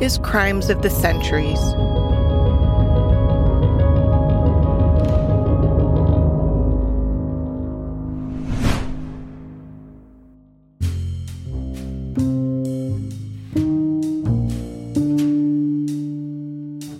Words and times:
is 0.00 0.18
Crimes 0.18 0.70
of 0.70 0.82
the 0.82 0.90
Centuries. 0.90 1.60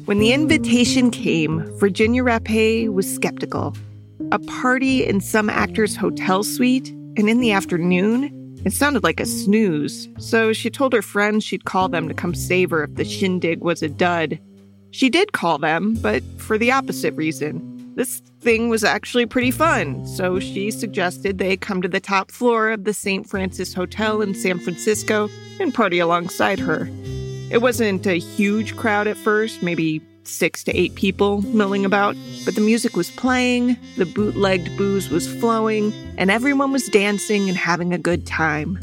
When 0.06 0.18
the 0.18 0.32
invitation 0.32 1.10
came, 1.10 1.64
Virginia 1.78 2.22
Rappe 2.22 2.88
was 2.88 3.12
skeptical. 3.12 3.74
A 4.30 4.38
party 4.38 5.04
in 5.04 5.20
some 5.20 5.50
actor's 5.50 5.96
hotel 5.96 6.44
suite, 6.44 6.90
and 7.16 7.28
in 7.28 7.40
the 7.40 7.50
afternoon, 7.50 8.43
it 8.64 8.72
sounded 8.72 9.04
like 9.04 9.20
a 9.20 9.26
snooze, 9.26 10.08
so 10.18 10.52
she 10.52 10.70
told 10.70 10.92
her 10.92 11.02
friends 11.02 11.44
she'd 11.44 11.64
call 11.64 11.88
them 11.88 12.08
to 12.08 12.14
come 12.14 12.34
save 12.34 12.70
her 12.70 12.84
if 12.84 12.94
the 12.94 13.04
shindig 13.04 13.60
was 13.60 13.82
a 13.82 13.88
dud. 13.88 14.38
She 14.90 15.10
did 15.10 15.32
call 15.32 15.58
them, 15.58 15.94
but 15.94 16.22
for 16.38 16.56
the 16.56 16.72
opposite 16.72 17.14
reason. 17.14 17.70
This 17.96 18.22
thing 18.40 18.68
was 18.70 18.82
actually 18.82 19.26
pretty 19.26 19.50
fun, 19.50 20.06
so 20.06 20.40
she 20.40 20.70
suggested 20.70 21.38
they 21.38 21.56
come 21.56 21.80
to 21.82 21.88
the 21.88 22.00
top 22.00 22.30
floor 22.30 22.70
of 22.70 22.84
the 22.84 22.94
St. 22.94 23.28
Francis 23.28 23.72
Hotel 23.72 24.20
in 24.20 24.34
San 24.34 24.58
Francisco 24.58 25.28
and 25.60 25.72
party 25.72 26.00
alongside 26.00 26.58
her. 26.58 26.88
It 27.50 27.62
wasn't 27.62 28.06
a 28.06 28.18
huge 28.18 28.76
crowd 28.76 29.06
at 29.06 29.16
first, 29.16 29.62
maybe 29.62 30.00
six 30.28 30.64
to 30.64 30.76
eight 30.76 30.94
people 30.94 31.42
milling 31.42 31.84
about, 31.84 32.16
but 32.44 32.54
the 32.54 32.60
music 32.60 32.96
was 32.96 33.10
playing, 33.10 33.76
the 33.96 34.06
bootlegged 34.06 34.76
booze 34.76 35.10
was 35.10 35.32
flowing, 35.40 35.92
and 36.18 36.30
everyone 36.30 36.72
was 36.72 36.88
dancing 36.88 37.48
and 37.48 37.56
having 37.56 37.92
a 37.92 37.98
good 37.98 38.26
time. 38.26 38.78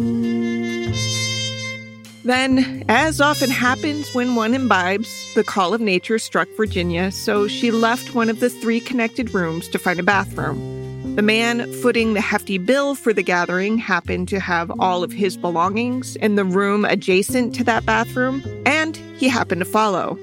Then, 2.24 2.84
as 2.88 3.20
often 3.20 3.50
happens 3.50 4.14
when 4.14 4.36
one 4.36 4.54
imbibes, 4.54 5.34
the 5.34 5.44
call 5.44 5.74
of 5.74 5.82
nature 5.82 6.20
struck 6.20 6.48
Virginia, 6.56 7.12
so 7.12 7.48
she 7.48 7.72
left 7.72 8.14
one 8.14 8.30
of 8.30 8.40
the 8.40 8.50
three 8.50 8.80
connected 8.80 9.34
rooms 9.34 9.68
to 9.70 9.80
find 9.80 10.00
a 10.00 10.04
bathroom. 10.04 11.16
The 11.16 11.24
man 11.24 11.70
footing 11.82 12.14
the 12.14 12.22
hefty 12.22 12.58
bill 12.58 12.96
for 12.96 13.12
the 13.12 13.24
gathering 13.24 13.78
happened 13.78 14.30
to 14.30 14.40
have 14.40 14.72
all 14.80 15.04
of 15.04 15.12
his 15.12 15.36
belongings 15.36 16.16
in 16.16 16.36
the 16.36 16.46
room 16.46 16.86
adjacent 16.86 17.54
to 17.56 17.64
that 17.66 17.86
bathroom, 17.86 18.44
and 18.66 18.96
he 19.18 19.28
happened 19.28 19.60
to 19.60 19.66
follow. 19.66 20.18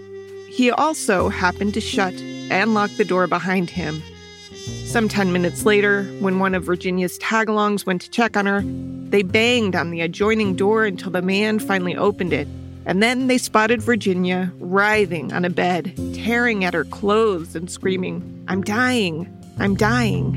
He 0.58 0.72
also 0.72 1.28
happened 1.28 1.74
to 1.74 1.80
shut 1.80 2.14
and 2.50 2.74
lock 2.74 2.90
the 2.96 3.04
door 3.04 3.28
behind 3.28 3.70
him. 3.70 4.02
Some 4.86 5.08
10 5.08 5.32
minutes 5.32 5.64
later, 5.64 6.02
when 6.18 6.40
one 6.40 6.52
of 6.52 6.64
Virginia's 6.64 7.16
tagalongs 7.20 7.86
went 7.86 8.02
to 8.02 8.10
check 8.10 8.36
on 8.36 8.46
her, 8.46 8.62
they 9.08 9.22
banged 9.22 9.76
on 9.76 9.92
the 9.92 10.00
adjoining 10.00 10.56
door 10.56 10.84
until 10.84 11.12
the 11.12 11.22
man 11.22 11.60
finally 11.60 11.96
opened 11.96 12.32
it. 12.32 12.48
And 12.86 13.00
then 13.00 13.28
they 13.28 13.38
spotted 13.38 13.80
Virginia 13.80 14.52
writhing 14.58 15.32
on 15.32 15.44
a 15.44 15.50
bed, 15.50 15.96
tearing 16.12 16.64
at 16.64 16.74
her 16.74 16.84
clothes 16.84 17.54
and 17.54 17.70
screaming, 17.70 18.44
I'm 18.48 18.62
dying, 18.62 19.32
I'm 19.60 19.76
dying. 19.76 20.34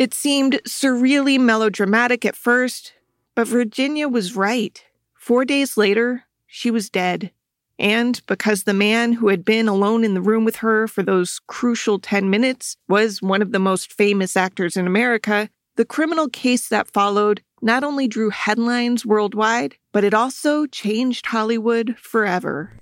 It 0.00 0.14
seemed 0.14 0.60
surreally 0.66 1.38
melodramatic 1.38 2.24
at 2.24 2.34
first, 2.34 2.92
but 3.36 3.46
Virginia 3.46 4.08
was 4.08 4.34
right. 4.34 4.84
Four 5.14 5.44
days 5.44 5.76
later, 5.76 6.25
she 6.46 6.70
was 6.70 6.90
dead. 6.90 7.30
And 7.78 8.20
because 8.26 8.64
the 8.64 8.72
man 8.72 9.12
who 9.12 9.28
had 9.28 9.44
been 9.44 9.68
alone 9.68 10.02
in 10.04 10.14
the 10.14 10.22
room 10.22 10.44
with 10.44 10.56
her 10.56 10.88
for 10.88 11.02
those 11.02 11.40
crucial 11.46 11.98
10 11.98 12.30
minutes 12.30 12.76
was 12.88 13.20
one 13.20 13.42
of 13.42 13.52
the 13.52 13.58
most 13.58 13.92
famous 13.92 14.36
actors 14.36 14.76
in 14.76 14.86
America, 14.86 15.50
the 15.76 15.84
criminal 15.84 16.28
case 16.28 16.68
that 16.68 16.90
followed 16.92 17.42
not 17.60 17.84
only 17.84 18.08
drew 18.08 18.30
headlines 18.30 19.04
worldwide, 19.04 19.76
but 19.92 20.04
it 20.04 20.14
also 20.14 20.66
changed 20.66 21.26
Hollywood 21.26 21.96
forever. 21.98 22.72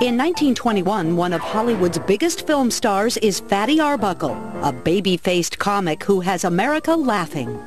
In 0.00 0.16
1921, 0.16 1.16
one 1.16 1.32
of 1.32 1.40
Hollywood's 1.40 1.98
biggest 2.00 2.46
film 2.46 2.70
stars 2.70 3.16
is 3.18 3.40
Fatty 3.40 3.80
Arbuckle, 3.80 4.36
a 4.62 4.72
baby-faced 4.72 5.58
comic 5.58 6.02
who 6.02 6.20
has 6.20 6.44
America 6.44 6.94
laughing. 6.94 7.58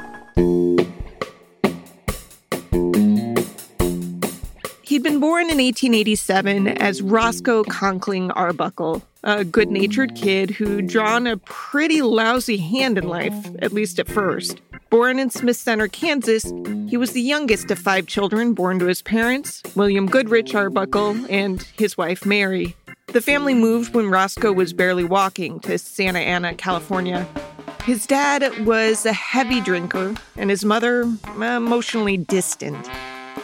Born 5.22 5.44
in 5.44 5.60
1887 5.60 6.68
as 6.68 7.04
Roscoe 7.04 7.64
Conkling 7.66 8.32
Arbuckle, 8.36 9.04
a 9.24 9.46
good 9.46 9.70
natured 9.70 10.16
kid 10.16 10.50
who'd 10.50 10.88
drawn 10.88 11.28
a 11.28 11.38
pretty 11.38 12.02
lousy 12.02 12.58
hand 12.58 12.98
in 12.98 13.08
life, 13.08 13.36
at 13.60 13.72
least 13.72 14.00
at 14.00 14.08
first. 14.08 14.60
Born 14.90 15.20
in 15.20 15.30
Smith 15.30 15.58
Center, 15.58 15.88
Kansas, 15.88 16.52
he 16.90 16.98
was 16.98 17.12
the 17.12 17.22
youngest 17.22 17.70
of 17.70 17.78
five 17.78 18.08
children 18.08 18.56
born 18.56 18.80
to 18.80 18.88
his 18.88 19.04
parents, 19.04 19.62
William 19.76 20.08
Goodrich 20.08 20.56
Arbuckle, 20.56 21.16
and 21.30 21.62
his 21.78 21.96
wife, 21.96 22.26
Mary. 22.26 22.76
The 23.06 23.22
family 23.22 23.54
moved 23.54 23.94
when 23.94 24.10
Roscoe 24.10 24.54
was 24.54 24.74
barely 24.74 25.04
walking 25.04 25.60
to 25.60 25.78
Santa 25.78 26.20
Ana, 26.20 26.56
California. 26.56 27.28
His 27.84 28.08
dad 28.08 28.66
was 28.66 29.06
a 29.06 29.14
heavy 29.14 29.62
drinker, 29.62 30.16
and 30.36 30.50
his 30.50 30.66
mother 30.66 31.04
uh, 31.28 31.44
emotionally 31.44 32.18
distant. 32.18 32.90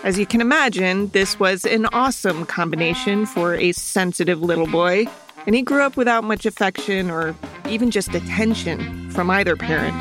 As 0.04 0.18
you 0.18 0.26
can 0.26 0.42
imagine, 0.42 1.10
this 1.10 1.40
was 1.40 1.66
an 1.66 1.88
awesome 1.88 2.46
combination 2.46 3.26
for 3.26 3.56
a 3.56 3.72
sensitive 3.72 4.42
little 4.42 4.68
boy, 4.68 5.06
and 5.46 5.56
he 5.56 5.62
grew 5.62 5.82
up 5.82 5.98
without 5.98 6.24
much 6.24 6.46
affection 6.46 7.10
or 7.10 7.36
even 7.68 7.92
just 7.92 8.14
attention 8.14 9.10
from 9.12 9.30
either 9.30 9.56
parent. 9.56 9.96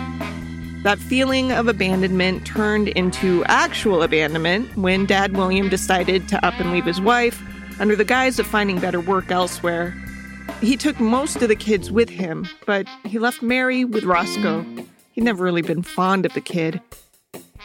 That 0.84 0.98
feeling 0.98 1.50
of 1.50 1.66
abandonment 1.66 2.46
turned 2.46 2.88
into 2.88 3.42
actual 3.46 4.02
abandonment 4.02 4.76
when 4.76 5.06
Dad 5.06 5.36
William 5.36 5.68
decided 5.68 6.28
to 6.28 6.46
up 6.46 6.54
and 6.60 6.70
leave 6.70 6.84
his 6.84 7.00
wife 7.00 7.42
under 7.80 7.96
the 7.96 8.04
guise 8.04 8.38
of 8.38 8.46
finding 8.46 8.78
better 8.78 9.00
work 9.00 9.30
elsewhere. 9.30 9.96
He 10.60 10.76
took 10.76 11.00
most 11.00 11.42
of 11.42 11.48
the 11.48 11.56
kids 11.56 11.90
with 11.90 12.08
him, 12.08 12.46
but 12.66 12.86
he 13.04 13.18
left 13.18 13.42
Mary 13.42 13.84
with 13.84 14.04
Roscoe. 14.04 14.64
He'd 15.12 15.24
never 15.24 15.42
really 15.42 15.62
been 15.62 15.82
fond 15.82 16.24
of 16.24 16.34
the 16.34 16.40
kid. 16.40 16.80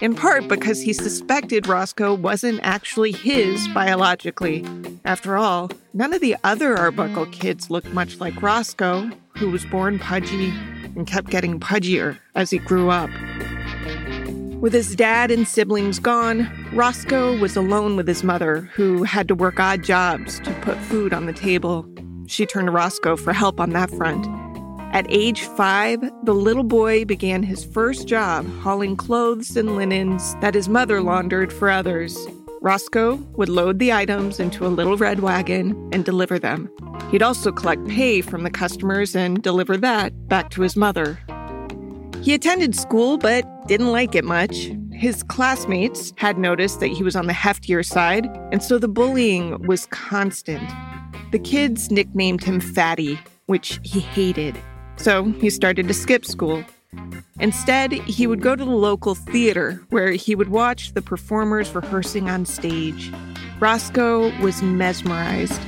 In 0.02 0.16
part 0.16 0.48
because 0.48 0.82
he 0.82 0.94
suspected 0.94 1.68
Roscoe 1.68 2.16
wasn't 2.16 2.60
actually 2.64 3.12
his 3.12 3.68
biologically. 3.68 4.66
After 5.06 5.38
all, 5.38 5.70
none 5.94 6.12
of 6.12 6.22
the 6.22 6.36
other 6.44 6.76
Arbuckle 6.76 7.28
kids 7.28 7.70
looked 7.70 7.94
much 7.94 8.20
like 8.20 8.42
Roscoe, 8.42 9.12
who 9.38 9.52
was 9.52 9.64
born 9.66 10.00
pudgy 10.00 10.50
and 10.96 11.06
kept 11.06 11.30
getting 11.30 11.60
pudgier 11.60 12.18
as 12.34 12.50
he 12.50 12.58
grew 12.58 12.90
up. 12.90 13.12
With 14.60 14.74
his 14.74 14.96
dad 14.96 15.30
and 15.30 15.48
siblings 15.48 16.00
gone, 16.00 16.50
Roscoe 16.74 17.38
was 17.38 17.56
alone 17.56 17.96
with 17.96 18.08
his 18.08 18.24
mother, 18.24 18.70
who 18.74 19.04
had 19.04 19.28
to 19.28 19.36
work 19.36 19.60
odd 19.60 19.84
jobs 19.84 20.40
to 20.40 20.52
put 20.62 20.78
food 20.78 21.14
on 21.14 21.28
the 21.28 21.34
table. 21.34 21.86
She 22.26 22.48
turned 22.48 22.68
to 22.68 22.72
Roscoe 22.72 23.18
for 23.18 23.34
help 23.34 23.60
on 23.60 23.70
that 23.72 23.92
front. 23.92 24.26
At 24.94 25.06
age 25.08 25.44
five, 25.44 26.02
the 26.26 26.34
little 26.34 26.66
boy 26.66 27.06
began 27.06 27.44
his 27.44 27.64
first 27.64 28.10
job 28.10 28.46
hauling 28.60 28.98
clothes 28.98 29.56
and 29.56 29.78
linens 29.78 30.36
that 30.42 30.54
his 30.54 30.68
mother 30.68 31.00
laundered 31.02 31.54
for 31.54 31.70
others. 31.70 32.28
Roscoe 32.60 33.16
would 33.38 33.48
load 33.48 33.80
the 33.80 33.94
items 33.94 34.38
into 34.38 34.68
a 34.68 34.70
little 34.70 34.98
red 34.98 35.22
wagon 35.22 35.90
and 35.94 36.04
deliver 36.04 36.38
them. 36.38 36.70
He'd 37.10 37.24
also 37.24 37.54
collect 37.54 37.88
pay 37.88 38.20
from 38.20 38.44
the 38.44 38.52
customers 38.52 39.16
and 39.16 39.42
deliver 39.42 39.78
that 39.78 40.28
back 40.28 40.50
to 40.52 40.62
his 40.62 40.76
mother. 40.76 41.20
He 42.22 42.34
attended 42.34 42.76
school 42.76 43.18
but 43.18 43.46
didn't 43.68 43.94
like 43.94 44.14
it 44.14 44.26
much. 44.26 44.72
His 44.92 45.24
classmates 45.24 46.12
had 46.18 46.38
noticed 46.38 46.82
that 46.82 46.88
he 46.92 47.02
was 47.02 47.16
on 47.16 47.28
the 47.28 47.34
heftier 47.34 47.84
side, 47.84 48.28
and 48.52 48.62
so 48.62 48.78
the 48.78 48.90
bullying 48.90 49.66
was 49.66 49.86
constant. 49.86 50.70
The 51.32 51.40
kids 51.40 51.92
nicknamed 51.92 52.44
him 52.44 52.60
Fatty, 52.60 53.18
which 53.46 53.80
he 53.84 54.02
hated. 54.02 54.60
So 55.02 55.24
he 55.40 55.50
started 55.50 55.88
to 55.88 55.96
skip 55.96 56.24
school. 56.26 56.64
Instead, 57.40 57.92
he 57.92 58.28
would 58.28 58.40
go 58.40 58.56
to 58.56 58.64
the 58.64 58.70
local 58.70 59.16
theater 59.16 59.84
where 59.90 60.12
he 60.12 60.36
would 60.36 60.50
watch 60.50 60.94
the 60.94 61.02
performers 61.02 61.74
rehearsing 61.74 62.30
on 62.30 62.46
stage. 62.46 63.12
Roscoe 63.60 64.30
was 64.42 64.62
mesmerized. 64.62 65.60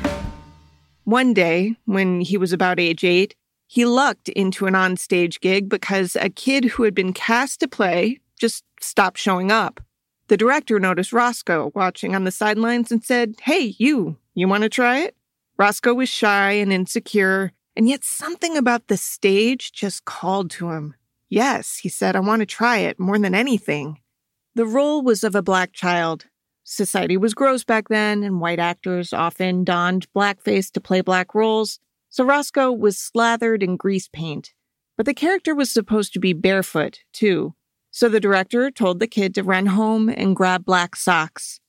One 1.06 1.34
day, 1.34 1.76
when 1.86 2.22
he 2.22 2.38
was 2.38 2.54
about 2.54 2.80
age 2.80 3.04
eight, 3.04 3.34
he 3.66 3.86
lucked 3.86 4.30
into 4.30 4.68
an 4.68 4.76
onstage 4.76 5.42
gig 5.42 5.68
because 5.68 6.16
a 6.16 6.30
kid 6.30 6.66
who 6.66 6.84
had 6.84 6.94
been 6.94 7.12
cast 7.12 7.60
to 7.62 7.68
play 7.68 8.20
just 8.40 8.64
stopped 8.82 9.18
showing 9.18 9.52
up. 9.52 9.82
The 10.28 10.38
director 10.38 10.80
noticed 10.80 11.12
Roscoe 11.12 11.72
watching 11.74 12.14
on 12.14 12.24
the 12.24 12.30
sidelines 12.30 12.92
and 12.92 13.04
said, 13.04 13.34
Hey, 13.42 13.74
you, 13.80 14.18
you 14.36 14.48
want 14.48 14.62
to 14.62 14.70
try 14.70 15.00
it? 15.00 15.16
Roscoe 15.58 15.96
was 15.96 16.10
shy 16.10 16.52
and 16.52 16.72
insecure, 16.72 17.52
and 17.76 17.88
yet 17.88 18.04
something 18.04 18.58
about 18.58 18.88
the 18.88 18.98
stage 18.98 19.72
just 19.72 20.06
called 20.06 20.52
to 20.52 20.72
him. 20.72 20.96
Yes, 21.30 21.78
he 21.78 21.90
said, 21.90 22.16
I 22.16 22.20
want 22.20 22.42
to 22.42 22.46
try 22.46 22.78
it 22.78 23.00
more 23.00 23.18
than 23.18 23.34
anything. 23.34 24.00
The 24.56 24.66
role 24.66 25.02
was 25.02 25.24
of 25.24 25.34
a 25.34 25.42
black 25.42 25.74
child. 25.74 26.26
Society 26.64 27.18
was 27.18 27.34
gross 27.34 27.64
back 27.64 27.90
then, 27.90 28.24
and 28.24 28.40
white 28.40 28.60
actors 28.60 29.14
often 29.14 29.64
donned 29.64 30.08
blackface 30.14 30.72
to 30.72 30.82
play 30.82 31.02
black 31.02 31.34
roles, 31.34 31.80
so 32.10 32.24
Roscoe 32.24 32.72
was 32.72 32.98
slathered 32.98 33.64
in 33.64 33.76
grease 33.76 34.08
paint. 34.08 34.54
But 34.96 35.08
the 35.08 35.16
character 35.16 35.56
was 35.56 35.72
supposed 35.72 36.14
to 36.14 36.20
be 36.20 36.34
barefoot, 36.34 37.00
too. 37.12 37.56
So 37.90 38.08
the 38.10 38.20
director 38.20 38.70
told 38.70 39.00
the 39.00 39.08
kid 39.08 39.34
to 39.36 39.44
run 39.44 39.66
home 39.66 40.10
and 40.10 40.36
grab 40.36 40.66
black 40.66 40.96
socks. 40.96 41.60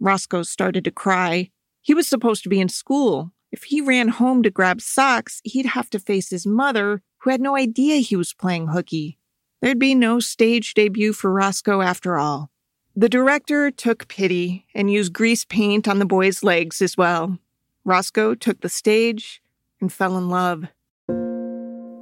Roscoe 0.00 0.42
started 0.42 0.84
to 0.84 0.90
cry. 0.90 1.50
He 1.82 1.94
was 1.94 2.08
supposed 2.08 2.42
to 2.44 2.48
be 2.48 2.60
in 2.60 2.68
school. 2.68 3.31
If 3.52 3.64
he 3.64 3.82
ran 3.82 4.08
home 4.08 4.42
to 4.44 4.50
grab 4.50 4.80
socks, 4.80 5.42
he'd 5.44 5.66
have 5.66 5.90
to 5.90 5.98
face 5.98 6.30
his 6.30 6.46
mother, 6.46 7.02
who 7.18 7.30
had 7.30 7.42
no 7.42 7.54
idea 7.54 7.96
he 7.98 8.16
was 8.16 8.32
playing 8.32 8.68
hooky. 8.68 9.18
There'd 9.60 9.78
be 9.78 9.94
no 9.94 10.20
stage 10.20 10.72
debut 10.72 11.12
for 11.12 11.30
Roscoe 11.30 11.82
after 11.82 12.16
all. 12.16 12.50
The 12.96 13.10
director 13.10 13.70
took 13.70 14.08
pity 14.08 14.66
and 14.74 14.90
used 14.90 15.12
grease 15.12 15.44
paint 15.44 15.86
on 15.86 15.98
the 15.98 16.06
boy's 16.06 16.42
legs 16.42 16.80
as 16.80 16.96
well. 16.96 17.38
Roscoe 17.84 18.34
took 18.34 18.62
the 18.62 18.70
stage 18.70 19.42
and 19.80 19.92
fell 19.92 20.16
in 20.16 20.30
love. 20.30 20.64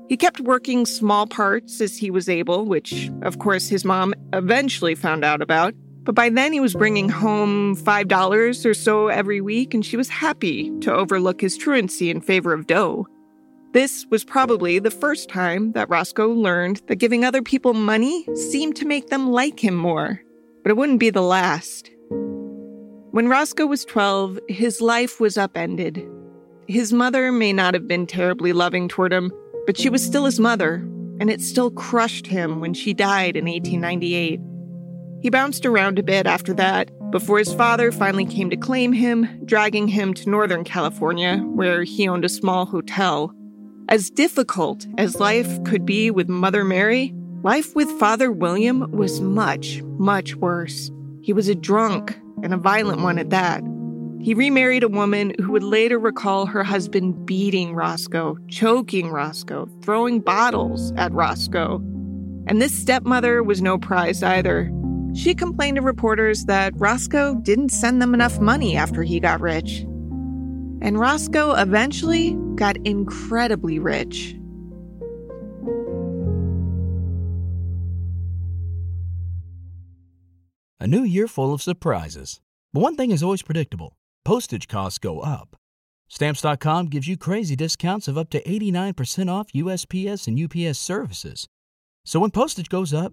He 0.08 0.16
kept 0.16 0.40
working 0.40 0.86
small 0.86 1.26
parts 1.26 1.80
as 1.80 1.96
he 1.96 2.10
was 2.10 2.28
able, 2.28 2.64
which, 2.64 3.10
of 3.22 3.38
course, 3.38 3.68
his 3.68 3.84
mom 3.84 4.14
eventually 4.32 4.94
found 4.94 5.24
out 5.24 5.42
about. 5.42 5.74
But 6.10 6.16
by 6.16 6.28
then, 6.28 6.52
he 6.52 6.58
was 6.58 6.74
bringing 6.74 7.08
home 7.08 7.76
$5 7.76 8.66
or 8.66 8.74
so 8.74 9.06
every 9.06 9.40
week, 9.40 9.74
and 9.74 9.86
she 9.86 9.96
was 9.96 10.08
happy 10.08 10.76
to 10.80 10.92
overlook 10.92 11.40
his 11.40 11.56
truancy 11.56 12.10
in 12.10 12.20
favor 12.20 12.52
of 12.52 12.66
dough. 12.66 13.06
This 13.74 14.06
was 14.10 14.24
probably 14.24 14.80
the 14.80 14.90
first 14.90 15.28
time 15.28 15.70
that 15.74 15.88
Roscoe 15.88 16.32
learned 16.32 16.82
that 16.88 16.96
giving 16.96 17.24
other 17.24 17.42
people 17.42 17.74
money 17.74 18.26
seemed 18.34 18.74
to 18.74 18.86
make 18.86 19.10
them 19.10 19.30
like 19.30 19.62
him 19.62 19.76
more. 19.76 20.20
But 20.64 20.70
it 20.70 20.76
wouldn't 20.76 20.98
be 20.98 21.10
the 21.10 21.22
last. 21.22 21.92
When 23.12 23.28
Roscoe 23.28 23.66
was 23.66 23.84
12, 23.84 24.40
his 24.48 24.80
life 24.80 25.20
was 25.20 25.38
upended. 25.38 26.04
His 26.66 26.92
mother 26.92 27.30
may 27.30 27.52
not 27.52 27.74
have 27.74 27.86
been 27.86 28.08
terribly 28.08 28.52
loving 28.52 28.88
toward 28.88 29.12
him, 29.12 29.30
but 29.64 29.78
she 29.78 29.88
was 29.88 30.04
still 30.04 30.24
his 30.24 30.40
mother, 30.40 30.84
and 31.20 31.30
it 31.30 31.40
still 31.40 31.70
crushed 31.70 32.26
him 32.26 32.58
when 32.58 32.74
she 32.74 32.94
died 32.94 33.36
in 33.36 33.44
1898. 33.44 34.40
He 35.20 35.30
bounced 35.30 35.66
around 35.66 35.98
a 35.98 36.02
bit 36.02 36.26
after 36.26 36.54
that 36.54 36.90
before 37.10 37.38
his 37.38 37.52
father 37.52 37.92
finally 37.92 38.24
came 38.24 38.50
to 38.50 38.56
claim 38.56 38.92
him, 38.92 39.44
dragging 39.44 39.88
him 39.88 40.14
to 40.14 40.30
Northern 40.30 40.64
California, 40.64 41.38
where 41.38 41.82
he 41.82 42.08
owned 42.08 42.24
a 42.24 42.28
small 42.28 42.64
hotel. 42.64 43.34
As 43.88 44.08
difficult 44.08 44.86
as 44.96 45.20
life 45.20 45.62
could 45.64 45.84
be 45.84 46.10
with 46.10 46.28
Mother 46.28 46.64
Mary, 46.64 47.12
life 47.42 47.74
with 47.74 47.90
Father 47.98 48.30
William 48.30 48.90
was 48.92 49.20
much, 49.20 49.82
much 49.98 50.36
worse. 50.36 50.90
He 51.22 51.32
was 51.32 51.48
a 51.48 51.54
drunk, 51.54 52.18
and 52.42 52.54
a 52.54 52.56
violent 52.56 53.02
one 53.02 53.18
at 53.18 53.30
that. 53.30 53.62
He 54.20 54.34
remarried 54.34 54.82
a 54.82 54.88
woman 54.88 55.34
who 55.40 55.52
would 55.52 55.62
later 55.62 55.98
recall 55.98 56.46
her 56.46 56.62
husband 56.62 57.26
beating 57.26 57.74
Roscoe, 57.74 58.36
choking 58.48 59.10
Roscoe, 59.10 59.68
throwing 59.82 60.20
bottles 60.20 60.92
at 60.96 61.12
Roscoe. 61.12 61.76
And 62.46 62.60
this 62.60 62.74
stepmother 62.74 63.42
was 63.42 63.60
no 63.60 63.78
prize 63.78 64.22
either. 64.22 64.70
She 65.14 65.34
complained 65.34 65.76
to 65.76 65.82
reporters 65.82 66.44
that 66.44 66.72
Roscoe 66.76 67.34
didn't 67.34 67.70
send 67.70 68.00
them 68.00 68.14
enough 68.14 68.38
money 68.40 68.76
after 68.76 69.02
he 69.02 69.20
got 69.20 69.40
rich. 69.40 69.80
And 70.82 70.98
Roscoe 70.98 71.54
eventually 71.54 72.36
got 72.54 72.76
incredibly 72.78 73.78
rich. 73.78 74.36
A 80.82 80.86
new 80.86 81.02
year 81.02 81.28
full 81.28 81.52
of 81.52 81.60
surprises. 81.60 82.40
But 82.72 82.80
one 82.80 82.96
thing 82.96 83.10
is 83.10 83.22
always 83.22 83.42
predictable 83.42 83.96
postage 84.24 84.68
costs 84.68 84.98
go 84.98 85.20
up. 85.20 85.56
Stamps.com 86.08 86.86
gives 86.86 87.06
you 87.06 87.16
crazy 87.16 87.54
discounts 87.54 88.08
of 88.08 88.16
up 88.16 88.30
to 88.30 88.42
89% 88.42 89.30
off 89.30 89.52
USPS 89.52 90.26
and 90.26 90.38
UPS 90.38 90.78
services. 90.78 91.46
So 92.04 92.20
when 92.20 92.30
postage 92.30 92.68
goes 92.68 92.92
up, 92.92 93.12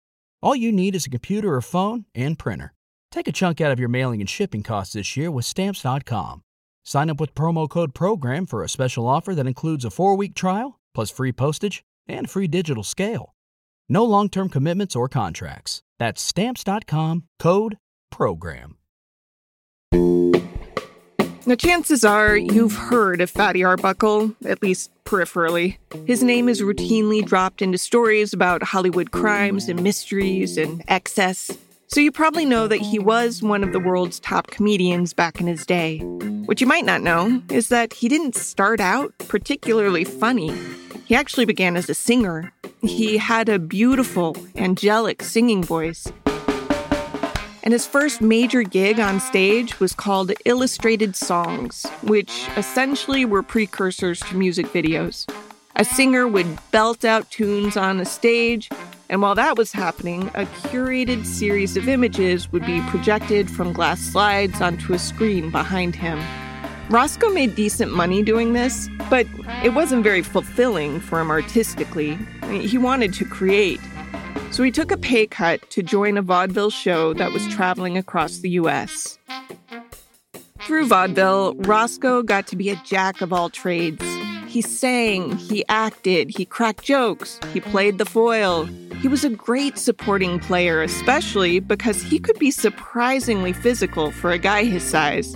All 0.43 0.55
you 0.55 0.71
need 0.71 0.95
is 0.95 1.05
a 1.05 1.09
computer 1.09 1.53
or 1.53 1.61
phone 1.61 2.05
and 2.15 2.37
printer. 2.37 2.73
Take 3.11 3.27
a 3.27 3.31
chunk 3.31 3.61
out 3.61 3.71
of 3.71 3.79
your 3.79 3.89
mailing 3.89 4.21
and 4.21 4.29
shipping 4.29 4.63
costs 4.63 4.93
this 4.93 5.15
year 5.15 5.29
with 5.29 5.45
Stamps.com. 5.45 6.41
Sign 6.83 7.11
up 7.11 7.19
with 7.19 7.35
promo 7.35 7.69
code 7.69 7.93
PROGRAM 7.93 8.47
for 8.47 8.63
a 8.63 8.69
special 8.69 9.07
offer 9.07 9.35
that 9.35 9.45
includes 9.45 9.85
a 9.85 9.91
four 9.91 10.15
week 10.15 10.33
trial, 10.33 10.79
plus 10.95 11.11
free 11.11 11.31
postage 11.31 11.83
and 12.07 12.27
free 12.27 12.47
digital 12.47 12.83
scale. 12.83 13.35
No 13.87 14.03
long 14.03 14.29
term 14.29 14.49
commitments 14.49 14.95
or 14.95 15.07
contracts. 15.07 15.83
That's 15.99 16.21
Stamps.com 16.21 17.25
code 17.37 17.77
PROGRAM. 18.09 18.77
Now, 21.47 21.55
chances 21.55 22.05
are 22.05 22.37
you've 22.37 22.75
heard 22.75 23.19
of 23.19 23.29
Fatty 23.29 23.63
Arbuckle, 23.63 24.35
at 24.45 24.61
least 24.61 24.91
peripherally. 25.05 25.77
His 26.05 26.21
name 26.21 26.47
is 26.47 26.61
routinely 26.61 27.25
dropped 27.25 27.63
into 27.63 27.79
stories 27.79 28.31
about 28.31 28.61
Hollywood 28.61 29.09
crimes 29.09 29.67
and 29.67 29.81
mysteries 29.81 30.55
and 30.55 30.83
excess. 30.87 31.49
So 31.87 31.99
you 31.99 32.11
probably 32.11 32.45
know 32.45 32.67
that 32.67 32.79
he 32.79 32.99
was 32.99 33.41
one 33.41 33.63
of 33.63 33.73
the 33.73 33.79
world's 33.79 34.19
top 34.19 34.47
comedians 34.47 35.13
back 35.13 35.41
in 35.41 35.47
his 35.47 35.65
day. 35.65 35.97
What 36.45 36.61
you 36.61 36.67
might 36.67 36.85
not 36.85 37.01
know 37.01 37.41
is 37.49 37.69
that 37.69 37.91
he 37.93 38.07
didn't 38.07 38.35
start 38.35 38.79
out 38.79 39.11
particularly 39.27 40.03
funny. 40.03 40.55
He 41.05 41.15
actually 41.15 41.45
began 41.45 41.75
as 41.75 41.89
a 41.89 41.95
singer. 41.95 42.53
He 42.83 43.17
had 43.17 43.49
a 43.49 43.57
beautiful, 43.57 44.37
angelic 44.55 45.23
singing 45.23 45.63
voice 45.63 46.07
and 47.63 47.73
his 47.73 47.85
first 47.85 48.21
major 48.21 48.63
gig 48.63 48.99
on 48.99 49.19
stage 49.19 49.79
was 49.79 49.93
called 49.93 50.31
Illustrated 50.45 51.15
Songs, 51.15 51.85
which 52.03 52.47
essentially 52.57 53.25
were 53.25 53.43
precursors 53.43 54.19
to 54.21 54.35
music 54.35 54.67
videos. 54.67 55.31
A 55.75 55.85
singer 55.85 56.27
would 56.27 56.59
belt 56.71 57.05
out 57.05 57.29
tunes 57.31 57.77
on 57.77 57.99
a 57.99 58.05
stage, 58.05 58.69
and 59.09 59.21
while 59.21 59.35
that 59.35 59.57
was 59.57 59.71
happening, 59.71 60.29
a 60.35 60.45
curated 60.45 61.25
series 61.25 61.77
of 61.77 61.87
images 61.87 62.51
would 62.51 62.65
be 62.65 62.81
projected 62.87 63.49
from 63.49 63.73
glass 63.73 63.99
slides 63.99 64.61
onto 64.61 64.93
a 64.93 64.99
screen 64.99 65.51
behind 65.51 65.95
him. 65.95 66.19
Roscoe 66.89 67.29
made 67.29 67.55
decent 67.55 67.93
money 67.93 68.21
doing 68.21 68.51
this, 68.51 68.89
but 69.09 69.25
it 69.63 69.73
wasn't 69.73 70.03
very 70.03 70.21
fulfilling 70.21 70.99
for 70.99 71.21
him 71.21 71.29
artistically. 71.29 72.17
He 72.49 72.77
wanted 72.77 73.13
to 73.13 73.25
create. 73.25 73.79
So 74.51 74.63
he 74.63 74.71
took 74.71 74.91
a 74.91 74.97
pay 74.97 75.27
cut 75.27 75.69
to 75.71 75.81
join 75.81 76.17
a 76.17 76.21
vaudeville 76.21 76.69
show 76.69 77.13
that 77.13 77.31
was 77.31 77.47
traveling 77.47 77.97
across 77.97 78.39
the 78.39 78.49
US. 78.51 79.17
through 80.59 80.87
vaudeville, 80.87 81.55
Roscoe 81.55 82.21
got 82.21 82.47
to 82.47 82.55
be 82.55 82.69
a 82.69 82.75
jack 82.85 83.21
of 83.21 83.31
all 83.33 83.49
trades. 83.49 84.03
He 84.47 84.61
sang, 84.61 85.37
he 85.37 85.63
acted, 85.69 86.29
he 86.29 86.43
cracked 86.43 86.83
jokes, 86.83 87.39
he 87.53 87.61
played 87.61 87.97
the 87.97 88.05
foil. 88.05 88.65
He 89.01 89.07
was 89.07 89.23
a 89.23 89.29
great 89.29 89.77
supporting 89.77 90.39
player, 90.39 90.83
especially 90.83 91.59
because 91.59 92.01
he 92.01 92.19
could 92.19 92.37
be 92.37 92.51
surprisingly 92.51 93.53
physical 93.53 94.11
for 94.11 94.31
a 94.31 94.37
guy 94.37 94.65
his 94.65 94.83
size. 94.83 95.33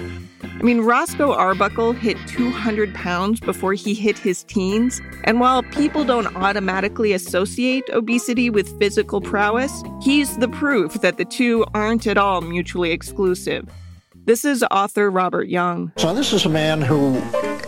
I 0.65 0.67
mean, 0.67 0.81
Roscoe 0.81 1.31
Arbuckle 1.31 1.93
hit 1.93 2.17
200 2.25 2.91
pounds 2.95 3.39
before 3.39 3.75
he 3.75 3.93
hit 3.93 4.17
his 4.17 4.43
teens. 4.45 4.99
And 5.23 5.39
while 5.39 5.61
people 5.61 6.03
don't 6.03 6.25
automatically 6.35 7.13
associate 7.13 7.87
obesity 7.91 8.49
with 8.49 8.75
physical 8.79 9.21
prowess, 9.21 9.83
he's 10.01 10.35
the 10.39 10.47
proof 10.47 10.93
that 11.01 11.17
the 11.17 11.25
two 11.25 11.65
aren't 11.75 12.07
at 12.07 12.17
all 12.17 12.41
mutually 12.41 12.89
exclusive. 12.89 13.69
This 14.15 14.43
is 14.43 14.65
author 14.71 15.11
Robert 15.11 15.49
Young. 15.49 15.91
So, 15.97 16.15
this 16.15 16.33
is 16.33 16.47
a 16.47 16.49
man 16.49 16.81
who, 16.81 17.17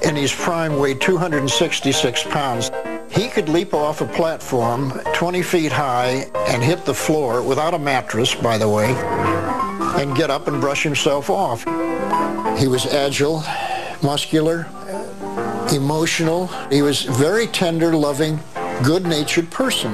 in 0.01 0.16
his 0.16 0.34
prime, 0.34 0.80
weighed 0.80 1.00
266 1.00 2.24
pounds. 2.24 2.72
He 3.12 3.27
could 3.27 3.48
leap 3.48 3.75
off 3.75 4.01
a 4.01 4.08
platform 4.08 4.89
20 5.13 5.44
feet 5.44 5.72
high 5.72 6.25
and 6.48 6.63
hit 6.63 6.84
the 6.86 6.96
floor 6.96 7.44
without 7.44 7.75
a 7.75 7.80
mattress, 7.80 8.34
by 8.34 8.58
the 8.58 8.68
way, 8.68 8.89
and 10.01 10.16
get 10.16 10.32
up 10.32 10.48
and 10.48 10.60
brush 10.60 10.82
himself 10.82 11.30
off. 11.30 11.63
He 12.58 12.68
was 12.68 12.88
agile, 12.88 13.44
muscular, 14.02 14.68
emotional. 15.72 16.48
He 16.72 16.82
was 16.82 17.04
very 17.04 17.46
tender, 17.48 17.96
loving, 17.96 18.40
good 18.84 19.04
natured 19.04 19.52
person. 19.52 19.94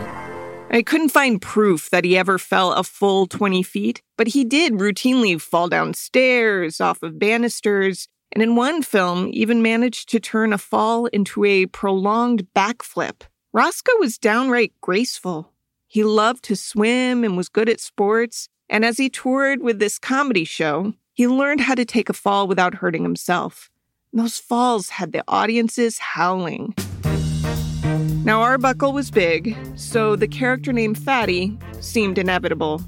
I 0.69 0.81
couldn't 0.81 1.09
find 1.09 1.41
proof 1.41 1.89
that 1.89 2.05
he 2.05 2.17
ever 2.17 2.39
fell 2.39 2.71
a 2.71 2.83
full 2.83 3.27
20 3.27 3.63
feet, 3.63 4.01
but 4.17 4.29
he 4.29 4.43
did 4.43 4.73
routinely 4.73 5.39
fall 5.39 5.67
down 5.67 5.93
stairs, 5.93 6.81
off 6.81 7.03
of 7.03 7.19
banisters, 7.19 8.07
and 8.31 8.41
in 8.41 8.55
one 8.55 8.81
film, 8.81 9.29
even 9.33 9.61
managed 9.61 10.09
to 10.09 10.19
turn 10.19 10.53
a 10.53 10.57
fall 10.57 11.05
into 11.07 11.45
a 11.45 11.67
prolonged 11.67 12.47
backflip. 12.55 13.23
Roscoe 13.51 13.99
was 13.99 14.17
downright 14.17 14.73
graceful. 14.81 15.51
He 15.87 16.03
loved 16.03 16.43
to 16.45 16.55
swim 16.55 17.23
and 17.23 17.37
was 17.37 17.49
good 17.49 17.69
at 17.69 17.79
sports, 17.79 18.47
and 18.67 18.83
as 18.83 18.97
he 18.97 19.09
toured 19.09 19.61
with 19.61 19.77
this 19.77 19.99
comedy 19.99 20.45
show, 20.45 20.93
he 21.13 21.27
learned 21.27 21.61
how 21.61 21.75
to 21.75 21.85
take 21.85 22.09
a 22.09 22.13
fall 22.13 22.47
without 22.47 22.75
hurting 22.75 23.03
himself. 23.03 23.69
Those 24.11 24.39
falls 24.39 24.89
had 24.89 25.11
the 25.11 25.23
audiences 25.27 25.99
howling. 25.99 26.75
Now, 28.23 28.41
Arbuckle 28.41 28.93
was 28.93 29.11
big, 29.11 29.55
so 29.75 30.15
the 30.15 30.27
character 30.27 30.73
named 30.73 30.97
Fatty 30.97 31.57
seemed 31.81 32.17
inevitable. 32.17 32.81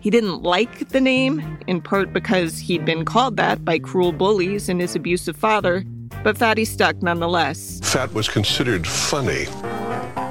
He 0.00 0.10
didn't 0.10 0.42
like 0.42 0.90
the 0.90 1.00
name, 1.00 1.58
in 1.66 1.82
part 1.82 2.12
because 2.12 2.58
he'd 2.58 2.84
been 2.84 3.04
called 3.04 3.36
that 3.36 3.64
by 3.64 3.78
cruel 3.78 4.12
bullies 4.12 4.68
and 4.68 4.80
his 4.80 4.94
abusive 4.94 5.36
father, 5.36 5.84
but 6.22 6.38
Fatty 6.38 6.64
stuck 6.64 7.02
nonetheless. 7.02 7.80
Fat 7.82 8.12
was 8.14 8.28
considered 8.28 8.86
funny, 8.86 9.46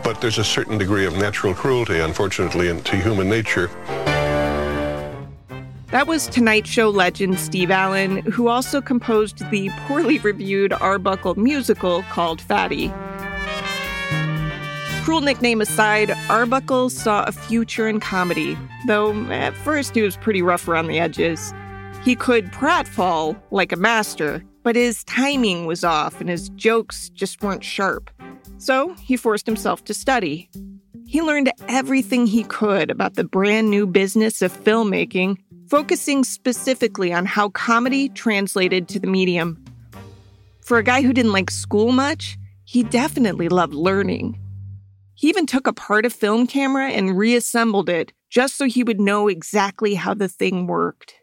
but 0.04 0.22
there's 0.22 0.38
a 0.38 0.44
certain 0.44 0.78
degree 0.78 1.06
of 1.06 1.16
natural 1.18 1.54
cruelty, 1.54 2.00
unfortunately, 2.00 2.80
to 2.82 2.96
human 2.96 3.30
nature. 3.30 3.70
That 5.90 6.06
was 6.06 6.28
Tonight 6.28 6.68
Show 6.68 6.90
legend 6.90 7.40
Steve 7.40 7.72
Allen, 7.72 8.18
who 8.24 8.50
also 8.50 8.82
composed 8.82 9.50
the 9.52 9.70
poorly 9.88 10.20
reviewed 10.20 10.74
Arbuckle 10.74 11.36
musical 11.36 12.04
called 12.04 12.42
Fatty. 12.42 12.92
Cruel 15.04 15.22
nickname 15.22 15.62
aside, 15.62 16.12
Arbuckle 16.30 16.90
saw 16.90 17.24
a 17.24 17.32
future 17.32 17.88
in 17.88 18.02
comedy, 18.02 18.58
though 18.86 19.14
at 19.32 19.56
first 19.56 19.96
he 19.96 20.02
was 20.02 20.18
pretty 20.18 20.42
rough 20.42 20.68
around 20.68 20.88
the 20.88 21.00
edges. 21.00 21.54
He 22.04 22.18
could 22.18 22.48
pratfall 22.48 23.42
like 23.52 23.72
a 23.72 23.78
master, 23.78 24.44
but 24.64 24.76
his 24.76 25.06
timing 25.06 25.68
was 25.68 25.86
off 25.86 26.20
and 26.20 26.30
his 26.30 26.50
jokes 26.50 27.10
just 27.12 27.42
weren't 27.42 27.64
sharp. 27.64 28.12
So 28.58 28.94
he 28.96 29.16
forced 29.16 29.46
himself 29.46 29.86
to 29.86 29.94
study. 29.94 30.50
He 31.06 31.22
learned 31.22 31.54
everything 31.70 32.28
he 32.28 32.44
could 32.44 32.92
about 32.92 33.14
the 33.14 33.24
brand 33.24 33.70
new 33.70 33.88
business 33.88 34.42
of 34.42 34.52
filmmaking 34.52 35.38
focusing 35.70 36.24
specifically 36.24 37.14
on 37.14 37.26
how 37.26 37.50
comedy 37.50 38.10
translated 38.10 38.88
to 38.90 39.00
the 39.00 39.08
medium. 39.08 39.64
For 40.64 40.78
a 40.78 40.84
guy 40.84 41.02
who 41.02 41.14
didn't 41.14 41.32
like 41.32 41.52
school 41.52 41.92
much, 41.92 42.38
he 42.66 42.84
definitely 42.84 43.50
loved 43.50 43.74
learning. 43.74 44.40
He 45.14 45.30
even 45.30 45.46
took 45.46 45.68
apart 45.68 46.06
a 46.06 46.10
film 46.10 46.48
camera 46.48 46.90
and 46.90 47.18
reassembled 47.18 47.90
it 47.90 48.14
just 48.30 48.56
so 48.58 48.66
he 48.66 48.84
would 48.84 49.00
know 49.00 49.28
exactly 49.28 49.96
how 49.96 50.14
the 50.14 50.28
thing 50.28 50.68
worked. 50.68 51.16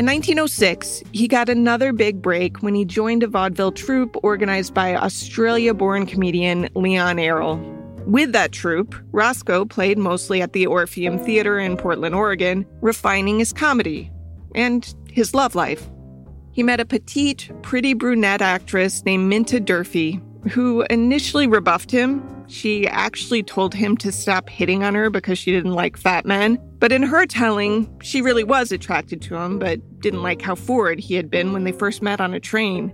In 0.00 0.06
1906, 0.06 1.02
he 1.12 1.28
got 1.28 1.50
another 1.50 1.92
big 1.92 2.22
break 2.22 2.62
when 2.62 2.74
he 2.74 2.86
joined 2.86 3.22
a 3.22 3.26
vaudeville 3.26 3.72
troupe 3.72 4.16
organized 4.22 4.72
by 4.72 4.96
Australia 4.96 5.74
born 5.74 6.06
comedian 6.06 6.70
Leon 6.74 7.18
Errol. 7.18 7.79
With 8.06 8.32
that 8.32 8.52
troupe, 8.52 8.94
Roscoe 9.12 9.64
played 9.64 9.98
mostly 9.98 10.42
at 10.42 10.52
the 10.52 10.66
Orpheum 10.66 11.18
Theater 11.18 11.58
in 11.58 11.76
Portland, 11.76 12.14
Oregon, 12.14 12.66
refining 12.80 13.38
his 13.38 13.52
comedy 13.52 14.10
and 14.54 14.94
his 15.10 15.34
love 15.34 15.54
life. 15.54 15.88
He 16.52 16.62
met 16.62 16.80
a 16.80 16.84
petite, 16.84 17.50
pretty 17.62 17.94
brunette 17.94 18.42
actress 18.42 19.04
named 19.04 19.28
Minta 19.28 19.60
Durfee, 19.60 20.20
who 20.50 20.82
initially 20.90 21.46
rebuffed 21.46 21.90
him. 21.90 22.22
She 22.48 22.86
actually 22.88 23.44
told 23.44 23.74
him 23.74 23.96
to 23.98 24.10
stop 24.10 24.48
hitting 24.48 24.82
on 24.82 24.96
her 24.96 25.08
because 25.08 25.38
she 25.38 25.52
didn't 25.52 25.74
like 25.74 25.96
fat 25.96 26.26
men. 26.26 26.58
But 26.80 26.90
in 26.90 27.02
her 27.02 27.26
telling, 27.26 27.88
she 28.02 28.22
really 28.22 28.42
was 28.42 28.72
attracted 28.72 29.22
to 29.22 29.36
him, 29.36 29.60
but 29.60 30.00
didn't 30.00 30.22
like 30.22 30.42
how 30.42 30.56
forward 30.56 30.98
he 30.98 31.14
had 31.14 31.30
been 31.30 31.52
when 31.52 31.62
they 31.62 31.72
first 31.72 32.02
met 32.02 32.20
on 32.20 32.34
a 32.34 32.40
train. 32.40 32.92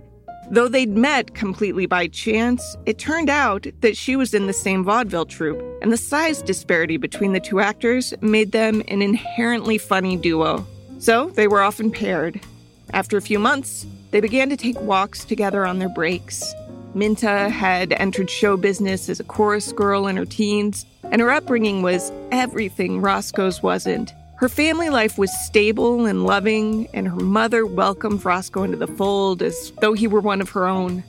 Though 0.49 0.69
they'd 0.69 0.95
met 0.95 1.35
completely 1.35 1.85
by 1.87 2.07
chance, 2.07 2.77
it 2.85 2.97
turned 2.97 3.29
out 3.29 3.67
that 3.81 3.97
she 3.97 4.15
was 4.15 4.33
in 4.33 4.47
the 4.47 4.53
same 4.53 4.83
vaudeville 4.83 5.25
troupe, 5.25 5.61
and 5.81 5.91
the 5.91 5.97
size 5.97 6.41
disparity 6.41 6.95
between 6.95 7.33
the 7.33 7.41
two 7.41 7.59
actors 7.59 8.13
made 8.21 8.53
them 8.53 8.81
an 8.87 9.01
inherently 9.01 9.77
funny 9.77 10.15
duo. 10.15 10.65
So 10.99 11.29
they 11.31 11.49
were 11.49 11.61
often 11.61 11.91
paired. 11.91 12.39
After 12.93 13.17
a 13.17 13.21
few 13.21 13.39
months, 13.39 13.85
they 14.11 14.21
began 14.21 14.49
to 14.49 14.55
take 14.55 14.79
walks 14.79 15.25
together 15.25 15.65
on 15.65 15.79
their 15.79 15.89
breaks. 15.89 16.53
Minta 16.93 17.49
had 17.49 17.91
entered 17.93 18.29
show 18.29 18.55
business 18.55 19.09
as 19.09 19.19
a 19.19 19.25
chorus 19.25 19.73
girl 19.73 20.07
in 20.07 20.15
her 20.15 20.25
teens, 20.25 20.85
and 21.03 21.21
her 21.21 21.29
upbringing 21.29 21.81
was 21.81 22.11
everything 22.31 23.01
Roscoe's 23.01 23.61
wasn't. 23.61 24.13
Her 24.37 24.49
family 24.49 24.89
life 24.89 25.17
was 25.17 25.31
stable 25.47 26.05
and 26.05 26.23
loving, 26.23 26.87
and 26.93 27.07
her 27.07 27.15
mother 27.15 27.65
welcomed 27.65 28.23
Roscoe 28.23 28.61
into 28.61 28.77
the 28.77 28.85
fold 28.85 29.41
as 29.41 29.73
though 29.81 29.93
he 29.93 30.05
were 30.05 30.21
one 30.21 30.41
of 30.41 30.51
her 30.51 30.67
own. 30.67 31.03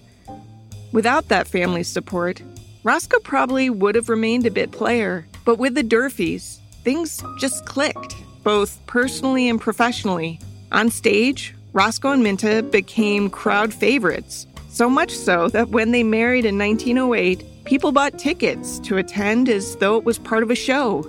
Without 0.92 1.28
that 1.28 1.46
family 1.46 1.82
support, 1.82 2.42
Roscoe 2.84 3.18
probably 3.18 3.68
would 3.68 3.96
have 3.96 4.08
remained 4.08 4.46
a 4.46 4.50
bit 4.50 4.70
player, 4.70 5.26
but 5.44 5.58
with 5.58 5.74
the 5.74 5.82
Durfees, 5.82 6.60
things 6.84 7.22
just 7.38 7.66
clicked, 7.66 8.16
both 8.44 8.78
personally 8.86 9.46
and 9.50 9.60
professionally. 9.60 10.40
On 10.72 10.88
stage, 10.88 11.54
Roscoe 11.74 12.12
and 12.12 12.22
Minta 12.22 12.62
became 12.62 13.28
crowd 13.28 13.74
favorites, 13.74 14.46
so 14.70 14.88
much 14.88 15.10
so 15.10 15.48
that 15.48 15.68
when 15.68 15.90
they 15.90 16.02
married 16.02 16.46
in 16.46 16.56
1908, 16.56 17.44
people 17.66 17.92
bought 17.92 18.18
tickets 18.18 18.78
to 18.78 18.96
attend 18.96 19.50
as 19.50 19.76
though 19.76 19.98
it 19.98 20.04
was 20.04 20.18
part 20.18 20.42
of 20.42 20.50
a 20.50 20.54
show. 20.54 21.04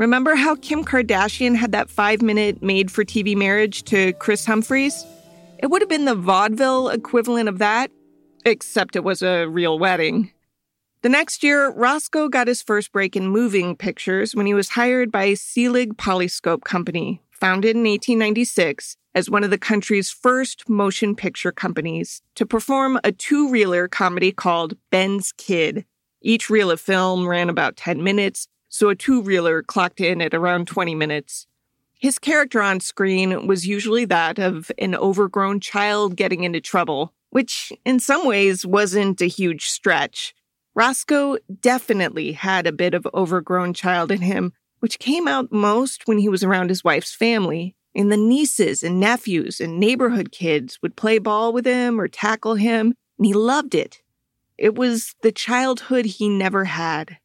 Remember 0.00 0.34
how 0.34 0.56
Kim 0.56 0.82
Kardashian 0.82 1.54
had 1.54 1.72
that 1.72 1.90
five 1.90 2.22
minute 2.22 2.62
made 2.62 2.90
for 2.90 3.04
TV 3.04 3.36
marriage 3.36 3.82
to 3.82 4.14
Kris 4.14 4.46
Humphries? 4.46 5.04
It 5.58 5.66
would 5.66 5.82
have 5.82 5.90
been 5.90 6.06
the 6.06 6.14
vaudeville 6.14 6.88
equivalent 6.88 7.50
of 7.50 7.58
that, 7.58 7.90
except 8.46 8.96
it 8.96 9.04
was 9.04 9.20
a 9.20 9.44
real 9.44 9.78
wedding. 9.78 10.32
The 11.02 11.10
next 11.10 11.42
year, 11.42 11.68
Roscoe 11.68 12.30
got 12.30 12.48
his 12.48 12.62
first 12.62 12.92
break 12.92 13.14
in 13.14 13.26
moving 13.28 13.76
pictures 13.76 14.34
when 14.34 14.46
he 14.46 14.54
was 14.54 14.70
hired 14.70 15.12
by 15.12 15.34
Selig 15.34 15.98
Polyscope 15.98 16.64
Company, 16.64 17.20
founded 17.30 17.76
in 17.76 17.82
1896 17.82 18.96
as 19.14 19.28
one 19.28 19.44
of 19.44 19.50
the 19.50 19.58
country's 19.58 20.10
first 20.10 20.66
motion 20.66 21.14
picture 21.14 21.52
companies, 21.52 22.22
to 22.36 22.46
perform 22.46 22.98
a 23.04 23.12
two 23.12 23.50
reeler 23.50 23.86
comedy 23.86 24.32
called 24.32 24.78
Ben's 24.90 25.32
Kid. 25.32 25.84
Each 26.22 26.48
reel 26.48 26.70
of 26.70 26.80
film 26.80 27.28
ran 27.28 27.50
about 27.50 27.76
10 27.76 28.02
minutes 28.02 28.48
so 28.70 28.88
a 28.88 28.94
two 28.94 29.20
reeler 29.20 29.62
clocked 29.62 30.00
in 30.00 30.22
at 30.22 30.32
around 30.32 30.66
20 30.66 30.94
minutes. 30.94 31.46
His 31.98 32.18
character 32.18 32.62
on 32.62 32.80
screen 32.80 33.46
was 33.46 33.66
usually 33.66 34.06
that 34.06 34.38
of 34.38 34.70
an 34.78 34.94
overgrown 34.94 35.60
child 35.60 36.16
getting 36.16 36.44
into 36.44 36.60
trouble, 36.60 37.12
which 37.28 37.72
in 37.84 38.00
some 38.00 38.26
ways 38.26 38.64
wasn't 38.64 39.20
a 39.20 39.26
huge 39.26 39.66
stretch. 39.66 40.34
Roscoe 40.74 41.36
definitely 41.60 42.32
had 42.32 42.66
a 42.66 42.72
bit 42.72 42.94
of 42.94 43.06
overgrown 43.12 43.74
child 43.74 44.10
in 44.10 44.22
him, 44.22 44.52
which 44.78 44.98
came 44.98 45.28
out 45.28 45.52
most 45.52 46.06
when 46.06 46.18
he 46.18 46.28
was 46.28 46.42
around 46.42 46.70
his 46.70 46.82
wife's 46.82 47.14
family. 47.14 47.76
And 47.94 48.10
the 48.10 48.16
nieces 48.16 48.84
and 48.84 49.00
nephews 49.00 49.60
and 49.60 49.80
neighborhood 49.80 50.30
kids 50.30 50.78
would 50.80 50.96
play 50.96 51.18
ball 51.18 51.52
with 51.52 51.66
him 51.66 52.00
or 52.00 52.06
tackle 52.06 52.54
him, 52.54 52.94
and 53.18 53.26
he 53.26 53.34
loved 53.34 53.74
it. 53.74 54.00
It 54.56 54.76
was 54.76 55.16
the 55.22 55.32
childhood 55.32 56.06
he 56.06 56.28
never 56.28 56.64
had 56.64 57.18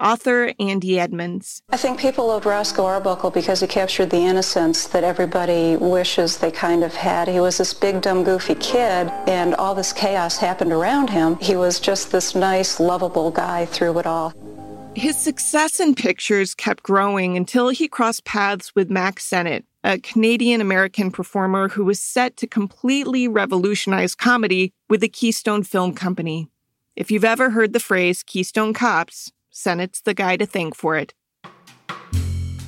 author 0.00 0.52
Andy 0.58 0.98
Edmonds. 0.98 1.62
I 1.70 1.76
think 1.76 1.98
people 1.98 2.26
loved 2.28 2.46
Roscoe 2.46 2.84
Arbuckle 2.84 3.30
because 3.30 3.60
he 3.60 3.66
captured 3.66 4.10
the 4.10 4.18
innocence 4.18 4.86
that 4.88 5.04
everybody 5.04 5.76
wishes 5.76 6.38
they 6.38 6.50
kind 6.50 6.84
of 6.84 6.94
had. 6.94 7.28
He 7.28 7.40
was 7.40 7.58
this 7.58 7.74
big, 7.74 8.02
dumb, 8.02 8.24
goofy 8.24 8.54
kid, 8.56 9.10
and 9.26 9.54
all 9.54 9.74
this 9.74 9.92
chaos 9.92 10.36
happened 10.38 10.72
around 10.72 11.10
him. 11.10 11.36
He 11.40 11.56
was 11.56 11.80
just 11.80 12.12
this 12.12 12.34
nice, 12.34 12.80
lovable 12.80 13.30
guy 13.30 13.66
through 13.66 13.98
it 13.98 14.06
all. 14.06 14.32
His 14.94 15.18
success 15.18 15.78
in 15.78 15.94
pictures 15.94 16.54
kept 16.54 16.82
growing 16.82 17.36
until 17.36 17.68
he 17.68 17.86
crossed 17.86 18.24
paths 18.24 18.74
with 18.74 18.88
Mack 18.88 19.20
Sennett, 19.20 19.66
a 19.84 19.98
Canadian 19.98 20.62
American 20.62 21.10
performer 21.10 21.68
who 21.68 21.84
was 21.84 22.00
set 22.00 22.38
to 22.38 22.46
completely 22.46 23.28
revolutionize 23.28 24.14
comedy 24.14 24.72
with 24.88 25.02
the 25.02 25.08
Keystone 25.08 25.62
Film 25.62 25.92
Company. 25.92 26.48
If 26.96 27.10
you've 27.10 27.26
ever 27.26 27.50
heard 27.50 27.74
the 27.74 27.78
phrase 27.78 28.22
Keystone 28.22 28.72
Cops, 28.72 29.30
Sennett's 29.56 30.02
the 30.02 30.12
guy 30.12 30.36
to 30.36 30.44
thank 30.44 30.74
for 30.74 30.96
it. 30.96 31.14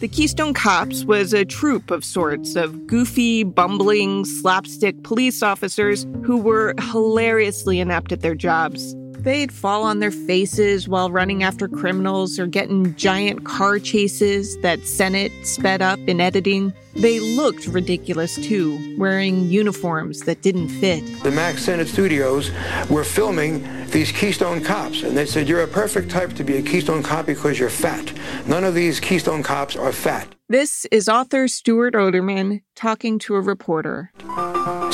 The 0.01 0.09
Keystone 0.09 0.55
Cops 0.55 1.05
was 1.05 1.35
a 1.35 1.45
troupe 1.45 1.91
of 1.91 2.03
sorts 2.03 2.57
of 2.57 2.87
goofy, 2.87 3.45
bumbling, 3.45 4.25
slapstick 4.25 5.03
police 5.03 5.43
officers 5.43 6.07
who 6.25 6.39
were 6.39 6.75
hilariously 6.81 7.79
inept 7.79 8.11
at 8.11 8.23
their 8.23 8.35
jobs. 8.35 8.97
They'd 9.19 9.53
fall 9.53 9.83
on 9.83 9.99
their 9.99 10.13
faces 10.13 10.89
while 10.89 11.11
running 11.11 11.43
after 11.43 11.67
criminals 11.67 12.39
or 12.39 12.47
getting 12.47 12.95
giant 12.95 13.45
car 13.45 13.81
chases 13.81 14.57
that 14.59 14.87
Sennett 14.87 15.33
sped 15.45 15.83
up 15.83 15.99
in 16.07 16.21
editing. 16.21 16.73
They 16.95 17.19
looked 17.19 17.67
ridiculous 17.67 18.37
too, 18.37 18.97
wearing 18.97 19.51
uniforms 19.51 20.21
that 20.21 20.43
didn't 20.43 20.69
fit. 20.69 21.03
The 21.25 21.33
Mack 21.33 21.59
Sennett 21.59 21.89
Studios 21.89 22.53
were 22.89 23.05
filming 23.05 23.67
these 23.91 24.13
Keystone 24.13 24.63
Cops, 24.63 25.03
and 25.03 25.17
they 25.17 25.27
said, 25.27 25.49
You're 25.49 25.63
a 25.63 25.69
perfect 25.69 26.11
type 26.11 26.35
to 26.35 26.45
be 26.45 26.57
a 26.57 26.63
Keystone 26.63 27.03
Cop 27.03 27.27
because 27.27 27.59
you're 27.59 27.71
fat. 27.71 28.13
None 28.47 28.65
of 28.65 28.75
these 28.75 29.01
Keystone 29.01 29.43
Cops 29.43 29.75
are 29.77 29.93
fat. 29.93 30.35
This 30.49 30.87
is 30.93 31.09
author 31.09 31.49
Stuart 31.49 31.95
Oderman 31.95 32.63
talking 32.75 33.19
to 33.21 33.35
a 33.35 33.41
reporter. 33.41 34.13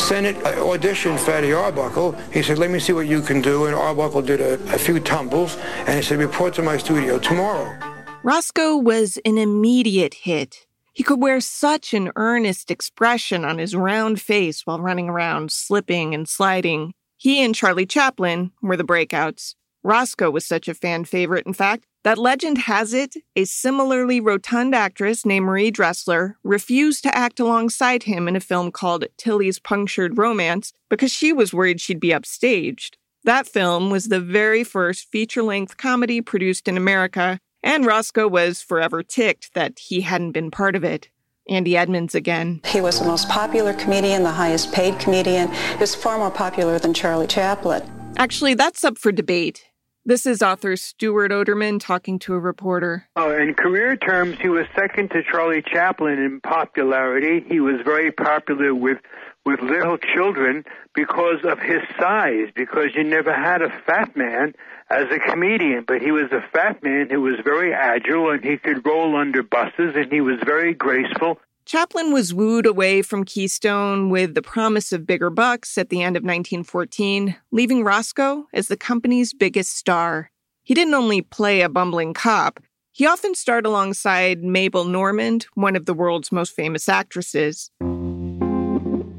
Sennett 0.04 0.37
auditioned 0.37 1.18
Fatty 1.18 1.54
Arbuckle. 1.54 2.12
He 2.30 2.42
said, 2.42 2.58
let 2.58 2.70
me 2.70 2.78
see 2.78 2.92
what 2.92 3.06
you 3.06 3.23
can 3.23 3.40
do. 3.40 3.64
And 3.64 3.75
Arbuckle 3.75 4.20
did 4.20 4.38
a, 4.38 4.54
a 4.75 4.78
few 4.78 5.00
tumbles. 5.00 5.56
And 5.87 5.96
he 5.96 6.02
said, 6.02 6.18
report 6.18 6.52
to 6.54 6.62
my 6.62 6.76
studio 6.76 7.18
tomorrow. 7.18 7.75
Roscoe 8.23 8.76
was 8.76 9.18
an 9.25 9.38
immediate 9.38 10.12
hit. 10.12 10.66
He 10.92 11.02
could 11.02 11.23
wear 11.23 11.40
such 11.40 11.94
an 11.94 12.12
earnest 12.16 12.70
expression 12.70 13.46
on 13.46 13.56
his 13.56 13.75
round 13.75 14.20
face 14.20 14.66
while 14.66 14.78
running 14.78 15.08
around, 15.08 15.50
slipping 15.50 16.14
and 16.14 16.28
sliding. 16.28 16.92
He 17.16 17.42
and 17.42 17.54
Charlie 17.54 17.87
Chaplin 17.87 18.52
were 18.61 18.76
the 18.76 18.84
breakouts. 18.84 19.54
Roscoe 19.82 20.30
was 20.30 20.44
such 20.44 20.68
a 20.68 20.75
fan 20.75 21.06
favorite, 21.06 21.46
in 21.46 21.54
fact, 21.54 21.87
that 22.04 22.18
legend 22.18 22.58
has 22.58 22.92
it 22.92 23.16
a 23.34 23.44
similarly 23.44 24.20
rotund 24.20 24.75
actress 24.75 25.25
named 25.25 25.46
Marie 25.46 25.70
Dressler 25.70 26.37
refused 26.44 27.02
to 27.02 27.16
act 27.16 27.40
alongside 27.40 28.04
him 28.04 28.28
in 28.28 28.37
a 28.37 28.40
film 28.40 28.70
called 28.70 29.06
Tillie's 29.16 29.58
Punctured 29.58 30.16
Romance 30.16 30.73
because 30.88 31.11
she 31.11 31.32
was 31.32 31.54
worried 31.54 31.80
she'd 31.80 31.99
be 31.99 32.11
upstaged. 32.11 32.96
That 33.25 33.49
film 33.49 33.90
was 33.90 34.08
the 34.08 34.20
very 34.20 34.64
first 34.64 35.11
feature 35.11 35.42
length 35.42 35.78
comedy 35.78 36.20
produced 36.20 36.68
in 36.68 36.76
America, 36.76 37.38
and 37.62 37.87
Roscoe 37.87 38.28
was 38.28 38.61
forever 38.61 39.02
ticked 39.02 39.54
that 39.54 39.78
he 39.78 40.02
hadn't 40.02 40.32
been 40.32 40.50
part 40.50 40.76
of 40.76 40.84
it. 40.84 41.08
Andy 41.49 41.76
Edmonds 41.76 42.14
again. 42.14 42.61
He 42.66 42.82
was 42.82 43.00
the 43.00 43.06
most 43.06 43.28
popular 43.30 43.73
comedian, 43.75 44.23
the 44.23 44.30
highest 44.30 44.73
paid 44.73 44.99
comedian. 44.99 45.50
He 45.52 45.76
was 45.76 45.94
far 45.94 46.18
more 46.18 46.30
popular 46.30 46.78
than 46.78 46.92
Charlie 46.92 47.26
Chaplin. 47.26 47.82
Actually, 48.16 48.54
that's 48.54 48.84
up 48.84 48.99
for 48.99 49.11
debate. 49.11 49.64
This 50.06 50.26
is 50.26 50.42
author 50.42 50.76
Stuart 50.76 51.30
Oderman 51.30 51.80
talking 51.80 52.18
to 52.20 52.34
a 52.34 52.38
reporter. 52.38 53.08
Oh, 53.16 53.34
in 53.34 53.54
career 53.54 53.96
terms, 53.96 54.37
he 54.38 54.50
was 54.50 54.66
second 54.76 55.08
to 55.12 55.23
Charlie 55.23 55.62
Chaplin 55.62 56.18
in 56.18 56.42
popularity. 56.42 57.42
He 57.49 57.58
was 57.58 57.80
very 57.87 58.12
popular 58.12 58.75
with 58.75 58.99
with 59.46 59.61
little 59.61 59.96
children 59.96 60.64
because 60.94 61.38
of 61.44 61.58
his 61.58 61.80
size, 61.99 62.49
because 62.54 62.88
you 62.94 63.04
never 63.04 63.32
had 63.32 63.62
a 63.62 63.70
fat 63.87 64.14
man 64.14 64.54
as 64.90 65.06
a 65.11 65.18
comedian, 65.18 65.84
but 65.87 66.02
he 66.02 66.12
was 66.12 66.30
a 66.32 66.44
fat 66.52 66.82
man 66.82 67.08
who 67.11 67.23
was 67.23 67.34
very 67.42 67.73
agile 67.73 68.30
and 68.30 68.44
he 68.44 68.58
could 68.58 68.84
roll 68.87 69.16
under 69.16 69.42
buses 69.42 69.94
and 69.96 70.12
he 70.12 70.20
was 70.20 70.37
very 70.44 70.75
graceful. 70.75 71.38
Chaplin 71.66 72.12
was 72.12 72.35
wooed 72.35 72.66
away 72.66 73.03
from 73.03 73.24
Keystone 73.24 74.11
with 74.11 74.35
the 74.35 74.42
promise 74.42 74.92
of 74.92 75.07
bigger 75.07 75.31
bucks 75.31 75.79
at 75.79 75.88
the 75.88 76.03
end 76.03 76.16
of 76.16 76.22
1914, 76.22 77.37
leaving 77.50 77.85
Roscoe 77.85 78.46
as 78.53 78.68
the 78.68 78.77
company's 78.77 79.33
biggest 79.33 79.77
star. 79.77 80.31
He 80.62 80.74
didn't 80.74 80.94
only 80.94 81.22
play 81.22 81.62
a 81.62 81.68
bumbling 81.68 82.14
cop, 82.14 82.61
he 82.96 83.07
often 83.07 83.35
starred 83.35 83.66
alongside 83.66 84.44
Mabel 84.44 84.85
Normand, 84.85 85.48
one 85.55 85.74
of 85.74 85.85
the 85.85 85.94
world's 85.94 86.31
most 86.31 86.55
famous 86.55 86.88
actresses. 86.88 87.68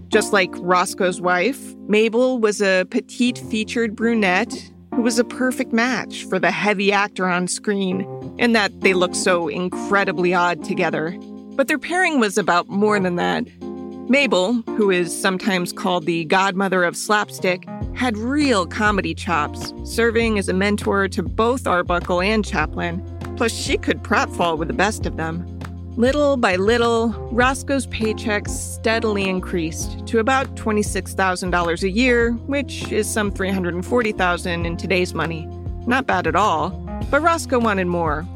Just 0.08 0.31
like 0.31 0.51
Roscoe's 0.60 1.19
wife, 1.19 1.75
Mabel 1.89 2.39
was 2.39 2.62
a 2.62 2.86
petite 2.89 3.38
featured 3.38 3.93
brunette 3.93 4.71
who 4.93 5.01
was 5.01 5.19
a 5.19 5.25
perfect 5.25 5.73
match 5.73 6.23
for 6.23 6.39
the 6.39 6.51
heavy 6.51 6.93
actor 6.93 7.27
on 7.27 7.49
screen, 7.49 8.08
in 8.39 8.53
that 8.53 8.79
they 8.79 8.93
looked 8.93 9.17
so 9.17 9.49
incredibly 9.49 10.34
odd 10.34 10.63
together. 10.63 11.13
But 11.55 11.67
their 11.67 11.79
pairing 11.79 12.19
was 12.19 12.37
about 12.37 12.67
more 12.67 12.99
than 12.99 13.15
that. 13.15 13.45
Mabel, 14.09 14.53
who 14.77 14.91
is 14.91 15.17
sometimes 15.19 15.73
called 15.73 16.05
the 16.05 16.25
godmother 16.25 16.83
of 16.83 16.95
slapstick, 16.95 17.65
had 17.95 18.17
real 18.17 18.67
comedy 18.67 19.15
chops, 19.15 19.73
serving 19.83 20.37
as 20.37 20.49
a 20.49 20.53
mentor 20.53 21.07
to 21.07 21.23
both 21.23 21.65
Arbuckle 21.65 22.21
and 22.21 22.45
Chaplin. 22.45 23.01
Plus, 23.37 23.53
she 23.53 23.77
could 23.77 24.03
pratfall 24.03 24.57
with 24.57 24.67
the 24.67 24.73
best 24.73 25.05
of 25.05 25.17
them. 25.17 25.47
Little 25.97 26.35
by 26.35 26.57
little, 26.57 27.09
Roscoe's 27.31 27.87
paychecks 27.87 28.49
steadily 28.49 29.29
increased 29.29 30.05
to 30.07 30.19
about 30.19 30.53
$26,000 30.55 31.83
a 31.83 31.89
year, 31.89 32.33
which 32.33 32.91
is 32.91 33.09
some 33.09 33.31
340,000 33.31 34.65
in 34.65 34.75
today's 34.75 35.13
money. 35.13 35.47
Not 35.87 36.05
bad 36.05 36.27
at 36.27 36.35
all, 36.35 36.71
but 37.09 37.21
Roscoe 37.21 37.59
wanted 37.59 37.87
more. 37.87 38.27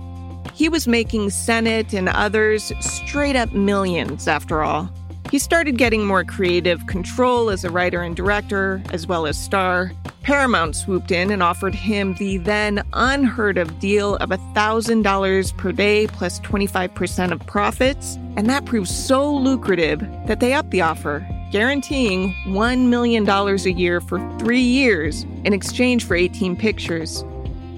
He 0.60 0.68
was 0.68 0.90
making 0.90 1.30
Sennett 1.30 1.94
and 1.94 2.10
others 2.10 2.74
straight 2.82 3.38
up 3.38 3.54
millions, 3.54 4.28
after 4.28 4.62
all. 4.62 4.90
He 5.32 5.40
started 5.40 5.78
getting 5.78 6.06
more 6.06 6.26
creative 6.26 6.86
control 6.86 7.50
as 7.50 7.64
a 7.64 7.70
writer 7.70 8.02
and 8.02 8.14
director, 8.14 8.84
as 8.92 9.08
well 9.08 9.26
as 9.26 9.42
star. 9.42 9.94
Paramount 10.22 10.76
swooped 10.76 11.12
in 11.12 11.32
and 11.32 11.42
offered 11.42 11.74
him 11.74 12.14
the 12.16 12.40
then 12.40 12.84
unheard 12.92 13.58
of 13.58 13.80
deal 13.80 14.18
of 14.18 14.32
$1,000 14.32 15.58
per 15.58 15.72
day 15.72 16.08
plus 16.08 16.42
25% 16.42 17.32
of 17.32 17.40
profits, 17.48 18.18
and 18.36 18.50
that 18.50 18.66
proved 18.66 18.90
so 18.90 19.34
lucrative 19.34 20.02
that 20.26 20.42
they 20.42 20.52
upped 20.52 20.72
the 20.72 20.82
offer, 20.82 21.26
guaranteeing 21.54 22.34
$1 22.48 22.90
million 22.90 23.26
a 23.30 23.56
year 23.70 24.02
for 24.02 24.20
three 24.40 24.60
years 24.60 25.24
in 25.46 25.54
exchange 25.54 26.04
for 26.04 26.16
18 26.16 26.58
pictures. 26.58 27.24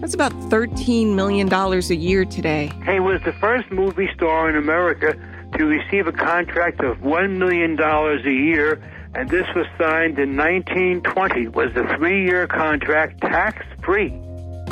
That's 0.01 0.15
about 0.15 0.33
$13 0.33 1.13
million 1.13 1.47
a 1.53 1.79
year 1.93 2.25
today. 2.25 2.71
He 2.85 2.99
was 2.99 3.21
the 3.23 3.33
first 3.33 3.69
movie 3.71 4.09
star 4.15 4.49
in 4.49 4.55
America 4.55 5.15
to 5.57 5.65
receive 5.65 6.07
a 6.07 6.11
contract 6.11 6.81
of 6.81 6.97
$1 6.97 7.37
million 7.37 7.79
a 7.79 8.31
year, 8.31 8.81
and 9.13 9.29
this 9.29 9.45
was 9.55 9.67
signed 9.77 10.17
in 10.17 10.35
1920. 10.35 11.43
It 11.43 11.53
was 11.53 11.69
a 11.75 11.95
three-year 11.97 12.47
contract, 12.47 13.21
tax-free. 13.21 14.09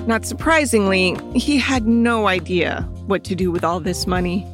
Not 0.08 0.26
surprisingly, 0.26 1.15
he 1.36 1.60
had 1.60 1.86
no 1.86 2.28
idea 2.28 2.82
what 3.06 3.24
to 3.26 3.36
do 3.36 3.52
with 3.52 3.63
all 3.63 3.80
this 3.80 4.08
money. 4.08 4.48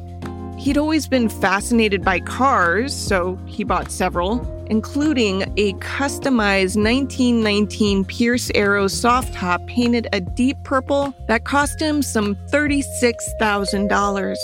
He'd 0.58 0.76
always 0.76 1.08
been 1.08 1.30
fascinated 1.30 2.04
by 2.04 2.20
cars, 2.20 2.94
so 2.94 3.38
he 3.46 3.64
bought 3.64 3.90
several, 3.90 4.40
including 4.70 5.42
a 5.56 5.72
customized 5.74 6.76
1919 6.76 8.04
Pierce 8.04 8.50
Arrow 8.54 8.86
soft 8.86 9.32
top 9.34 9.66
painted 9.66 10.06
a 10.12 10.20
deep 10.20 10.56
purple 10.64 11.14
that 11.28 11.44
cost 11.44 11.80
him 11.80 12.02
some 12.02 12.34
$36,000. 12.50 14.36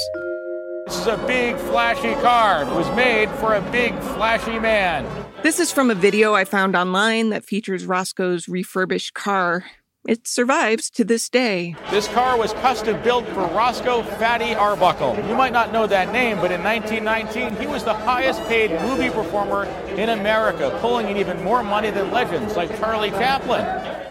This 0.87 0.99
is 0.99 1.07
a 1.07 1.17
big, 1.27 1.57
flashy 1.57 2.15
car. 2.23 2.63
It 2.63 2.75
was 2.75 2.89
made 2.97 3.31
for 3.31 3.55
a 3.55 3.61
big, 3.71 3.97
flashy 4.01 4.59
man. 4.59 5.07
This 5.43 5.61
is 5.61 5.73
from 5.73 5.91
a 5.91 5.95
video 5.95 6.35
I 6.35 6.45
found 6.45 6.77
online 6.77 7.31
that 7.31 7.45
features 7.45 7.87
Roscoe's 7.87 8.49
refurbished 8.49 9.15
car. 9.15 9.65
It 10.05 10.27
survives 10.27 10.91
to 10.91 11.05
this 11.05 11.29
day. 11.29 11.77
This 11.91 12.09
car 12.09 12.37
was 12.37 12.53
custom 12.55 13.01
built 13.03 13.25
for 13.29 13.47
Roscoe 13.47 14.03
Fatty 14.03 14.53
Arbuckle. 14.53 15.15
You 15.29 15.37
might 15.37 15.53
not 15.53 15.73
know 15.73 15.87
that 15.87 16.13
name, 16.13 16.39
but 16.39 16.51
in 16.51 16.61
1919, 16.65 17.61
he 17.61 17.69
was 17.69 17.85
the 17.85 17.95
highest 17.95 18.43
paid 18.47 18.73
movie 18.83 19.11
performer 19.11 19.65
in 19.97 20.09
America, 20.09 20.77
pulling 20.81 21.09
in 21.09 21.19
even 21.19 21.41
more 21.45 21.63
money 21.63 21.91
than 21.91 22.11
legends 22.11 22.57
like 22.57 22.77
Charlie 22.81 23.11
Chaplin. 23.11 23.65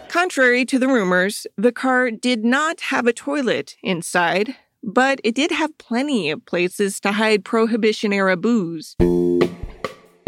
Contrary 0.08 0.64
to 0.64 0.78
the 0.78 0.88
rumors, 0.88 1.46
the 1.58 1.72
car 1.72 2.10
did 2.10 2.42
not 2.42 2.80
have 2.82 3.06
a 3.06 3.12
toilet 3.12 3.76
inside, 3.82 4.56
but 4.82 5.20
it 5.22 5.34
did 5.34 5.50
have 5.50 5.76
plenty 5.76 6.30
of 6.30 6.44
places 6.46 7.00
to 7.00 7.12
hide 7.12 7.44
Prohibition 7.44 8.14
era 8.14 8.38
booze. 8.38 8.96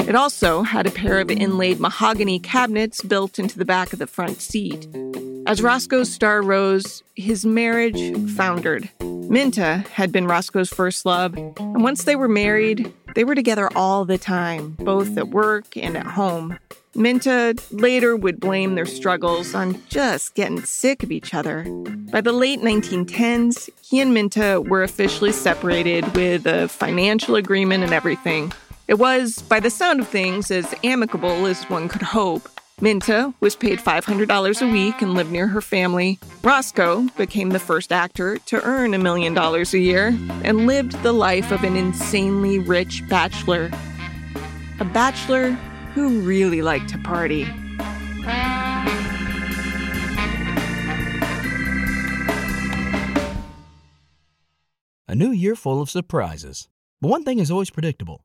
It 0.06 0.14
also 0.14 0.62
had 0.62 0.86
a 0.86 0.90
pair 0.90 1.18
of 1.18 1.30
inlaid 1.30 1.80
mahogany 1.80 2.38
cabinets 2.38 3.02
built 3.02 3.38
into 3.38 3.58
the 3.58 3.64
back 3.64 3.94
of 3.94 3.98
the 3.98 4.06
front 4.06 4.42
seat. 4.42 4.86
As 5.46 5.62
Roscoe's 5.62 6.12
star 6.12 6.42
rose, 6.42 7.02
his 7.16 7.46
marriage 7.46 8.14
foundered. 8.36 8.90
Minta 9.00 9.84
had 9.92 10.12
been 10.12 10.26
Roscoe's 10.26 10.68
first 10.68 11.06
love, 11.06 11.34
and 11.36 11.82
once 11.82 12.04
they 12.04 12.16
were 12.16 12.28
married, 12.28 12.92
they 13.14 13.24
were 13.24 13.34
together 13.34 13.70
all 13.74 14.04
the 14.04 14.18
time, 14.18 14.72
both 14.78 15.16
at 15.16 15.28
work 15.28 15.76
and 15.76 15.96
at 15.96 16.06
home. 16.06 16.58
Minta 16.94 17.56
later 17.70 18.14
would 18.14 18.38
blame 18.38 18.74
their 18.74 18.86
struggles 18.86 19.54
on 19.54 19.82
just 19.88 20.34
getting 20.34 20.62
sick 20.62 21.02
of 21.02 21.10
each 21.10 21.34
other. 21.34 21.64
By 22.12 22.20
the 22.20 22.32
late 22.32 22.60
1910s, 22.60 23.68
he 23.82 24.00
and 24.00 24.14
Minta 24.14 24.60
were 24.60 24.82
officially 24.82 25.32
separated 25.32 26.14
with 26.14 26.46
a 26.46 26.68
financial 26.68 27.36
agreement 27.36 27.82
and 27.82 27.92
everything. 27.92 28.52
It 28.86 28.98
was, 28.98 29.40
by 29.40 29.60
the 29.60 29.70
sound 29.70 30.00
of 30.00 30.08
things, 30.08 30.50
as 30.50 30.74
amicable 30.84 31.46
as 31.46 31.64
one 31.70 31.88
could 31.88 32.02
hope. 32.02 32.48
Minta 32.82 33.32
was 33.40 33.56
paid 33.56 33.78
$500 33.78 34.60
a 34.60 34.70
week 34.70 35.00
and 35.00 35.14
lived 35.14 35.32
near 35.32 35.46
her 35.46 35.62
family. 35.62 36.18
Roscoe 36.42 37.08
became 37.16 37.50
the 37.50 37.58
first 37.58 37.92
actor 37.92 38.36
to 38.38 38.62
earn 38.62 38.92
a 38.92 38.98
million 38.98 39.32
dollars 39.32 39.72
a 39.72 39.78
year 39.78 40.08
and 40.42 40.66
lived 40.66 41.02
the 41.02 41.12
life 41.12 41.50
of 41.50 41.64
an 41.64 41.76
insanely 41.76 42.58
rich 42.58 43.02
bachelor. 43.08 43.70
A 44.80 44.84
bachelor 44.84 45.52
who 45.94 46.20
really 46.20 46.60
liked 46.60 46.90
to 46.90 46.98
party. 46.98 47.44
A 55.08 55.14
new 55.14 55.30
year 55.30 55.56
full 55.56 55.80
of 55.80 55.88
surprises. 55.88 56.68
But 57.00 57.08
one 57.08 57.24
thing 57.24 57.38
is 57.38 57.50
always 57.50 57.70
predictable 57.70 58.24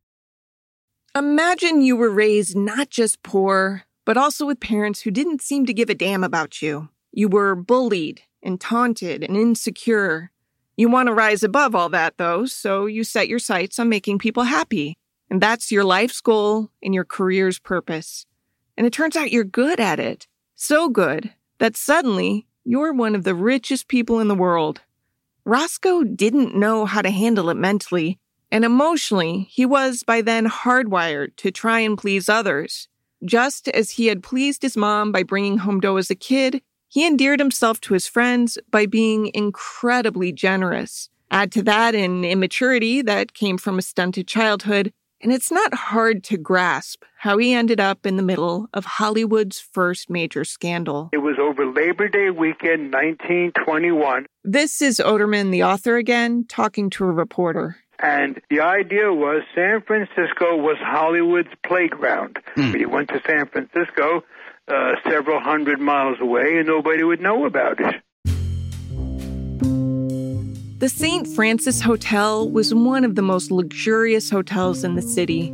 Imagine 1.13 1.81
you 1.81 1.97
were 1.97 2.09
raised 2.09 2.55
not 2.55 2.89
just 2.89 3.21
poor, 3.21 3.83
but 4.05 4.15
also 4.15 4.45
with 4.45 4.61
parents 4.61 5.01
who 5.01 5.11
didn't 5.11 5.41
seem 5.41 5.65
to 5.65 5.73
give 5.73 5.89
a 5.89 5.93
damn 5.93 6.23
about 6.23 6.61
you. 6.61 6.87
You 7.11 7.27
were 7.27 7.53
bullied 7.53 8.21
and 8.41 8.61
taunted 8.61 9.21
and 9.21 9.35
insecure. 9.35 10.31
You 10.77 10.89
want 10.89 11.07
to 11.07 11.13
rise 11.13 11.43
above 11.43 11.75
all 11.75 11.89
that, 11.89 12.17
though, 12.17 12.45
so 12.45 12.85
you 12.85 13.03
set 13.03 13.27
your 13.27 13.39
sights 13.39 13.77
on 13.77 13.89
making 13.89 14.19
people 14.19 14.43
happy. 14.43 14.97
And 15.29 15.41
that's 15.41 15.69
your 15.69 15.83
life's 15.83 16.21
goal 16.21 16.69
and 16.81 16.93
your 16.93 17.03
career's 17.03 17.59
purpose. 17.59 18.25
And 18.77 18.87
it 18.87 18.93
turns 18.93 19.17
out 19.17 19.33
you're 19.33 19.43
good 19.43 19.81
at 19.81 19.99
it. 19.99 20.27
So 20.55 20.87
good 20.87 21.33
that 21.59 21.75
suddenly 21.75 22.47
you're 22.63 22.93
one 22.93 23.15
of 23.15 23.25
the 23.25 23.35
richest 23.35 23.89
people 23.89 24.21
in 24.21 24.29
the 24.29 24.33
world. 24.33 24.79
Roscoe 25.43 26.05
didn't 26.05 26.55
know 26.55 26.85
how 26.85 27.01
to 27.01 27.09
handle 27.09 27.49
it 27.49 27.57
mentally, 27.57 28.17
and 28.51 28.65
emotionally, 28.65 29.47
he 29.49 29.65
was 29.65 30.03
by 30.03 30.21
then 30.21 30.47
hardwired 30.47 31.35
to 31.37 31.51
try 31.51 31.79
and 31.79 31.97
please 31.97 32.27
others. 32.27 32.87
Just 33.23 33.67
as 33.69 33.91
he 33.91 34.07
had 34.07 34.23
pleased 34.23 34.61
his 34.61 34.75
mom 34.75 35.11
by 35.11 35.23
bringing 35.23 35.59
home 35.59 35.79
dough 35.79 35.97
as 35.97 36.09
a 36.09 36.15
kid, 36.15 36.61
he 36.87 37.07
endeared 37.07 37.39
himself 37.39 37.79
to 37.81 37.93
his 37.93 38.07
friends 38.07 38.57
by 38.69 38.85
being 38.85 39.31
incredibly 39.33 40.33
generous. 40.33 41.09
Add 41.29 41.51
to 41.53 41.63
that 41.63 41.95
an 41.95 42.25
immaturity 42.25 43.01
that 43.03 43.33
came 43.33 43.57
from 43.57 43.79
a 43.79 43.81
stunted 43.81 44.27
childhood, 44.27 44.91
and 45.21 45.31
it's 45.31 45.51
not 45.51 45.73
hard 45.73 46.23
to 46.25 46.37
grasp 46.37 47.03
how 47.19 47.37
he 47.37 47.53
ended 47.53 47.79
up 47.79 48.05
in 48.05 48.17
the 48.17 48.23
middle 48.23 48.67
of 48.73 48.83
Hollywood's 48.83 49.59
first 49.59 50.09
major 50.09 50.43
scandal. 50.43 51.09
It 51.13 51.19
was 51.19 51.37
over 51.39 51.65
Labor 51.65 52.09
Day 52.09 52.31
weekend, 52.31 52.91
1921. 52.91 54.25
This 54.43 54.81
is 54.81 54.99
Oderman, 54.99 55.51
the 55.51 55.63
author, 55.63 55.95
again, 55.95 56.45
talking 56.49 56.89
to 56.89 57.05
a 57.05 57.11
reporter. 57.11 57.77
And 58.01 58.41
the 58.49 58.61
idea 58.61 59.13
was 59.13 59.43
San 59.53 59.81
Francisco 59.81 60.57
was 60.57 60.77
Hollywood's 60.79 61.53
playground. 61.63 62.39
You 62.57 62.89
went 62.89 63.09
to 63.09 63.21
San 63.27 63.45
Francisco, 63.45 64.23
uh, 64.67 64.93
several 65.07 65.39
hundred 65.39 65.79
miles 65.79 66.17
away, 66.19 66.57
and 66.57 66.67
nobody 66.67 67.03
would 67.03 67.21
know 67.21 67.45
about 67.45 67.79
it. 67.79 68.01
The 70.79 70.89
St. 70.89 71.27
Francis 71.27 71.79
Hotel 71.79 72.49
was 72.49 72.73
one 72.73 73.05
of 73.05 73.13
the 73.13 73.21
most 73.21 73.51
luxurious 73.51 74.31
hotels 74.31 74.83
in 74.83 74.95
the 74.95 75.03
city. 75.03 75.51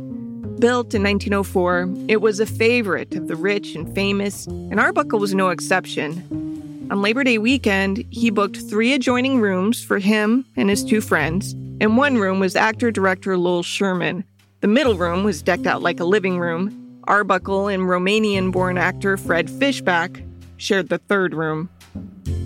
Built 0.58 0.94
in 0.94 1.02
1904, 1.02 1.88
it 2.08 2.22
was 2.22 2.40
a 2.40 2.46
favorite 2.46 3.14
of 3.14 3.28
the 3.28 3.36
rich 3.36 3.74
and 3.74 3.94
famous, 3.94 4.46
and 4.46 4.80
Arbuckle 4.80 5.18
was 5.18 5.34
no 5.34 5.50
exception. 5.50 6.88
On 6.90 7.02
Labor 7.02 7.24
Day 7.24 7.36
weekend, 7.36 8.06
he 8.08 8.30
booked 8.30 8.56
three 8.56 8.94
adjoining 8.94 9.38
rooms 9.40 9.84
for 9.84 9.98
him 9.98 10.46
and 10.56 10.70
his 10.70 10.82
two 10.82 11.02
friends. 11.02 11.54
In 11.80 11.94
one 11.94 12.16
room 12.16 12.40
was 12.40 12.56
actor 12.56 12.90
director 12.90 13.38
Lowell 13.38 13.62
Sherman. 13.62 14.24
The 14.62 14.66
middle 14.66 14.96
room 14.96 15.22
was 15.22 15.42
decked 15.42 15.64
out 15.64 15.80
like 15.80 16.00
a 16.00 16.04
living 16.04 16.40
room. 16.40 17.00
Arbuckle 17.04 17.68
and 17.68 17.84
Romanian 17.84 18.50
born 18.50 18.76
actor 18.76 19.16
Fred 19.16 19.48
Fishback 19.48 20.20
shared 20.56 20.88
the 20.88 20.98
third 20.98 21.34
room. 21.34 21.70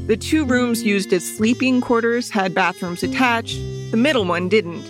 The 0.07 0.19
two 0.19 0.45
rooms 0.45 0.83
used 0.83 1.15
as 1.15 1.25
sleeping 1.25 1.81
quarters 1.81 2.29
had 2.29 2.55
bathrooms 2.55 3.03
attached. 3.03 3.57
The 3.91 3.97
middle 3.97 4.27
one 4.27 4.51
didn't. 4.51 4.83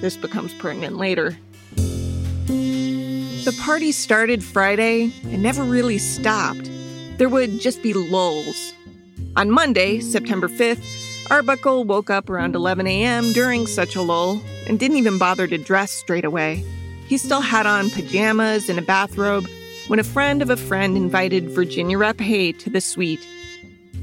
This 0.00 0.16
becomes 0.16 0.54
pertinent 0.54 0.96
later. 0.96 1.36
The 2.46 3.54
party 3.60 3.92
started 3.92 4.42
Friday 4.42 5.12
and 5.24 5.42
never 5.42 5.64
really 5.64 5.98
stopped. 5.98 6.70
There 7.18 7.28
would 7.28 7.60
just 7.60 7.82
be 7.82 7.92
lulls. 7.92 8.72
On 9.36 9.50
Monday, 9.50 10.00
September 10.00 10.48
5th, 10.48 11.01
Arbuckle 11.30 11.84
woke 11.84 12.10
up 12.10 12.28
around 12.28 12.54
11 12.54 12.86
a.m. 12.86 13.32
during 13.32 13.66
such 13.66 13.96
a 13.96 14.02
lull 14.02 14.42
and 14.66 14.78
didn't 14.78 14.98
even 14.98 15.18
bother 15.18 15.46
to 15.46 15.56
dress 15.56 15.90
straight 15.90 16.24
away. 16.24 16.64
He 17.06 17.16
still 17.16 17.40
had 17.40 17.66
on 17.66 17.90
pajamas 17.90 18.68
and 18.68 18.78
a 18.78 18.82
bathrobe 18.82 19.46
when 19.88 19.98
a 19.98 20.04
friend 20.04 20.42
of 20.42 20.50
a 20.50 20.56
friend 20.56 20.96
invited 20.96 21.50
Virginia 21.50 21.98
Rappe 21.98 22.58
to 22.58 22.70
the 22.70 22.80
suite. 22.80 23.26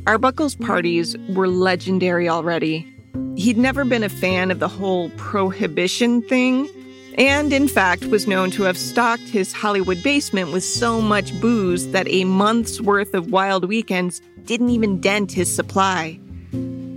Arbuckle's 0.08 0.56
parties 0.56 1.16
were 1.30 1.48
legendary 1.48 2.30
already. 2.30 2.88
He'd 3.36 3.58
never 3.58 3.86
been 3.86 4.04
a 4.04 4.10
fan 4.10 4.50
of 4.50 4.60
the 4.60 4.68
whole 4.68 5.10
prohibition 5.12 6.22
thing, 6.22 6.70
and 7.18 7.54
in 7.54 7.68
fact 7.68 8.06
was 8.06 8.28
known 8.28 8.50
to 8.52 8.64
have 8.64 8.78
stocked 8.78 9.24
his 9.24 9.54
Hollywood 9.54 10.02
basement 10.04 10.52
with 10.52 10.64
so 10.64 11.02
much 11.02 11.40
booze 11.40 11.92
that 11.92 12.08
a 12.10 12.24
month's 12.24 12.82
worth 12.82 13.14
of 13.14 13.32
wild 13.32 13.66
weekends 13.66 14.22
didn't 14.46 14.70
even 14.70 15.00
dent 15.00 15.32
his 15.32 15.54
supply. 15.54 16.20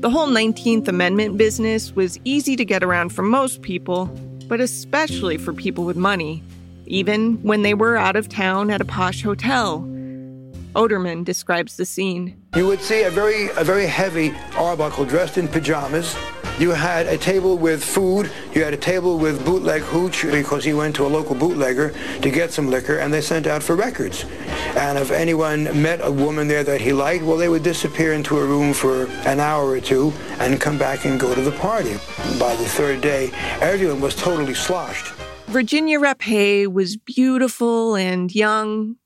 The 0.03 0.11
whole 0.11 0.27
19th 0.27 0.89
Amendment 0.89 1.39
business 1.39 1.93
was 1.93 2.19
easy 2.25 2.57
to 2.57 2.65
get 2.65 2.83
around 2.83 3.11
for 3.11 3.23
most 3.23 3.63
people, 3.63 4.07
but 4.49 4.61
especially 4.61 5.37
for 5.37 5.53
people 5.53 5.85
with 5.85 5.97
money, 5.97 6.43
even 6.87 7.41
when 7.45 7.63
they 7.63 7.73
were 7.73 7.97
out 7.97 8.17
of 8.17 8.29
town 8.29 8.69
at 8.73 8.81
a 8.81 8.85
posh 8.85 9.23
hotel. 9.23 9.79
Oderman 10.75 11.25
describes 11.25 11.77
the 11.77 11.85
scene. 11.85 12.37
You 12.57 12.67
would 12.67 12.81
see 12.81 13.05
a 13.05 13.11
very, 13.11 13.51
a 13.51 13.63
very 13.63 13.87
heavy 13.87 14.35
Arbuckle 14.57 15.05
dressed 15.05 15.39
in 15.39 15.47
pajamas. 15.47 16.17
You 16.59 16.71
had 16.71 17.07
a 17.07 17.19
table 17.19 17.57
with 17.57 17.83
food. 17.83 18.31
You 18.53 18.63
had 18.63 18.75
a 18.75 18.77
table 18.77 19.19
with 19.19 19.45
bootleg 19.45 19.83
hooch 19.83 20.23
because 20.23 20.65
he 20.65 20.75
went 20.75 20.95
to 20.97 21.07
a 21.07 21.09
local 21.09 21.35
bootlegger 21.35 21.93
to 22.21 22.31
get 22.31 22.53
some 22.53 22.69
liquor, 22.69 22.99
and 22.99 23.13
they 23.13 23.21
sent 23.21 23.47
out 23.47 23.63
for 23.63 23.75
records. 23.75 24.25
And 24.77 24.99
if 24.99 25.11
anyone 25.11 25.65
met 25.83 26.01
a 26.03 26.11
woman 26.11 26.49
there 26.49 26.63
that 26.63 26.81
he 26.81 26.93
liked, 26.93 27.25
well, 27.25 27.37
they 27.37 27.49
would 27.49 27.63
disappear 27.63 28.13
into 28.13 28.39
a 28.39 28.45
room 28.45 28.75
for 28.75 29.07
an 29.27 29.41
hour 29.41 29.67
or 29.67 29.81
two 29.81 30.13
and 30.39 30.61
come 30.61 30.79
back 30.79 31.05
and 31.05 31.19
go 31.19 31.35
to 31.35 31.41
the 31.41 31.53
party. 31.53 31.95
By 32.39 32.55
the 32.57 32.65
third 32.65 33.01
day, 33.01 33.31
everyone 33.61 34.01
was 34.01 34.15
totally 34.15 34.55
sloshed. 34.55 35.13
Virginia 35.49 35.99
Rappe 35.99 36.67
was 36.67 36.97
beautiful 36.97 37.95
and 37.97 38.35
young 38.35 38.97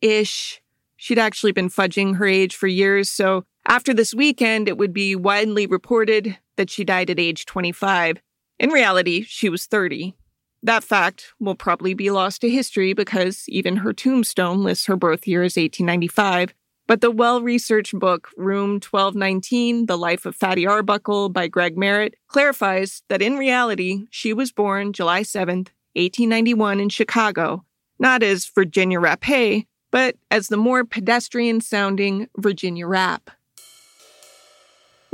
ish. 0.00 0.60
She'd 0.96 1.18
actually 1.18 1.52
been 1.52 1.68
fudging 1.70 2.16
her 2.16 2.26
age 2.26 2.54
for 2.54 2.66
years, 2.66 3.10
so 3.10 3.44
after 3.66 3.92
this 3.92 4.14
weekend, 4.14 4.68
it 4.68 4.78
would 4.78 4.92
be 4.92 5.16
widely 5.16 5.66
reported 5.66 6.38
that 6.56 6.70
she 6.70 6.84
died 6.84 7.10
at 7.10 7.18
age 7.18 7.46
25. 7.46 8.18
In 8.58 8.70
reality, 8.70 9.22
she 9.22 9.48
was 9.48 9.66
30. 9.66 10.14
That 10.62 10.84
fact 10.84 11.32
will 11.38 11.54
probably 11.54 11.94
be 11.94 12.10
lost 12.10 12.40
to 12.40 12.50
history 12.50 12.92
because 12.92 13.44
even 13.48 13.76
her 13.76 13.92
tombstone 13.92 14.64
lists 14.64 14.86
her 14.86 14.96
birth 14.96 15.26
year 15.26 15.42
as 15.42 15.56
1895. 15.56 16.54
But 16.86 17.00
the 17.00 17.10
well 17.10 17.42
researched 17.42 17.98
book, 17.98 18.30
Room 18.36 18.74
1219 18.74 19.86
The 19.86 19.98
Life 19.98 20.24
of 20.24 20.36
Fatty 20.36 20.66
Arbuckle 20.66 21.28
by 21.28 21.48
Greg 21.48 21.76
Merritt, 21.76 22.14
clarifies 22.28 23.02
that 23.08 23.22
in 23.22 23.36
reality, 23.36 24.06
she 24.10 24.32
was 24.32 24.52
born 24.52 24.92
July 24.92 25.22
7th, 25.22 25.70
1891, 25.94 26.80
in 26.80 26.88
Chicago, 26.88 27.64
not 27.98 28.22
as 28.22 28.46
Virginia 28.46 29.00
Rappe, 29.00 29.66
but 29.90 30.16
as 30.30 30.48
the 30.48 30.56
more 30.56 30.84
pedestrian 30.84 31.60
sounding 31.60 32.28
Virginia 32.36 32.86
Rapp. 32.86 33.30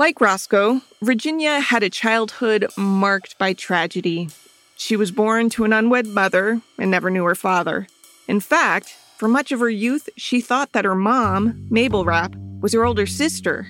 Like 0.03 0.21
Roscoe, 0.21 0.81
Virginia 1.01 1.61
had 1.61 1.85
a 1.85 1.89
childhood 1.89 2.67
marked 2.77 3.39
by 3.39 3.53
tragedy. 3.53 4.31
She 4.77 4.97
was 4.97 5.13
born 5.13 5.49
to 5.51 5.63
an 5.63 5.73
unwed 5.73 6.09
mother 6.09 6.61
and 6.77 6.91
never 6.91 7.09
knew 7.09 7.23
her 7.23 7.37
father. 7.37 7.87
In 8.27 8.41
fact, 8.41 8.97
for 9.17 9.29
much 9.29 9.53
of 9.53 9.61
her 9.61 9.71
youth, 9.71 10.09
she 10.17 10.41
thought 10.41 10.73
that 10.73 10.85
her 10.85 10.97
mom, 10.97 11.69
Mabel 11.71 12.05
Rapp, 12.05 12.35
was 12.61 12.73
her 12.73 12.85
older 12.85 13.07
sister. 13.07 13.69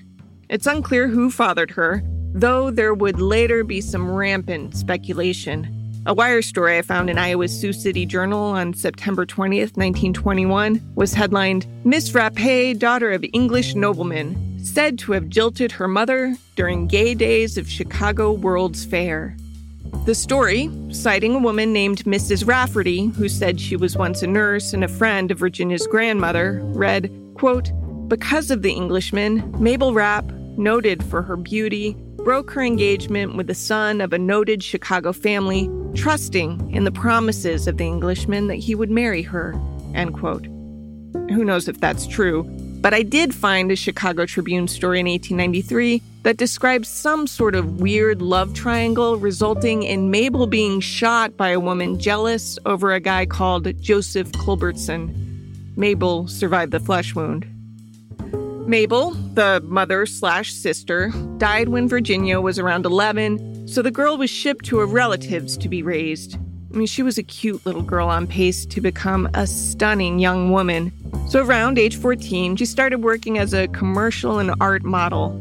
It's 0.48 0.66
unclear 0.66 1.06
who 1.06 1.30
fathered 1.30 1.72
her, 1.72 2.02
though 2.32 2.70
there 2.70 2.94
would 2.94 3.20
later 3.20 3.62
be 3.62 3.82
some 3.82 4.10
rampant 4.10 4.74
speculation. 4.74 5.68
A 6.06 6.14
wire 6.14 6.40
story 6.40 6.78
I 6.78 6.82
found 6.82 7.10
in 7.10 7.18
Iowa's 7.18 7.52
Sioux 7.52 7.74
City 7.74 8.06
Journal 8.06 8.40
on 8.40 8.72
September 8.72 9.26
20th, 9.26 9.76
1921, 9.76 10.92
was 10.94 11.12
headlined 11.12 11.66
Miss 11.84 12.12
Rappe, 12.12 12.78
daughter 12.78 13.10
of 13.10 13.22
English 13.34 13.74
nobleman, 13.74 14.51
said 14.62 14.98
to 15.00 15.12
have 15.12 15.28
jilted 15.28 15.72
her 15.72 15.88
mother 15.88 16.36
during 16.56 16.86
gay 16.86 17.14
days 17.14 17.58
of 17.58 17.68
Chicago 17.68 18.32
World's 18.32 18.84
Fair. 18.84 19.36
The 20.06 20.14
story, 20.14 20.70
citing 20.90 21.34
a 21.34 21.38
woman 21.38 21.72
named 21.72 22.04
Mrs. 22.04 22.46
Rafferty, 22.46 23.06
who 23.08 23.28
said 23.28 23.60
she 23.60 23.76
was 23.76 23.96
once 23.96 24.22
a 24.22 24.26
nurse 24.26 24.72
and 24.72 24.84
a 24.84 24.88
friend 24.88 25.30
of 25.30 25.38
Virginia's 25.38 25.86
grandmother, 25.86 26.60
read, 26.64 27.12
quote, 27.34 27.70
Because 28.08 28.50
of 28.50 28.62
the 28.62 28.72
Englishman, 28.72 29.54
Mabel 29.60 29.92
Rapp, 29.92 30.24
noted 30.56 31.04
for 31.04 31.22
her 31.22 31.36
beauty, 31.36 31.96
broke 32.18 32.50
her 32.52 32.62
engagement 32.62 33.36
with 33.36 33.48
the 33.48 33.54
son 33.54 34.00
of 34.00 34.12
a 34.12 34.18
noted 34.18 34.62
Chicago 34.62 35.12
family, 35.12 35.68
trusting 35.94 36.70
in 36.72 36.84
the 36.84 36.92
promises 36.92 37.66
of 37.66 37.78
the 37.78 37.84
Englishman 37.84 38.46
that 38.46 38.56
he 38.56 38.74
would 38.74 38.90
marry 38.90 39.22
her, 39.22 39.54
end 39.94 40.14
quote. 40.14 40.46
Who 41.30 41.44
knows 41.44 41.68
if 41.68 41.80
that's 41.80 42.06
true, 42.06 42.44
but 42.82 42.92
I 42.92 43.04
did 43.04 43.32
find 43.32 43.70
a 43.70 43.76
Chicago 43.76 44.26
Tribune 44.26 44.66
story 44.66 44.98
in 44.98 45.06
1893 45.06 46.02
that 46.24 46.36
describes 46.36 46.88
some 46.88 47.28
sort 47.28 47.54
of 47.54 47.80
weird 47.80 48.20
love 48.20 48.54
triangle 48.54 49.16
resulting 49.16 49.84
in 49.84 50.10
Mabel 50.10 50.48
being 50.48 50.80
shot 50.80 51.36
by 51.36 51.50
a 51.50 51.60
woman 51.60 52.00
jealous 52.00 52.58
over 52.66 52.92
a 52.92 52.98
guy 52.98 53.24
called 53.24 53.80
Joseph 53.80 54.32
Culbertson. 54.32 55.72
Mabel 55.76 56.26
survived 56.26 56.72
the 56.72 56.80
flesh 56.80 57.14
wound. 57.14 57.46
Mabel, 58.66 59.12
the 59.34 59.62
mother 59.64 60.04
slash 60.04 60.52
sister, 60.52 61.12
died 61.38 61.68
when 61.68 61.88
Virginia 61.88 62.40
was 62.40 62.58
around 62.58 62.84
11, 62.84 63.68
so 63.68 63.80
the 63.80 63.90
girl 63.92 64.16
was 64.16 64.30
shipped 64.30 64.64
to 64.66 64.78
her 64.78 64.86
relatives 64.86 65.56
to 65.56 65.68
be 65.68 65.82
raised. 65.84 66.36
I 66.72 66.76
mean, 66.76 66.86
she 66.86 67.02
was 67.02 67.18
a 67.18 67.22
cute 67.22 67.66
little 67.66 67.82
girl 67.82 68.08
on 68.08 68.26
pace 68.26 68.64
to 68.64 68.80
become 68.80 69.28
a 69.34 69.46
stunning 69.46 70.18
young 70.18 70.52
woman. 70.52 70.90
So, 71.28 71.44
around 71.44 71.78
age 71.78 71.96
14, 71.96 72.56
she 72.56 72.64
started 72.64 73.02
working 73.02 73.38
as 73.38 73.52
a 73.52 73.68
commercial 73.68 74.38
and 74.38 74.54
art 74.58 74.82
model. 74.82 75.38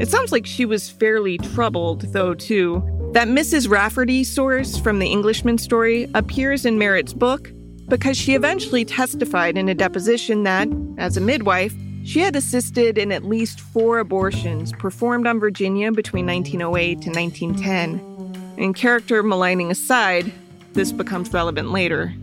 It 0.00 0.08
sounds 0.08 0.32
like 0.32 0.46
she 0.46 0.64
was 0.64 0.88
fairly 0.88 1.36
troubled, 1.36 2.12
though, 2.12 2.32
too. 2.32 2.82
That 3.12 3.28
Mrs. 3.28 3.68
Rafferty 3.68 4.24
source 4.24 4.78
from 4.78 4.98
the 4.98 5.12
Englishman 5.12 5.58
story 5.58 6.10
appears 6.14 6.64
in 6.64 6.78
Merritt's 6.78 7.12
book 7.12 7.52
because 7.88 8.16
she 8.16 8.34
eventually 8.34 8.86
testified 8.86 9.58
in 9.58 9.68
a 9.68 9.74
deposition 9.74 10.44
that, 10.44 10.68
as 10.96 11.18
a 11.18 11.20
midwife, 11.20 11.74
she 12.04 12.20
had 12.20 12.34
assisted 12.34 12.96
in 12.96 13.12
at 13.12 13.24
least 13.24 13.60
four 13.60 13.98
abortions 13.98 14.72
performed 14.72 15.26
on 15.26 15.38
Virginia 15.38 15.92
between 15.92 16.26
1908 16.26 17.02
to 17.02 17.10
1910. 17.10 18.54
And 18.56 18.74
character 18.74 19.22
maligning 19.22 19.70
aside, 19.70 20.32
this 20.74 20.92
becomes 20.92 21.32
relevant 21.32 21.70
later. 21.70 22.14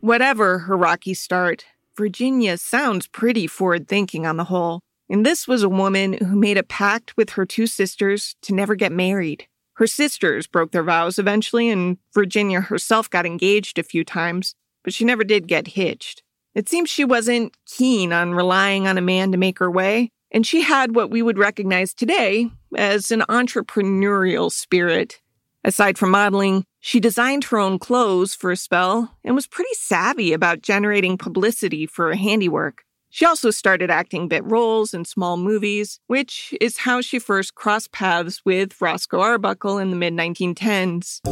Whatever 0.00 0.60
her 0.60 0.76
rocky 0.76 1.14
start, 1.14 1.64
Virginia 1.96 2.58
sounds 2.58 3.08
pretty 3.08 3.46
forward 3.46 3.88
thinking 3.88 4.26
on 4.26 4.36
the 4.36 4.44
whole. 4.44 4.80
And 5.08 5.24
this 5.24 5.46
was 5.46 5.62
a 5.62 5.68
woman 5.68 6.14
who 6.14 6.36
made 6.36 6.58
a 6.58 6.62
pact 6.62 7.16
with 7.16 7.30
her 7.30 7.46
two 7.46 7.66
sisters 7.66 8.36
to 8.42 8.54
never 8.54 8.74
get 8.74 8.92
married. 8.92 9.46
Her 9.74 9.86
sisters 9.86 10.46
broke 10.46 10.72
their 10.72 10.82
vows 10.82 11.18
eventually, 11.18 11.68
and 11.68 11.98
Virginia 12.12 12.60
herself 12.60 13.08
got 13.08 13.26
engaged 13.26 13.78
a 13.78 13.82
few 13.82 14.04
times, 14.04 14.54
but 14.82 14.92
she 14.92 15.04
never 15.04 15.22
did 15.22 15.48
get 15.48 15.68
hitched. 15.68 16.22
It 16.54 16.68
seems 16.68 16.88
she 16.88 17.04
wasn't 17.04 17.54
keen 17.66 18.12
on 18.12 18.34
relying 18.34 18.88
on 18.88 18.96
a 18.96 19.02
man 19.02 19.32
to 19.32 19.38
make 19.38 19.58
her 19.58 19.70
way, 19.70 20.10
and 20.30 20.46
she 20.46 20.62
had 20.62 20.94
what 20.94 21.10
we 21.10 21.22
would 21.22 21.38
recognize 21.38 21.92
today 21.92 22.50
as 22.76 23.10
an 23.10 23.20
entrepreneurial 23.28 24.50
spirit. 24.50 25.20
Aside 25.66 25.98
from 25.98 26.12
modeling, 26.12 26.64
she 26.78 27.00
designed 27.00 27.42
her 27.46 27.58
own 27.58 27.80
clothes 27.80 28.36
for 28.36 28.52
a 28.52 28.56
spell 28.56 29.16
and 29.24 29.34
was 29.34 29.48
pretty 29.48 29.74
savvy 29.74 30.32
about 30.32 30.62
generating 30.62 31.18
publicity 31.18 31.86
for 31.86 32.06
her 32.06 32.14
handiwork. 32.14 32.84
She 33.10 33.24
also 33.24 33.50
started 33.50 33.90
acting 33.90 34.28
bit 34.28 34.44
roles 34.44 34.94
in 34.94 35.04
small 35.04 35.36
movies, 35.36 35.98
which 36.06 36.54
is 36.60 36.78
how 36.78 37.00
she 37.00 37.18
first 37.18 37.56
crossed 37.56 37.90
paths 37.90 38.42
with 38.44 38.80
Roscoe 38.80 39.18
Arbuckle 39.18 39.78
in 39.78 39.90
the 39.90 39.96
mid 39.96 40.14
1910s. 40.14 41.26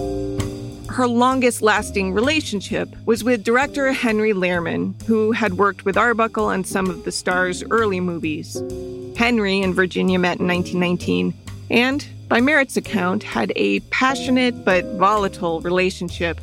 Her 0.91 1.07
longest 1.07 1.63
lasting 1.63 2.13
relationship 2.13 2.89
was 3.07 3.23
with 3.23 3.45
director 3.45 3.93
Henry 3.93 4.33
Lehrman, 4.33 5.01
who 5.05 5.31
had 5.31 5.59
worked 5.59 5.85
with 5.85 5.97
Arbuckle 5.97 6.47
on 6.47 6.65
some 6.65 6.91
of 6.91 7.05
the 7.05 7.13
star's 7.13 7.63
early 7.71 8.01
movies. 8.01 8.61
Henry 9.17 9.63
and 9.63 9.77
Virginia 9.77 10.19
met 10.19 10.41
in 10.41 10.49
1919 10.49 11.35
and 11.71 12.05
by 12.29 12.41
Merritt's 12.41 12.77
account, 12.77 13.23
had 13.23 13.53
a 13.57 13.81
passionate 13.81 14.65
but 14.65 14.85
volatile 14.95 15.61
relationship. 15.61 16.41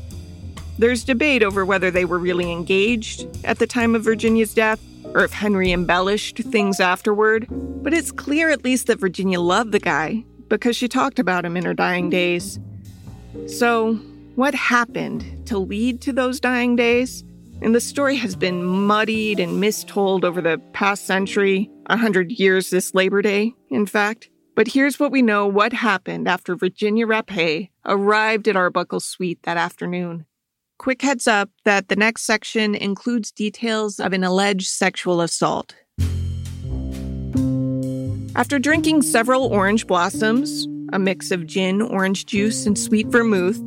There's 0.77 1.03
debate 1.03 1.43
over 1.43 1.65
whether 1.65 1.91
they 1.91 2.05
were 2.05 2.19
really 2.19 2.51
engaged 2.51 3.27
at 3.43 3.59
the 3.59 3.67
time 3.67 3.95
of 3.95 4.03
Virginia's 4.03 4.53
death 4.53 4.79
or 5.13 5.23
if 5.23 5.33
Henry 5.33 5.71
embellished 5.71 6.37
things 6.37 6.79
afterward, 6.79 7.47
but 7.49 7.93
it's 7.93 8.11
clear 8.11 8.49
at 8.49 8.63
least 8.63 8.87
that 8.87 8.99
Virginia 8.99 9.39
loved 9.39 9.71
the 9.71 9.79
guy 9.79 10.23
because 10.47 10.75
she 10.75 10.87
talked 10.87 11.19
about 11.19 11.45
him 11.45 11.57
in 11.57 11.65
her 11.65 11.73
dying 11.73 12.09
days. 12.09 12.59
So, 13.47 13.95
what 14.35 14.55
happened 14.55 15.47
to 15.47 15.57
lead 15.57 16.01
to 16.01 16.13
those 16.13 16.39
dying 16.39 16.75
days? 16.75 17.23
And 17.61 17.75
the 17.75 17.81
story 17.81 18.15
has 18.15 18.35
been 18.35 18.63
muddied 18.63 19.39
and 19.39 19.61
mistold 19.61 20.23
over 20.23 20.41
the 20.41 20.59
past 20.73 21.05
century, 21.05 21.69
a 21.87 21.97
hundred 21.97 22.31
years 22.31 22.69
this 22.69 22.95
Labor 22.95 23.21
Day, 23.21 23.53
in 23.69 23.85
fact. 23.85 24.29
But 24.55 24.67
here's 24.67 24.99
what 24.99 25.11
we 25.11 25.21
know 25.21 25.47
what 25.47 25.73
happened 25.73 26.27
after 26.27 26.55
Virginia 26.55 27.07
Rappe 27.07 27.69
arrived 27.85 28.47
at 28.47 28.55
Arbuckle's 28.55 29.05
suite 29.05 29.39
that 29.43 29.57
afternoon. 29.57 30.25
Quick 30.77 31.01
heads 31.01 31.27
up 31.27 31.49
that 31.63 31.87
the 31.87 31.95
next 31.95 32.23
section 32.23 32.75
includes 32.75 33.31
details 33.31 33.99
of 33.99 34.13
an 34.13 34.23
alleged 34.23 34.67
sexual 34.67 35.21
assault. 35.21 35.75
After 38.35 38.59
drinking 38.59 39.03
several 39.03 39.45
orange 39.45 39.87
blossoms, 39.87 40.67
a 40.91 40.99
mix 40.99 41.31
of 41.31 41.45
gin, 41.45 41.81
orange 41.81 42.25
juice, 42.25 42.65
and 42.65 42.77
sweet 42.77 43.07
vermouth, 43.07 43.57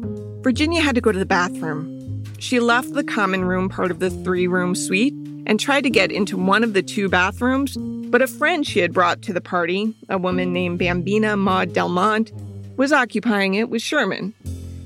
Virginia 0.43 0.81
had 0.81 0.95
to 0.97 1.01
go 1.01 1.13
to 1.13 1.19
the 1.19 1.25
bathroom. 1.25 2.23
She 2.39 2.61
left 2.61 2.93
the 2.93 3.05
common 3.05 3.45
room 3.45 3.69
part 3.69 3.91
of 3.91 4.01
the 4.01 4.11
three 4.11 4.47
room 4.47 4.75
suite 4.75 5.15
and 5.47 5.61
tried 5.61 5.83
to 5.83 5.91
get 5.91 6.11
into 6.11 6.37
one 6.37 6.65
of 6.65 6.73
the 6.75 6.83
two 6.83 7.09
bathrooms, 7.09 7.77
but 7.77 8.23
a 8.23 8.27
friend 8.27 8.67
she 8.67 8.81
had 8.81 8.93
brought 8.93 9.23
to 9.23 9.33
the 9.33 9.41
party, 9.41 9.95
a 10.09 10.19
woman 10.19 10.53
named 10.53 10.81
Bambina 10.81 11.39
Maud 11.39 11.73
Delmont, 11.73 12.33
was 12.77 12.93
occupying 12.93 13.55
it 13.55 13.69
with 13.69 13.83
Sherman. 13.83 14.35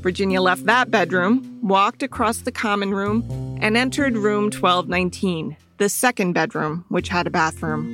Virginia 0.00 0.40
left 0.40 0.64
that 0.66 0.90
bedroom, 0.90 1.58
walked 1.62 2.02
across 2.02 2.38
the 2.38 2.52
common 2.52 2.94
room, 2.94 3.24
and 3.60 3.76
entered 3.76 4.16
room 4.16 4.44
1219, 4.44 5.56
the 5.78 5.88
second 5.88 6.32
bedroom, 6.32 6.84
which 6.88 7.08
had 7.08 7.26
a 7.26 7.30
bathroom. 7.30 7.86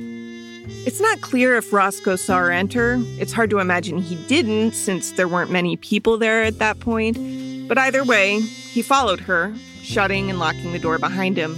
It's 0.85 1.01
not 1.01 1.21
clear 1.21 1.55
if 1.55 1.71
Roscoe 1.71 2.15
saw 2.15 2.37
her 2.37 2.51
enter. 2.51 2.97
It's 3.19 3.33
hard 3.33 3.49
to 3.51 3.59
imagine 3.59 3.97
he 3.97 4.15
didn't, 4.27 4.73
since 4.73 5.11
there 5.11 5.27
weren't 5.27 5.51
many 5.51 5.77
people 5.77 6.17
there 6.17 6.43
at 6.43 6.59
that 6.59 6.79
point. 6.79 7.17
But 7.67 7.77
either 7.77 8.03
way, 8.03 8.39
he 8.41 8.81
followed 8.81 9.19
her, 9.21 9.53
shutting 9.81 10.29
and 10.29 10.39
locking 10.39 10.71
the 10.71 10.79
door 10.79 10.97
behind 10.97 11.37
him. 11.37 11.55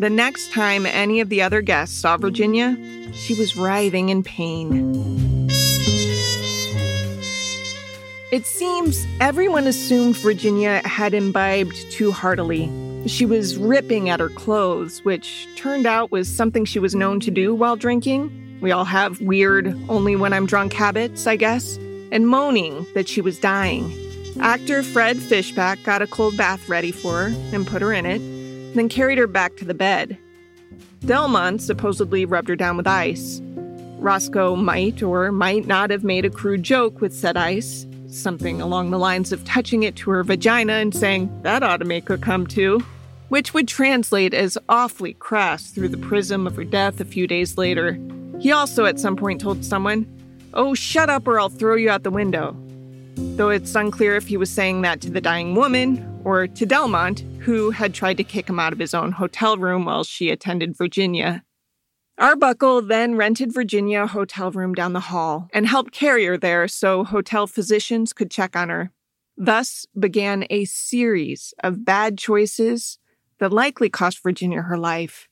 The 0.00 0.08
next 0.08 0.50
time 0.50 0.86
any 0.86 1.20
of 1.20 1.28
the 1.28 1.42
other 1.42 1.60
guests 1.60 1.94
saw 1.94 2.16
Virginia, 2.16 2.74
she 3.12 3.34
was 3.34 3.54
writhing 3.54 4.08
in 4.08 4.22
pain. 4.22 5.46
It 8.32 8.46
seems 8.46 9.06
everyone 9.20 9.66
assumed 9.66 10.16
Virginia 10.16 10.80
had 10.86 11.12
imbibed 11.12 11.76
too 11.90 12.12
heartily. 12.12 12.70
She 13.08 13.26
was 13.26 13.58
ripping 13.58 14.08
at 14.08 14.20
her 14.20 14.30
clothes, 14.30 15.04
which 15.04 15.46
turned 15.54 15.84
out 15.84 16.10
was 16.10 16.34
something 16.34 16.64
she 16.64 16.78
was 16.78 16.94
known 16.94 17.20
to 17.20 17.30
do 17.30 17.54
while 17.54 17.76
drinking. 17.76 18.58
We 18.62 18.72
all 18.72 18.86
have 18.86 19.20
weird, 19.20 19.76
only 19.90 20.16
when 20.16 20.32
I'm 20.32 20.46
drunk 20.46 20.72
habits, 20.72 21.26
I 21.26 21.36
guess, 21.36 21.76
and 22.10 22.26
moaning 22.26 22.86
that 22.94 23.06
she 23.06 23.20
was 23.20 23.38
dying. 23.38 23.92
Actor 24.40 24.82
Fred 24.82 25.18
Fishback 25.18 25.82
got 25.82 26.00
a 26.00 26.06
cold 26.06 26.38
bath 26.38 26.70
ready 26.70 26.90
for 26.90 27.24
her 27.24 27.36
and 27.52 27.66
put 27.66 27.82
her 27.82 27.92
in 27.92 28.06
it, 28.06 28.39
then 28.74 28.88
carried 28.88 29.18
her 29.18 29.26
back 29.26 29.56
to 29.56 29.64
the 29.64 29.74
bed. 29.74 30.18
Delmont 31.04 31.62
supposedly 31.62 32.24
rubbed 32.24 32.48
her 32.48 32.56
down 32.56 32.76
with 32.76 32.86
ice. 32.86 33.40
Roscoe 33.98 34.56
might 34.56 35.02
or 35.02 35.30
might 35.32 35.66
not 35.66 35.90
have 35.90 36.04
made 36.04 36.24
a 36.24 36.30
crude 36.30 36.62
joke 36.62 37.00
with 37.00 37.14
said 37.14 37.36
ice, 37.36 37.86
something 38.08 38.60
along 38.60 38.90
the 38.90 38.98
lines 38.98 39.32
of 39.32 39.44
touching 39.44 39.82
it 39.82 39.96
to 39.96 40.10
her 40.10 40.22
vagina 40.22 40.74
and 40.74 40.94
saying, 40.94 41.30
that 41.42 41.62
ought 41.62 41.78
to 41.78 41.84
make 41.84 42.08
her 42.08 42.18
come 42.18 42.46
too, 42.46 42.82
which 43.28 43.54
would 43.54 43.68
translate 43.68 44.34
as 44.34 44.58
awfully 44.68 45.14
crass 45.14 45.70
through 45.70 45.88
the 45.88 45.98
prism 45.98 46.46
of 46.46 46.56
her 46.56 46.64
death 46.64 47.00
a 47.00 47.04
few 47.04 47.26
days 47.26 47.56
later. 47.56 47.98
He 48.40 48.52
also 48.52 48.86
at 48.86 48.98
some 48.98 49.16
point 49.16 49.40
told 49.40 49.64
someone, 49.64 50.06
Oh, 50.52 50.74
shut 50.74 51.08
up 51.08 51.28
or 51.28 51.38
I'll 51.38 51.48
throw 51.48 51.76
you 51.76 51.90
out 51.90 52.02
the 52.02 52.10
window. 52.10 52.56
Though 53.16 53.50
it's 53.50 53.74
unclear 53.74 54.16
if 54.16 54.26
he 54.26 54.36
was 54.36 54.50
saying 54.50 54.82
that 54.82 55.00
to 55.02 55.10
the 55.10 55.20
dying 55.20 55.54
woman 55.54 56.20
or 56.24 56.46
to 56.48 56.66
Delmont, 56.66 57.22
who 57.42 57.70
had 57.70 57.94
tried 57.94 58.16
to 58.16 58.24
kick 58.24 58.48
him 58.48 58.58
out 58.58 58.72
of 58.72 58.78
his 58.78 58.94
own 58.94 59.12
hotel 59.12 59.56
room 59.56 59.84
while 59.84 60.04
she 60.04 60.30
attended 60.30 60.76
Virginia. 60.76 61.42
Arbuckle 62.18 62.82
then 62.82 63.16
rented 63.16 63.52
Virginia 63.52 64.02
a 64.02 64.06
hotel 64.06 64.50
room 64.50 64.74
down 64.74 64.92
the 64.92 65.00
hall 65.00 65.48
and 65.54 65.66
helped 65.66 65.92
carry 65.92 66.26
her 66.26 66.36
there 66.36 66.68
so 66.68 67.02
hotel 67.02 67.46
physicians 67.46 68.12
could 68.12 68.30
check 68.30 68.54
on 68.54 68.68
her. 68.68 68.90
Thus 69.38 69.86
began 69.98 70.44
a 70.50 70.66
series 70.66 71.54
of 71.62 71.84
bad 71.84 72.18
choices 72.18 72.98
that 73.38 73.52
likely 73.52 73.88
cost 73.88 74.22
Virginia 74.22 74.60
her 74.60 74.76
life. 74.76 75.28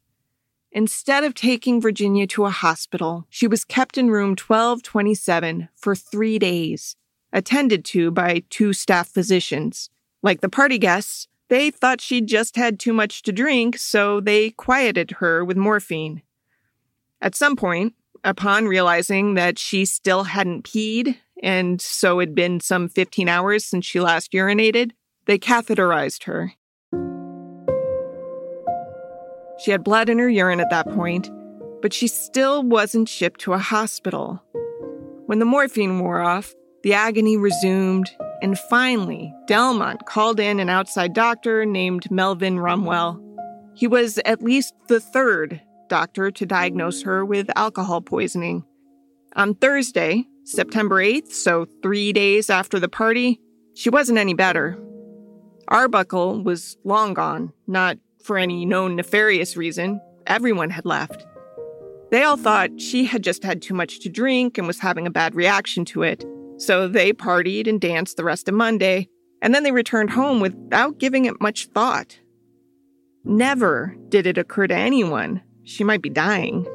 Instead 0.72 1.24
of 1.24 1.34
taking 1.34 1.80
Virginia 1.80 2.26
to 2.28 2.46
a 2.46 2.50
hospital, 2.50 3.26
she 3.28 3.46
was 3.46 3.64
kept 3.64 3.98
in 3.98 4.10
room 4.10 4.30
1227 4.30 5.68
for 5.74 5.94
three 5.94 6.38
days, 6.38 6.96
attended 7.32 7.84
to 7.84 8.10
by 8.10 8.42
two 8.48 8.72
staff 8.72 9.08
physicians. 9.08 9.90
Like 10.22 10.40
the 10.40 10.48
party 10.48 10.78
guests, 10.78 11.28
they 11.48 11.70
thought 11.70 12.00
she'd 12.00 12.26
just 12.26 12.56
had 12.56 12.78
too 12.78 12.92
much 12.92 13.22
to 13.22 13.32
drink, 13.32 13.78
so 13.78 14.20
they 14.20 14.50
quieted 14.50 15.12
her 15.12 15.44
with 15.44 15.56
morphine. 15.56 16.22
At 17.20 17.34
some 17.34 17.56
point, 17.56 17.94
upon 18.22 18.66
realizing 18.66 19.34
that 19.34 19.58
she 19.58 19.84
still 19.84 20.24
hadn't 20.24 20.64
peed, 20.64 21.16
and 21.42 21.80
so 21.80 22.20
it'd 22.20 22.34
been 22.34 22.60
some 22.60 22.88
15 22.88 23.28
hours 23.28 23.64
since 23.64 23.86
she 23.86 24.00
last 24.00 24.32
urinated, 24.32 24.92
they 25.26 25.38
catheterized 25.38 26.24
her. 26.24 26.52
She 29.58 29.72
had 29.72 29.82
blood 29.82 30.08
in 30.08 30.18
her 30.18 30.28
urine 30.28 30.60
at 30.60 30.70
that 30.70 30.88
point, 30.88 31.30
but 31.82 31.92
she 31.92 32.06
still 32.06 32.62
wasn't 32.62 33.08
shipped 33.08 33.40
to 33.40 33.54
a 33.54 33.58
hospital. 33.58 34.42
When 35.26 35.40
the 35.40 35.44
morphine 35.44 35.98
wore 35.98 36.20
off, 36.20 36.54
the 36.82 36.94
agony 36.94 37.36
resumed, 37.36 38.08
and 38.42 38.58
finally, 38.58 39.34
Delmont 39.46 40.06
called 40.06 40.38
in 40.38 40.60
an 40.60 40.68
outside 40.68 41.12
doctor 41.12 41.64
named 41.64 42.10
Melvin 42.10 42.56
Rumwell. 42.56 43.20
He 43.74 43.86
was 43.86 44.18
at 44.24 44.42
least 44.42 44.74
the 44.88 45.00
third 45.00 45.60
doctor 45.88 46.30
to 46.30 46.46
diagnose 46.46 47.02
her 47.02 47.24
with 47.24 47.50
alcohol 47.56 48.00
poisoning. 48.00 48.64
On 49.36 49.54
Thursday, 49.54 50.24
September 50.44 50.96
8th, 50.96 51.32
so 51.32 51.66
three 51.82 52.12
days 52.12 52.50
after 52.50 52.78
the 52.78 52.88
party, 52.88 53.40
she 53.74 53.90
wasn't 53.90 54.18
any 54.18 54.34
better. 54.34 54.78
Arbuckle 55.68 56.42
was 56.42 56.76
long 56.84 57.14
gone, 57.14 57.52
not 57.66 57.98
for 58.22 58.38
any 58.38 58.64
known 58.64 58.96
nefarious 58.96 59.56
reason. 59.56 60.00
Everyone 60.26 60.70
had 60.70 60.84
left. 60.84 61.26
They 62.10 62.22
all 62.22 62.36
thought 62.36 62.80
she 62.80 63.04
had 63.04 63.22
just 63.22 63.44
had 63.44 63.60
too 63.60 63.74
much 63.74 64.00
to 64.00 64.08
drink 64.08 64.56
and 64.56 64.66
was 64.66 64.80
having 64.80 65.06
a 65.06 65.10
bad 65.10 65.34
reaction 65.34 65.84
to 65.86 66.02
it. 66.02 66.24
So 66.58 66.88
they 66.88 67.12
partied 67.12 67.68
and 67.68 67.80
danced 67.80 68.16
the 68.16 68.24
rest 68.24 68.48
of 68.48 68.54
Monday, 68.54 69.08
and 69.40 69.54
then 69.54 69.62
they 69.62 69.72
returned 69.72 70.10
home 70.10 70.40
without 70.40 70.98
giving 70.98 71.24
it 71.24 71.40
much 71.40 71.66
thought. 71.66 72.18
Never 73.24 73.96
did 74.08 74.26
it 74.26 74.38
occur 74.38 74.66
to 74.66 74.74
anyone 74.74 75.42
she 75.62 75.84
might 75.84 76.02
be 76.02 76.10
dying. 76.10 76.66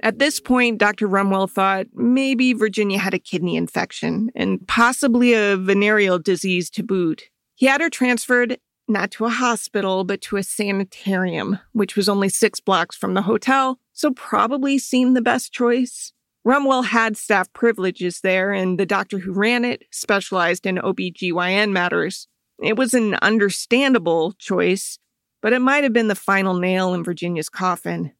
At 0.00 0.18
this 0.18 0.38
point, 0.38 0.76
Dr. 0.78 1.08
Rumwell 1.08 1.50
thought 1.50 1.86
maybe 1.94 2.52
Virginia 2.52 2.98
had 2.98 3.14
a 3.14 3.18
kidney 3.18 3.56
infection 3.56 4.30
and 4.34 4.66
possibly 4.68 5.32
a 5.32 5.56
venereal 5.56 6.18
disease 6.18 6.68
to 6.70 6.82
boot. 6.82 7.22
He 7.54 7.66
had 7.66 7.80
her 7.80 7.88
transferred 7.88 8.58
not 8.86 9.10
to 9.12 9.24
a 9.24 9.30
hospital, 9.30 10.04
but 10.04 10.20
to 10.20 10.36
a 10.36 10.42
sanitarium, 10.42 11.58
which 11.72 11.96
was 11.96 12.08
only 12.08 12.28
six 12.28 12.60
blocks 12.60 12.96
from 12.96 13.14
the 13.14 13.22
hotel, 13.22 13.78
so 13.94 14.10
probably 14.10 14.78
seemed 14.78 15.16
the 15.16 15.22
best 15.22 15.52
choice. 15.52 16.12
Rumwell 16.46 16.84
had 16.84 17.16
staff 17.16 17.50
privileges 17.54 18.20
there, 18.20 18.52
and 18.52 18.78
the 18.78 18.84
doctor 18.84 19.18
who 19.18 19.32
ran 19.32 19.64
it 19.64 19.84
specialized 19.90 20.66
in 20.66 20.76
OBGYN 20.76 21.72
matters. 21.72 22.28
It 22.62 22.76
was 22.76 22.92
an 22.92 23.14
understandable 23.22 24.32
choice, 24.32 24.98
but 25.40 25.54
it 25.54 25.60
might 25.60 25.84
have 25.84 25.94
been 25.94 26.08
the 26.08 26.14
final 26.14 26.54
nail 26.54 26.92
in 26.92 27.02
Virginia's 27.02 27.48
coffin. 27.48 28.12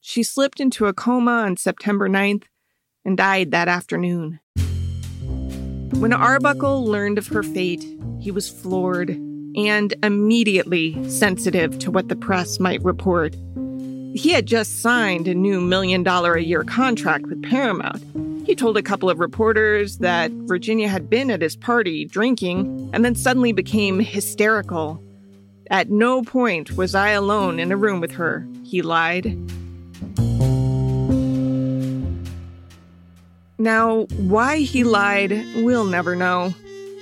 She 0.00 0.22
slipped 0.22 0.60
into 0.60 0.86
a 0.86 0.92
coma 0.92 1.42
on 1.42 1.56
September 1.56 2.08
9th 2.08 2.44
and 3.04 3.16
died 3.16 3.50
that 3.50 3.68
afternoon. 3.68 4.38
When 5.94 6.12
Arbuckle 6.12 6.84
learned 6.84 7.18
of 7.18 7.26
her 7.28 7.42
fate, 7.42 7.84
he 8.20 8.30
was 8.30 8.48
floored 8.48 9.10
and 9.56 9.94
immediately 10.02 11.08
sensitive 11.08 11.78
to 11.80 11.90
what 11.90 12.08
the 12.08 12.16
press 12.16 12.60
might 12.60 12.82
report. 12.84 13.34
He 14.14 14.30
had 14.30 14.46
just 14.46 14.80
signed 14.80 15.28
a 15.28 15.34
new 15.34 15.60
million 15.60 16.02
dollar 16.02 16.34
a 16.34 16.42
year 16.42 16.64
contract 16.64 17.26
with 17.26 17.42
Paramount. 17.42 18.02
He 18.46 18.54
told 18.54 18.76
a 18.76 18.82
couple 18.82 19.10
of 19.10 19.18
reporters 19.18 19.98
that 19.98 20.30
Virginia 20.30 20.88
had 20.88 21.10
been 21.10 21.30
at 21.30 21.42
his 21.42 21.56
party 21.56 22.04
drinking 22.04 22.90
and 22.92 23.04
then 23.04 23.14
suddenly 23.14 23.52
became 23.52 24.00
hysterical 24.00 25.02
at 25.70 25.90
no 25.90 26.22
point 26.22 26.76
was 26.76 26.94
I 26.94 27.10
alone 27.10 27.58
in 27.58 27.72
a 27.72 27.76
room 27.76 28.00
with 28.00 28.12
her, 28.12 28.46
he 28.64 28.82
lied. 28.82 29.36
Now, 33.58 34.02
why 34.16 34.58
he 34.58 34.84
lied, 34.84 35.44
we'll 35.56 35.86
never 35.86 36.14
know. 36.14 36.54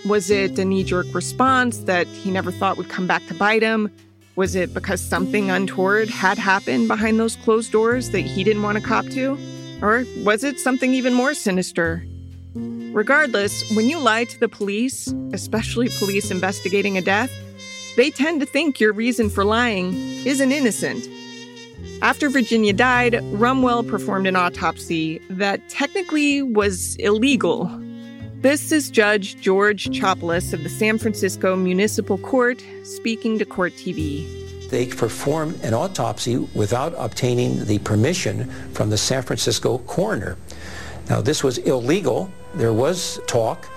Was 0.07 0.31
it 0.31 0.59
a 0.59 0.65
knee 0.65 0.85
jerk 0.85 1.07
response 1.13 1.79
that 1.79 2.07
he 2.07 2.31
never 2.31 2.53
thought 2.53 2.77
would 2.77 2.89
come 2.89 3.07
back 3.07 3.27
to 3.29 3.35
bite 3.35 3.63
him? 3.63 3.91
Was 4.35 4.55
it 4.55 4.73
because 4.73 5.01
something 5.01 5.51
untoward 5.51 6.09
had 6.09 6.39
happened 6.39 6.89
behind 6.89 7.21
those 7.21 7.37
closed 7.37 7.71
doors 7.71 8.11
that 8.11 8.21
he 8.21 8.43
didn't 8.43 8.63
want 8.63 8.79
to 8.79 8.85
cop 8.85 9.05
to? 9.07 9.39
Or 9.83 10.05
was 10.25 10.43
it 10.43 10.59
something 10.59 10.95
even 10.95 11.13
more 11.13 11.35
sinister? 11.35 12.07
Regardless, 12.55 13.71
when 13.77 13.89
you 13.89 13.99
lie 13.99 14.25
to 14.25 14.41
the 14.41 14.49
police, 14.49 15.13
especially 15.33 15.89
police 15.99 16.31
investigating 16.31 16.97
a 16.97 17.03
death, 17.03 17.31
they 17.97 18.11
tend 18.11 18.41
to 18.41 18.47
think 18.47 18.81
your 18.81 18.93
reason 18.95 19.29
for 19.29 19.45
lying 19.45 19.93
isn't 20.27 20.51
innocent. 20.51 21.07
After 22.01 22.31
Virginia 22.31 22.73
died, 22.73 23.15
Rumwell 23.33 23.87
performed 23.87 24.27
an 24.27 24.37
autopsy 24.37 25.21
that 25.29 25.69
technically 25.69 26.43
was 26.43 26.97
illegal. 26.97 27.67
This 28.43 28.73
is 28.73 28.91
Judge 28.91 29.41
George 29.41 29.89
Chopelas 29.91 30.53
of 30.53 30.65
the 30.65 30.69
San 30.69 30.99
Francisco 30.99 31.55
Municipal 31.55 32.19
Court 32.19 32.61
speaking 32.83 33.39
to 33.39 33.45
Court 33.45 33.73
TV. 33.75 34.69
They 34.69 34.89
performed 34.89 35.61
an 35.63 35.75
autopsy 35.75 36.39
without 36.53 36.93
obtaining 36.99 37.65
the 37.67 37.79
permission 37.79 38.51
from 38.73 38.91
the 38.91 38.99
San 38.99 39.23
Francisco 39.23 39.79
coroner. 39.79 40.37
Now, 41.09 41.21
this 41.21 41.45
was 41.45 41.59
illegal. 41.59 42.33
There 42.55 42.73
was 42.73 43.21
talk 43.29 43.69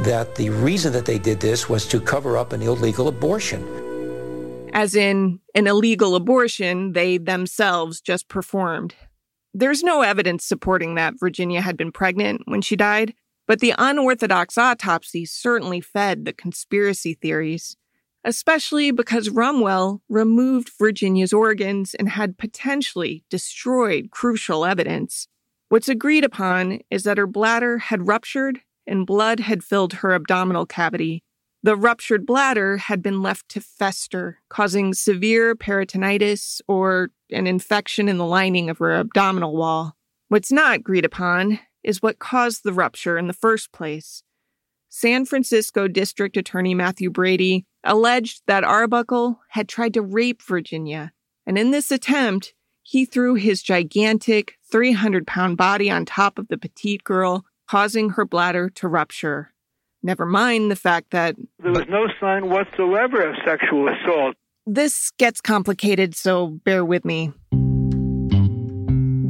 that 0.00 0.34
the 0.34 0.50
reason 0.50 0.92
that 0.94 1.06
they 1.06 1.20
did 1.20 1.38
this 1.38 1.68
was 1.68 1.86
to 1.86 2.00
cover 2.00 2.36
up 2.36 2.52
an 2.52 2.60
illegal 2.60 3.06
abortion. 3.06 3.62
As 4.72 4.96
in, 4.96 5.38
an 5.54 5.68
illegal 5.68 6.16
abortion 6.16 6.90
they 6.90 7.18
themselves 7.18 8.00
just 8.00 8.28
performed. 8.28 8.96
There's 9.54 9.84
no 9.84 10.02
evidence 10.02 10.44
supporting 10.44 10.96
that 10.96 11.20
Virginia 11.20 11.60
had 11.60 11.76
been 11.76 11.92
pregnant 11.92 12.42
when 12.46 12.62
she 12.62 12.74
died, 12.74 13.14
but 13.48 13.60
the 13.60 13.74
unorthodox 13.78 14.58
autopsy 14.58 15.24
certainly 15.24 15.80
fed 15.80 16.24
the 16.26 16.34
conspiracy 16.34 17.14
theories, 17.14 17.76
especially 18.22 18.90
because 18.90 19.30
Rumwell 19.30 20.00
removed 20.08 20.70
Virginia's 20.78 21.32
organs 21.32 21.94
and 21.94 22.10
had 22.10 22.36
potentially 22.36 23.24
destroyed 23.30 24.10
crucial 24.10 24.66
evidence. 24.66 25.26
What's 25.70 25.88
agreed 25.88 26.24
upon 26.24 26.80
is 26.90 27.04
that 27.04 27.18
her 27.18 27.26
bladder 27.26 27.78
had 27.78 28.06
ruptured 28.06 28.60
and 28.86 29.06
blood 29.06 29.40
had 29.40 29.64
filled 29.64 29.94
her 29.94 30.12
abdominal 30.12 30.66
cavity. 30.66 31.22
The 31.62 31.76
ruptured 31.76 32.26
bladder 32.26 32.76
had 32.76 33.02
been 33.02 33.22
left 33.22 33.48
to 33.50 33.60
fester, 33.60 34.38
causing 34.48 34.94
severe 34.94 35.54
peritonitis 35.54 36.60
or 36.68 37.10
an 37.30 37.46
infection 37.46 38.08
in 38.08 38.18
the 38.18 38.26
lining 38.26 38.70
of 38.70 38.78
her 38.78 38.94
abdominal 38.94 39.56
wall. 39.56 39.96
What's 40.28 40.52
not 40.52 40.76
agreed 40.76 41.04
upon 41.06 41.60
is 41.82 42.02
what 42.02 42.18
caused 42.18 42.64
the 42.64 42.72
rupture 42.72 43.18
in 43.18 43.26
the 43.26 43.32
first 43.32 43.72
place. 43.72 44.22
San 44.88 45.24
Francisco 45.24 45.86
District 45.86 46.36
Attorney 46.36 46.74
Matthew 46.74 47.10
Brady 47.10 47.66
alleged 47.84 48.42
that 48.46 48.64
Arbuckle 48.64 49.40
had 49.50 49.68
tried 49.68 49.94
to 49.94 50.02
rape 50.02 50.42
Virginia, 50.42 51.12
and 51.46 51.58
in 51.58 51.70
this 51.70 51.90
attempt, 51.90 52.54
he 52.82 53.04
threw 53.04 53.34
his 53.34 53.62
gigantic 53.62 54.54
300 54.70 55.26
pound 55.26 55.56
body 55.56 55.90
on 55.90 56.04
top 56.04 56.38
of 56.38 56.48
the 56.48 56.56
petite 56.56 57.04
girl, 57.04 57.44
causing 57.68 58.10
her 58.10 58.24
bladder 58.24 58.70
to 58.70 58.88
rupture. 58.88 59.52
Never 60.02 60.24
mind 60.24 60.70
the 60.70 60.76
fact 60.76 61.10
that 61.10 61.36
there 61.58 61.72
was 61.72 61.84
no 61.88 62.06
sign 62.20 62.48
whatsoever 62.48 63.28
of 63.28 63.36
sexual 63.44 63.88
assault. 63.88 64.36
This 64.66 65.10
gets 65.18 65.40
complicated, 65.40 66.14
so 66.14 66.46
bear 66.64 66.84
with 66.84 67.04
me. 67.04 67.32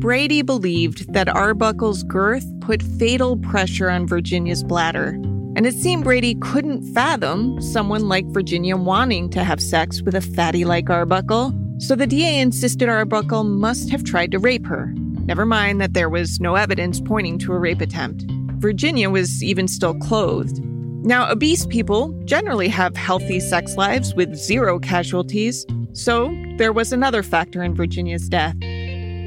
Brady 0.09 0.41
believed 0.41 1.13
that 1.13 1.29
Arbuckle's 1.29 2.03
girth 2.03 2.47
put 2.61 2.83
fatal 2.83 3.37
pressure 3.37 3.91
on 3.91 4.07
Virginia's 4.07 4.65
bladder, 4.65 5.09
and 5.55 5.67
it 5.67 5.75
seemed 5.75 6.05
Brady 6.05 6.35
couldn't 6.37 6.95
fathom 6.95 7.61
someone 7.61 8.09
like 8.09 8.25
Virginia 8.29 8.75
wanting 8.75 9.29
to 9.29 9.45
have 9.45 9.61
sex 9.61 10.01
with 10.01 10.15
a 10.15 10.23
fatty 10.23 10.65
like 10.65 10.89
Arbuckle, 10.89 11.53
so 11.77 11.95
the 11.95 12.07
DA 12.07 12.41
insisted 12.41 12.89
Arbuckle 12.89 13.45
must 13.45 13.91
have 13.91 14.03
tried 14.03 14.31
to 14.31 14.39
rape 14.39 14.65
her. 14.65 14.95
Never 15.27 15.45
mind 15.45 15.79
that 15.83 15.93
there 15.93 16.09
was 16.09 16.41
no 16.41 16.55
evidence 16.55 17.03
pointing 17.03 17.37
to 17.41 17.53
a 17.53 17.59
rape 17.59 17.83
attempt. 17.83 18.25
Virginia 18.61 19.11
was 19.11 19.45
even 19.45 19.69
still 19.69 19.93
clothed. 19.93 20.59
Now, 21.05 21.31
obese 21.31 21.67
people 21.67 22.19
generally 22.25 22.69
have 22.69 22.97
healthy 22.97 23.41
sex 23.41 23.77
lives 23.77 24.15
with 24.15 24.35
zero 24.37 24.79
casualties, 24.79 25.67
so 25.93 26.35
there 26.57 26.73
was 26.73 26.95
another 26.95 27.23
factor 27.23 27.63
in 27.63 27.75
Virginia's 27.75 28.27
death. 28.27 28.57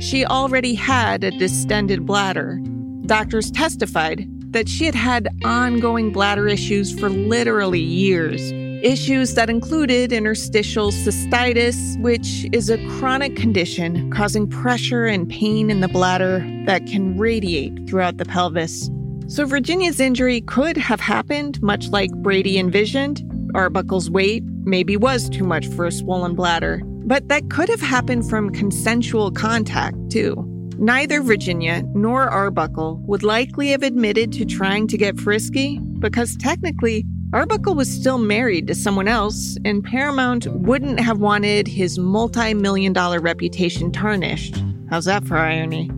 She 0.02 0.26
already 0.26 0.74
had 0.74 1.24
a 1.24 1.30
distended 1.30 2.08
bladder. 2.08 2.60
Doctors 3.06 3.52
testified 3.52 4.28
that 4.52 4.68
she 4.68 4.86
had 4.86 4.96
had 4.96 5.28
ongoing 5.46 6.12
bladder 6.12 6.48
issues 6.48 6.92
for 7.00 7.08
literally 7.08 7.80
years. 7.80 8.52
Issues 8.84 9.36
that 9.36 9.48
included 9.48 10.12
interstitial 10.12 10.92
cystitis, 10.92 12.02
which 12.02 12.48
is 12.52 12.72
a 12.72 12.84
chronic 12.98 13.36
condition 13.36 14.10
causing 14.10 14.50
pressure 14.50 15.06
and 15.06 15.30
pain 15.30 15.70
in 15.70 15.82
the 15.82 15.88
bladder 15.88 16.40
that 16.66 16.88
can 16.88 17.16
radiate 17.16 17.88
throughout 17.88 18.18
the 18.18 18.26
pelvis. 18.26 18.90
So 19.28 19.46
Virginia's 19.46 20.00
injury 20.00 20.42
could 20.42 20.78
have 20.78 21.00
happened 21.00 21.62
much 21.62 21.90
like 21.90 22.12
Brady 22.16 22.58
envisioned. 22.58 23.22
Arbuckle's 23.54 24.10
weight 24.10 24.44
maybe 24.64 24.98
was 24.98 25.30
too 25.30 25.44
much 25.44 25.68
for 25.68 25.86
a 25.86 25.92
swollen 25.92 26.34
bladder, 26.34 26.82
but 27.12 27.28
that 27.28 27.50
could 27.50 27.68
have 27.68 27.82
happened 27.82 28.30
from 28.30 28.50
consensual 28.52 29.32
contact, 29.32 29.98
too. 30.10 30.34
Neither 30.78 31.22
Virginia 31.22 31.84
nor 31.94 32.30
Arbuckle 32.30 33.04
would 33.06 33.22
likely 33.22 33.72
have 33.72 33.84
admitted 33.84 34.32
to 34.32 34.46
trying 34.46 34.88
to 34.88 34.98
get 34.98 35.20
frisky 35.20 35.78
because 36.00 36.38
technically 36.38 37.04
Arbuckle 37.34 37.76
was 37.76 37.92
still 37.92 38.18
married 38.18 38.68
to 38.68 38.76
someone 38.76 39.10
else, 39.10 39.58
and 39.66 39.84
Paramount 39.84 40.48
wouldn't 40.48 41.02
have 41.02 41.20
wanted 41.20 41.68
his 41.68 42.00
multi 42.00 42.54
million 42.54 42.94
dollar 42.94 43.20
reputation 43.20 43.92
tarnished. 43.92 44.64
How's 44.90 45.04
that 45.04 45.26
for 45.26 45.36
irony? 45.36 45.92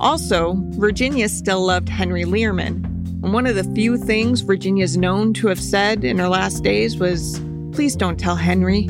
Also, 0.00 0.54
Virginia 0.78 1.28
still 1.28 1.66
loved 1.66 1.90
Henry 1.90 2.24
Lehrman. 2.24 2.82
And 3.22 3.34
one 3.34 3.44
of 3.44 3.56
the 3.56 3.74
few 3.74 3.98
things 3.98 4.40
Virginia's 4.40 4.96
known 4.96 5.34
to 5.34 5.48
have 5.48 5.60
said 5.60 6.02
in 6.02 6.16
her 6.16 6.30
last 6.30 6.64
days 6.64 6.96
was, 6.96 7.42
Please 7.72 7.94
don't 7.94 8.18
tell 8.18 8.36
Henry. 8.36 8.88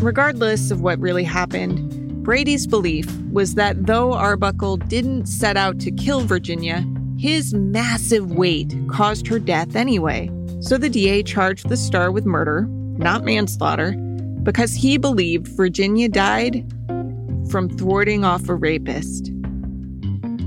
Regardless 0.00 0.70
of 0.70 0.82
what 0.82 0.98
really 1.00 1.24
happened, 1.24 2.22
Brady's 2.22 2.66
belief 2.66 3.10
was 3.30 3.54
that 3.54 3.86
though 3.86 4.12
Arbuckle 4.12 4.76
didn't 4.76 5.26
set 5.26 5.56
out 5.56 5.80
to 5.80 5.90
kill 5.90 6.20
Virginia, 6.20 6.84
his 7.18 7.54
massive 7.54 8.32
weight 8.32 8.74
caused 8.90 9.26
her 9.26 9.38
death 9.38 9.74
anyway. 9.74 10.30
So 10.60 10.76
the 10.76 10.90
DA 10.90 11.22
charged 11.22 11.68
the 11.68 11.76
star 11.78 12.10
with 12.12 12.26
murder, 12.26 12.66
not 12.98 13.24
manslaughter, 13.24 13.92
because 14.42 14.74
he 14.74 14.98
believed 14.98 15.48
Virginia 15.48 16.10
died 16.10 16.70
from 17.50 17.70
thwarting 17.70 18.22
off 18.22 18.48
a 18.50 18.54
rapist. 18.54 19.32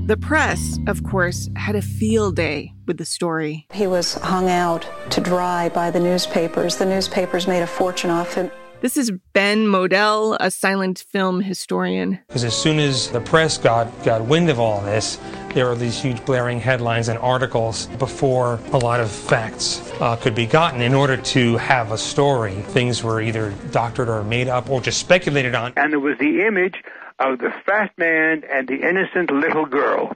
The 0.06 0.16
press, 0.16 0.78
of 0.86 1.02
course, 1.02 1.48
had 1.56 1.74
a 1.74 1.82
field 1.82 2.36
day 2.36 2.72
with 2.86 2.98
the 2.98 3.04
story. 3.04 3.66
He 3.72 3.86
was 3.86 4.14
hung 4.14 4.48
out 4.48 4.88
to 5.10 5.20
dry 5.20 5.68
by 5.68 5.90
the 5.90 6.00
newspapers. 6.00 6.76
The 6.76 6.86
newspapers 6.86 7.48
made 7.48 7.62
a 7.62 7.66
fortune 7.66 8.10
off 8.10 8.34
him. 8.34 8.50
This 8.80 8.96
is 8.96 9.12
Ben 9.34 9.66
Model, 9.66 10.38
a 10.40 10.50
silent 10.50 11.04
film 11.12 11.42
historian. 11.42 12.18
Because 12.28 12.44
as 12.44 12.56
soon 12.56 12.78
as 12.78 13.10
the 13.10 13.20
press 13.20 13.58
got, 13.58 14.04
got 14.04 14.24
wind 14.24 14.48
of 14.48 14.58
all 14.58 14.80
this, 14.80 15.18
there 15.52 15.66
were 15.66 15.74
these 15.74 16.00
huge 16.00 16.24
blaring 16.24 16.58
headlines 16.58 17.08
and 17.08 17.18
articles 17.18 17.88
before 17.98 18.58
a 18.72 18.78
lot 18.78 19.00
of 19.00 19.10
facts 19.10 19.82
uh, 20.00 20.16
could 20.16 20.34
be 20.34 20.46
gotten. 20.46 20.80
In 20.80 20.94
order 20.94 21.18
to 21.18 21.58
have 21.58 21.92
a 21.92 21.98
story, 21.98 22.54
things 22.54 23.04
were 23.04 23.20
either 23.20 23.52
doctored 23.70 24.08
or 24.08 24.24
made 24.24 24.48
up 24.48 24.70
or 24.70 24.80
just 24.80 24.98
speculated 24.98 25.54
on. 25.54 25.74
And 25.76 25.92
there 25.92 26.00
was 26.00 26.16
the 26.18 26.46
image 26.46 26.82
of 27.18 27.38
the 27.38 27.52
fat 27.66 27.92
man 27.98 28.44
and 28.50 28.66
the 28.66 28.80
innocent 28.80 29.30
little 29.30 29.66
girl. 29.66 30.14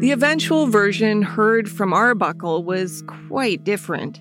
The 0.00 0.10
eventual 0.10 0.66
version 0.66 1.22
heard 1.22 1.70
from 1.70 1.92
Arbuckle 1.92 2.64
was 2.64 3.04
quite 3.28 3.62
different. 3.62 4.20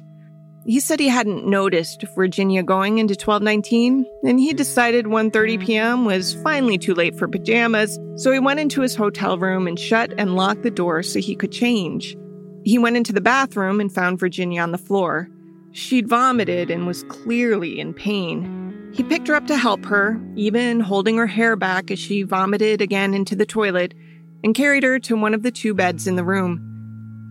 He 0.68 0.82
said 0.82 0.99
he 0.99 1.07
hadn't 1.07 1.47
noticed 1.47 2.03
Virginia 2.13 2.61
going 2.61 2.97
into 2.97 3.13
1219, 3.13 4.05
and 4.26 4.38
he 4.38 4.51
decided 4.51 5.05
1:30 5.05 5.32
mm. 5.32 5.65
p.m. 5.65 6.03
was 6.03 6.34
finally 6.43 6.78
too 6.78 6.93
late 6.93 7.18
for 7.18 7.30
pajamas, 7.30 7.97
so 8.18 8.34
he 8.34 8.39
went 8.39 8.59
into 8.59 8.82
his 8.82 8.93
hotel 8.93 9.38
room 9.38 9.65
and 9.65 9.80
shut 9.80 10.13
and 10.18 10.36
locked 10.36 10.63
the 10.63 10.70
door 10.70 11.03
so 11.03 11.20
he 11.20 11.38
could 11.38 11.53
change. 11.53 12.18
He 12.65 12.78
went 12.78 12.97
into 12.97 13.13
the 13.13 13.22
bathroom 13.22 13.80
and 13.80 13.89
found 13.89 14.20
Virginia 14.20 14.61
on 14.61 14.74
the 14.74 14.78
floor. 14.78 15.30
She'd 15.72 16.09
vomited 16.09 16.70
and 16.70 16.86
was 16.86 17.03
clearly 17.03 17.80
in 17.80 17.93
pain. 17.93 18.91
He 18.93 19.03
picked 19.03 19.30
her 19.30 19.36
up 19.36 19.47
to 19.47 19.55
help 19.55 19.86
her, 19.86 20.20
even 20.36 20.82
holding 20.82 21.15
her 21.15 21.28
hair 21.28 21.55
back 21.55 21.91
as 21.91 21.99
she 21.99 22.24
vomited 22.24 22.82
again 22.82 23.13
into 23.13 23.38
the 23.38 23.45
toilet, 23.45 23.93
and 24.43 24.53
carried 24.53 24.84
her 24.84 24.99
to 24.99 25.15
one 25.15 25.34
of 25.34 25.43
the 25.43 25.51
two 25.51 25.74
beds 25.74 26.07
in 26.07 26.18
the 26.18 26.26
room. 26.26 26.66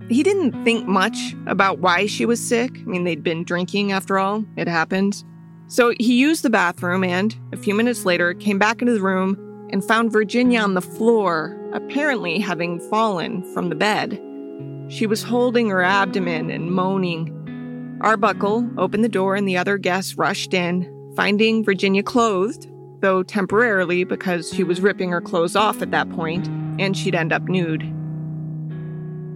He 0.08 0.22
didn't 0.22 0.64
think 0.64 0.86
much 0.86 1.34
about 1.46 1.80
why 1.80 2.06
she 2.06 2.24
was 2.26 2.40
sick. 2.40 2.70
I 2.78 2.84
mean, 2.84 3.04
they'd 3.04 3.24
been 3.24 3.42
drinking 3.42 3.92
after 3.92 4.18
all, 4.18 4.44
it 4.56 4.68
happened. 4.68 5.24
So 5.66 5.92
he 5.98 6.14
used 6.14 6.44
the 6.44 6.50
bathroom 6.50 7.02
and, 7.02 7.36
a 7.52 7.56
few 7.56 7.74
minutes 7.74 8.04
later, 8.04 8.34
came 8.34 8.58
back 8.58 8.80
into 8.80 8.94
the 8.94 9.02
room 9.02 9.68
and 9.72 9.84
found 9.84 10.12
Virginia 10.12 10.60
on 10.60 10.74
the 10.74 10.80
floor, 10.80 11.58
apparently 11.72 12.38
having 12.38 12.78
fallen 12.88 13.42
from 13.52 13.68
the 13.68 13.74
bed. 13.74 14.22
She 14.88 15.08
was 15.08 15.24
holding 15.24 15.68
her 15.70 15.82
abdomen 15.82 16.50
and 16.50 16.70
moaning. 16.70 17.98
Arbuckle 18.00 18.68
opened 18.78 19.02
the 19.02 19.08
door 19.08 19.34
and 19.34 19.48
the 19.48 19.56
other 19.56 19.76
guests 19.76 20.16
rushed 20.16 20.54
in, 20.54 21.12
finding 21.16 21.64
Virginia 21.64 22.04
clothed, 22.04 22.68
though 23.00 23.24
temporarily 23.24 24.04
because 24.04 24.52
she 24.52 24.62
was 24.62 24.80
ripping 24.80 25.10
her 25.10 25.20
clothes 25.20 25.56
off 25.56 25.82
at 25.82 25.90
that 25.90 26.08
point, 26.10 26.46
and 26.78 26.96
she'd 26.96 27.16
end 27.16 27.32
up 27.32 27.42
nude. 27.48 27.92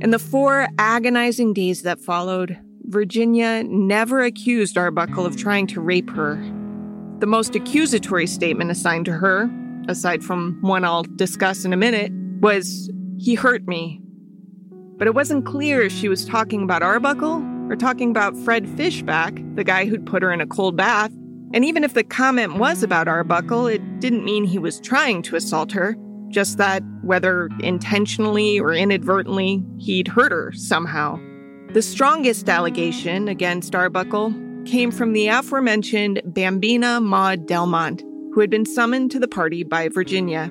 In 0.00 0.12
the 0.12 0.18
four 0.18 0.66
agonizing 0.78 1.52
days 1.52 1.82
that 1.82 2.00
followed, 2.00 2.58
Virginia 2.84 3.62
never 3.64 4.22
accused 4.22 4.78
Arbuckle 4.78 5.26
of 5.26 5.36
trying 5.36 5.66
to 5.66 5.80
rape 5.82 6.08
her. 6.08 6.36
The 7.18 7.26
most 7.26 7.54
accusatory 7.54 8.26
statement 8.26 8.70
assigned 8.70 9.04
to 9.04 9.12
her, 9.12 9.50
aside 9.88 10.24
from 10.24 10.56
one 10.62 10.86
I'll 10.86 11.02
discuss 11.02 11.66
in 11.66 11.74
a 11.74 11.76
minute, 11.76 12.10
was, 12.40 12.90
He 13.18 13.34
hurt 13.34 13.68
me. 13.68 14.00
But 14.96 15.06
it 15.06 15.14
wasn't 15.14 15.44
clear 15.44 15.82
if 15.82 15.92
she 15.92 16.08
was 16.08 16.24
talking 16.24 16.62
about 16.62 16.82
Arbuckle 16.82 17.44
or 17.68 17.76
talking 17.76 18.10
about 18.10 18.34
Fred 18.38 18.66
Fishback, 18.78 19.38
the 19.54 19.64
guy 19.64 19.84
who'd 19.84 20.06
put 20.06 20.22
her 20.22 20.32
in 20.32 20.40
a 20.40 20.46
cold 20.46 20.78
bath. 20.78 21.12
And 21.52 21.62
even 21.62 21.84
if 21.84 21.92
the 21.92 22.04
comment 22.04 22.54
was 22.54 22.82
about 22.82 23.06
Arbuckle, 23.06 23.66
it 23.66 24.00
didn't 24.00 24.24
mean 24.24 24.44
he 24.44 24.58
was 24.58 24.80
trying 24.80 25.20
to 25.22 25.36
assault 25.36 25.72
her 25.72 25.94
just 26.30 26.58
that, 26.58 26.82
whether 27.02 27.48
intentionally 27.60 28.58
or 28.58 28.72
inadvertently, 28.72 29.62
he'd 29.78 30.08
hurt 30.08 30.32
her 30.32 30.52
somehow. 30.52 31.18
The 31.72 31.82
strongest 31.82 32.48
allegation 32.48 33.28
against 33.28 33.74
Arbuckle 33.74 34.34
came 34.64 34.90
from 34.90 35.12
the 35.12 35.28
aforementioned 35.28 36.22
Bambina 36.26 37.02
Maud 37.02 37.46
Delmont, 37.46 38.02
who 38.32 38.40
had 38.40 38.50
been 38.50 38.66
summoned 38.66 39.10
to 39.12 39.18
the 39.18 39.28
party 39.28 39.64
by 39.64 39.88
Virginia. 39.88 40.50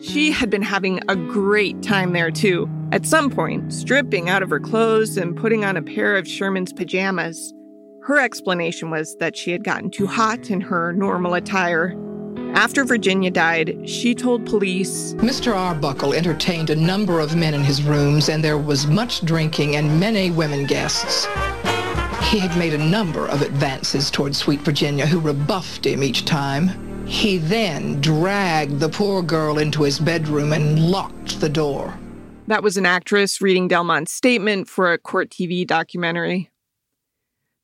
She 0.00 0.32
had 0.32 0.48
been 0.48 0.62
having 0.62 1.00
a 1.08 1.16
great 1.16 1.82
time 1.82 2.12
there, 2.12 2.30
too, 2.30 2.68
at 2.92 3.06
some 3.06 3.30
point, 3.30 3.72
stripping 3.72 4.28
out 4.28 4.42
of 4.42 4.50
her 4.50 4.60
clothes 4.60 5.16
and 5.16 5.36
putting 5.36 5.64
on 5.64 5.76
a 5.76 5.82
pair 5.82 6.16
of 6.16 6.26
Sherman's 6.26 6.72
pajamas. 6.72 7.52
Her 8.04 8.18
explanation 8.18 8.90
was 8.90 9.14
that 9.16 9.36
she 9.36 9.50
had 9.50 9.62
gotten 9.62 9.90
too 9.90 10.06
hot 10.06 10.50
in 10.50 10.60
her 10.62 10.92
normal 10.92 11.34
attire 11.34 11.94
after 12.54 12.84
Virginia 12.84 13.30
died, 13.30 13.88
she 13.88 14.14
told 14.14 14.46
police 14.46 15.14
Mr. 15.14 15.54
Arbuckle 15.54 16.14
entertained 16.14 16.70
a 16.70 16.76
number 16.76 17.20
of 17.20 17.36
men 17.36 17.54
in 17.54 17.62
his 17.62 17.82
rooms, 17.82 18.28
and 18.28 18.42
there 18.42 18.58
was 18.58 18.86
much 18.86 19.24
drinking 19.24 19.76
and 19.76 20.00
many 20.00 20.30
women 20.30 20.66
guests. 20.66 21.26
He 22.30 22.38
had 22.38 22.56
made 22.56 22.74
a 22.74 22.78
number 22.78 23.26
of 23.26 23.42
advances 23.42 24.10
toward 24.10 24.36
sweet 24.36 24.60
Virginia, 24.60 25.06
who 25.06 25.18
rebuffed 25.20 25.86
him 25.86 26.02
each 26.02 26.24
time. 26.24 27.06
He 27.06 27.38
then 27.38 28.00
dragged 28.00 28.78
the 28.78 28.88
poor 28.88 29.22
girl 29.22 29.58
into 29.58 29.82
his 29.82 29.98
bedroom 29.98 30.52
and 30.52 30.90
locked 30.90 31.40
the 31.40 31.48
door. 31.48 31.98
That 32.46 32.62
was 32.62 32.76
an 32.76 32.86
actress 32.86 33.40
reading 33.40 33.68
Delmont's 33.68 34.12
statement 34.12 34.68
for 34.68 34.92
a 34.92 34.98
court 34.98 35.30
TV 35.30 35.66
documentary. 35.66 36.50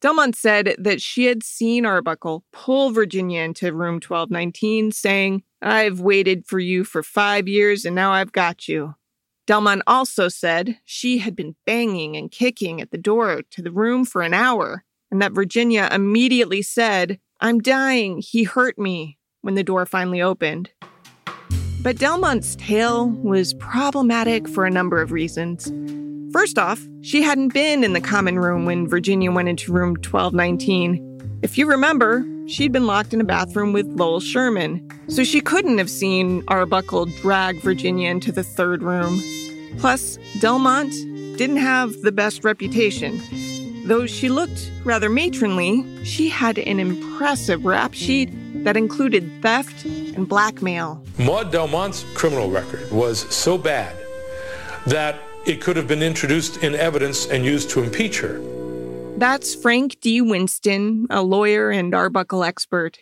Delmont 0.00 0.36
said 0.36 0.76
that 0.78 1.00
she 1.00 1.24
had 1.24 1.42
seen 1.42 1.86
Arbuckle 1.86 2.44
pull 2.52 2.90
Virginia 2.90 3.40
into 3.40 3.72
room 3.72 3.94
1219, 3.94 4.92
saying, 4.92 5.42
I've 5.62 6.00
waited 6.00 6.46
for 6.46 6.58
you 6.58 6.84
for 6.84 7.02
five 7.02 7.48
years 7.48 7.84
and 7.84 7.94
now 7.94 8.12
I've 8.12 8.32
got 8.32 8.68
you. 8.68 8.94
Delmont 9.46 9.82
also 9.86 10.28
said 10.28 10.78
she 10.84 11.18
had 11.18 11.34
been 11.34 11.56
banging 11.64 12.16
and 12.16 12.30
kicking 12.30 12.80
at 12.80 12.90
the 12.90 12.98
door 12.98 13.42
to 13.50 13.62
the 13.62 13.70
room 13.70 14.04
for 14.04 14.22
an 14.22 14.34
hour, 14.34 14.84
and 15.10 15.22
that 15.22 15.32
Virginia 15.32 15.88
immediately 15.92 16.62
said, 16.62 17.20
I'm 17.40 17.60
dying, 17.60 18.18
he 18.18 18.42
hurt 18.42 18.78
me, 18.78 19.18
when 19.42 19.54
the 19.54 19.62
door 19.62 19.86
finally 19.86 20.20
opened. 20.20 20.70
But 21.82 21.98
Delmont's 21.98 22.56
tale 22.56 23.08
was 23.08 23.54
problematic 23.54 24.48
for 24.48 24.66
a 24.66 24.70
number 24.70 25.00
of 25.00 25.12
reasons. 25.12 25.72
First 26.36 26.58
off, 26.58 26.86
she 27.00 27.22
hadn't 27.22 27.54
been 27.54 27.82
in 27.82 27.94
the 27.94 28.00
common 28.02 28.38
room 28.38 28.66
when 28.66 28.86
Virginia 28.86 29.32
went 29.32 29.48
into 29.48 29.72
room 29.72 29.94
1219. 29.94 31.38
If 31.40 31.56
you 31.56 31.64
remember, 31.64 32.26
she'd 32.46 32.72
been 32.72 32.86
locked 32.86 33.14
in 33.14 33.22
a 33.22 33.24
bathroom 33.24 33.72
with 33.72 33.86
Lowell 33.86 34.20
Sherman, 34.20 34.86
so 35.08 35.24
she 35.24 35.40
couldn't 35.40 35.78
have 35.78 35.88
seen 35.88 36.44
Arbuckle 36.48 37.06
drag 37.22 37.62
Virginia 37.62 38.10
into 38.10 38.32
the 38.32 38.42
third 38.42 38.82
room. 38.82 39.22
Plus, 39.78 40.18
Delmont 40.38 40.92
didn't 41.38 41.56
have 41.56 42.02
the 42.02 42.12
best 42.12 42.44
reputation. 42.44 43.18
Though 43.86 44.06
she 44.06 44.28
looked 44.28 44.70
rather 44.84 45.08
matronly, 45.08 45.86
she 46.04 46.28
had 46.28 46.58
an 46.58 46.78
impressive 46.78 47.64
rap 47.64 47.94
sheet 47.94 48.28
that 48.62 48.76
included 48.76 49.40
theft 49.40 49.86
and 49.86 50.28
blackmail. 50.28 51.02
Maud 51.18 51.50
Delmont's 51.50 52.04
criminal 52.12 52.50
record 52.50 52.92
was 52.92 53.20
so 53.34 53.56
bad 53.56 53.96
that 54.84 55.25
it 55.46 55.60
could 55.60 55.76
have 55.76 55.86
been 55.86 56.02
introduced 56.02 56.62
in 56.62 56.74
evidence 56.74 57.26
and 57.26 57.44
used 57.44 57.70
to 57.70 57.82
impeach 57.82 58.20
her. 58.20 58.40
That's 59.16 59.54
Frank 59.54 60.00
D. 60.00 60.20
Winston, 60.20 61.06
a 61.08 61.22
lawyer 61.22 61.70
and 61.70 61.94
Arbuckle 61.94 62.44
expert. 62.44 62.98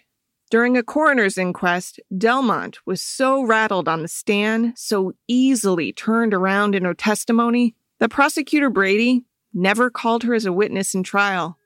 During 0.51 0.76
a 0.76 0.82
coroner's 0.82 1.38
inquest, 1.38 1.99
Delmont 2.16 2.78
was 2.86 3.03
so 3.03 3.42
rattled 3.42 3.88
on 3.88 4.03
the 4.03 4.09
stand, 4.09 4.74
so 4.76 5.14
easily 5.26 5.92
turned 5.92 6.32
around 6.34 6.74
in 6.74 6.84
her 6.84 6.95
testimony, 6.95 7.74
that 7.99 8.11
prosecutor 8.11 8.70
Brady 8.70 9.24
never 9.53 9.90
called 9.90 10.22
her 10.24 10.34
as 10.34 10.47
a 10.47 10.53
witness 10.53 10.95
in 10.95 11.03
trial. 11.03 11.59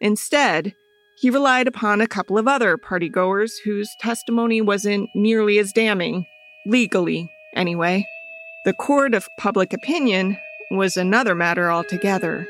Instead, 0.00 0.74
he 1.20 1.30
relied 1.30 1.66
upon 1.66 2.00
a 2.00 2.06
couple 2.06 2.36
of 2.36 2.46
other 2.46 2.76
partygoers 2.76 3.52
whose 3.64 3.90
testimony 4.00 4.60
wasn't 4.60 5.08
nearly 5.14 5.58
as 5.58 5.72
damning, 5.72 6.26
legally, 6.66 7.30
anyway. 7.54 8.06
The 8.64 8.72
court 8.72 9.12
of 9.12 9.28
public 9.40 9.72
opinion 9.72 10.38
was 10.70 10.96
another 10.96 11.34
matter 11.34 11.68
altogether. 11.68 12.46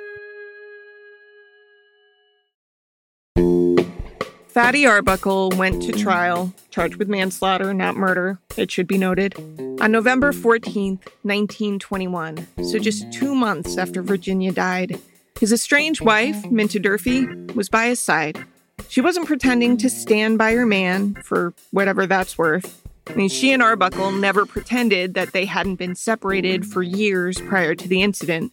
Fatty 4.49 4.85
Arbuckle 4.85 5.49
went 5.57 5.83
to 5.85 5.93
trial, 5.93 6.53
charged 6.69 6.97
with 6.97 7.09
manslaughter, 7.09 7.73
not 7.73 7.97
murder, 7.97 8.39
it 8.59 8.71
should 8.71 8.87
be 8.87 8.99
noted, 8.99 9.35
on 9.81 9.91
November 9.91 10.33
14, 10.33 10.99
1921, 11.23 12.47
so 12.63 12.79
just 12.79 13.11
two 13.11 13.35
months 13.35 13.79
after 13.79 14.03
Virginia 14.03 14.53
died. 14.53 15.01
His 15.41 15.51
estranged 15.51 16.03
wife, 16.03 16.45
Minta 16.51 16.79
Durfee, 16.79 17.27
was 17.55 17.71
by 17.71 17.87
his 17.87 18.01
side. 18.01 18.45
She 18.91 19.01
wasn't 19.01 19.29
pretending 19.29 19.79
to 19.79 19.89
stand 19.89 20.37
by 20.37 20.53
her 20.53 20.67
man, 20.67 21.15
for 21.25 21.55
whatever 21.71 22.07
that's 22.07 22.37
worth. 22.37 22.82
I 23.07 23.15
mean, 23.15 23.29
she 23.29 23.53
and 23.53 23.63
Arbuckle 23.63 24.13
never 24.13 24.47
pretended 24.47 25.15
that 25.15 25.33
they 25.33 25.45
hadn't 25.45 25.77
been 25.77 25.95
separated 25.95 26.65
for 26.65 26.83
years 26.83 27.41
prior 27.41 27.75
to 27.75 27.89
the 27.89 28.03
incident. 28.03 28.53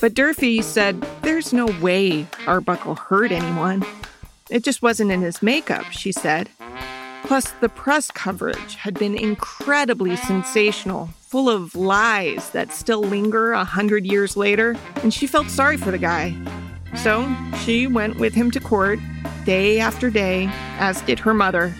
But 0.00 0.14
Durfee 0.14 0.62
said 0.62 1.04
there's 1.22 1.52
no 1.52 1.66
way 1.80 2.26
Arbuckle 2.46 2.94
hurt 2.94 3.32
anyone. 3.32 3.84
It 4.48 4.64
just 4.64 4.82
wasn't 4.82 5.10
in 5.10 5.20
his 5.20 5.42
makeup, 5.42 5.84
she 5.90 6.12
said. 6.12 6.48
Plus, 7.24 7.50
the 7.60 7.68
press 7.68 8.10
coverage 8.10 8.76
had 8.76 8.94
been 8.94 9.16
incredibly 9.16 10.16
sensational, 10.16 11.08
full 11.20 11.50
of 11.50 11.76
lies 11.76 12.50
that 12.50 12.72
still 12.72 13.02
linger 13.02 13.52
a 13.52 13.64
hundred 13.64 14.06
years 14.06 14.36
later, 14.36 14.76
and 15.02 15.12
she 15.12 15.26
felt 15.26 15.48
sorry 15.48 15.76
for 15.76 15.90
the 15.90 15.98
guy. 15.98 16.34
So 16.96 17.32
she 17.64 17.86
went 17.86 18.18
with 18.18 18.34
him 18.34 18.50
to 18.52 18.60
court 18.60 18.98
day 19.44 19.78
after 19.78 20.10
day, 20.10 20.48
as 20.78 21.00
did 21.02 21.18
her 21.20 21.34
mother. 21.34 21.74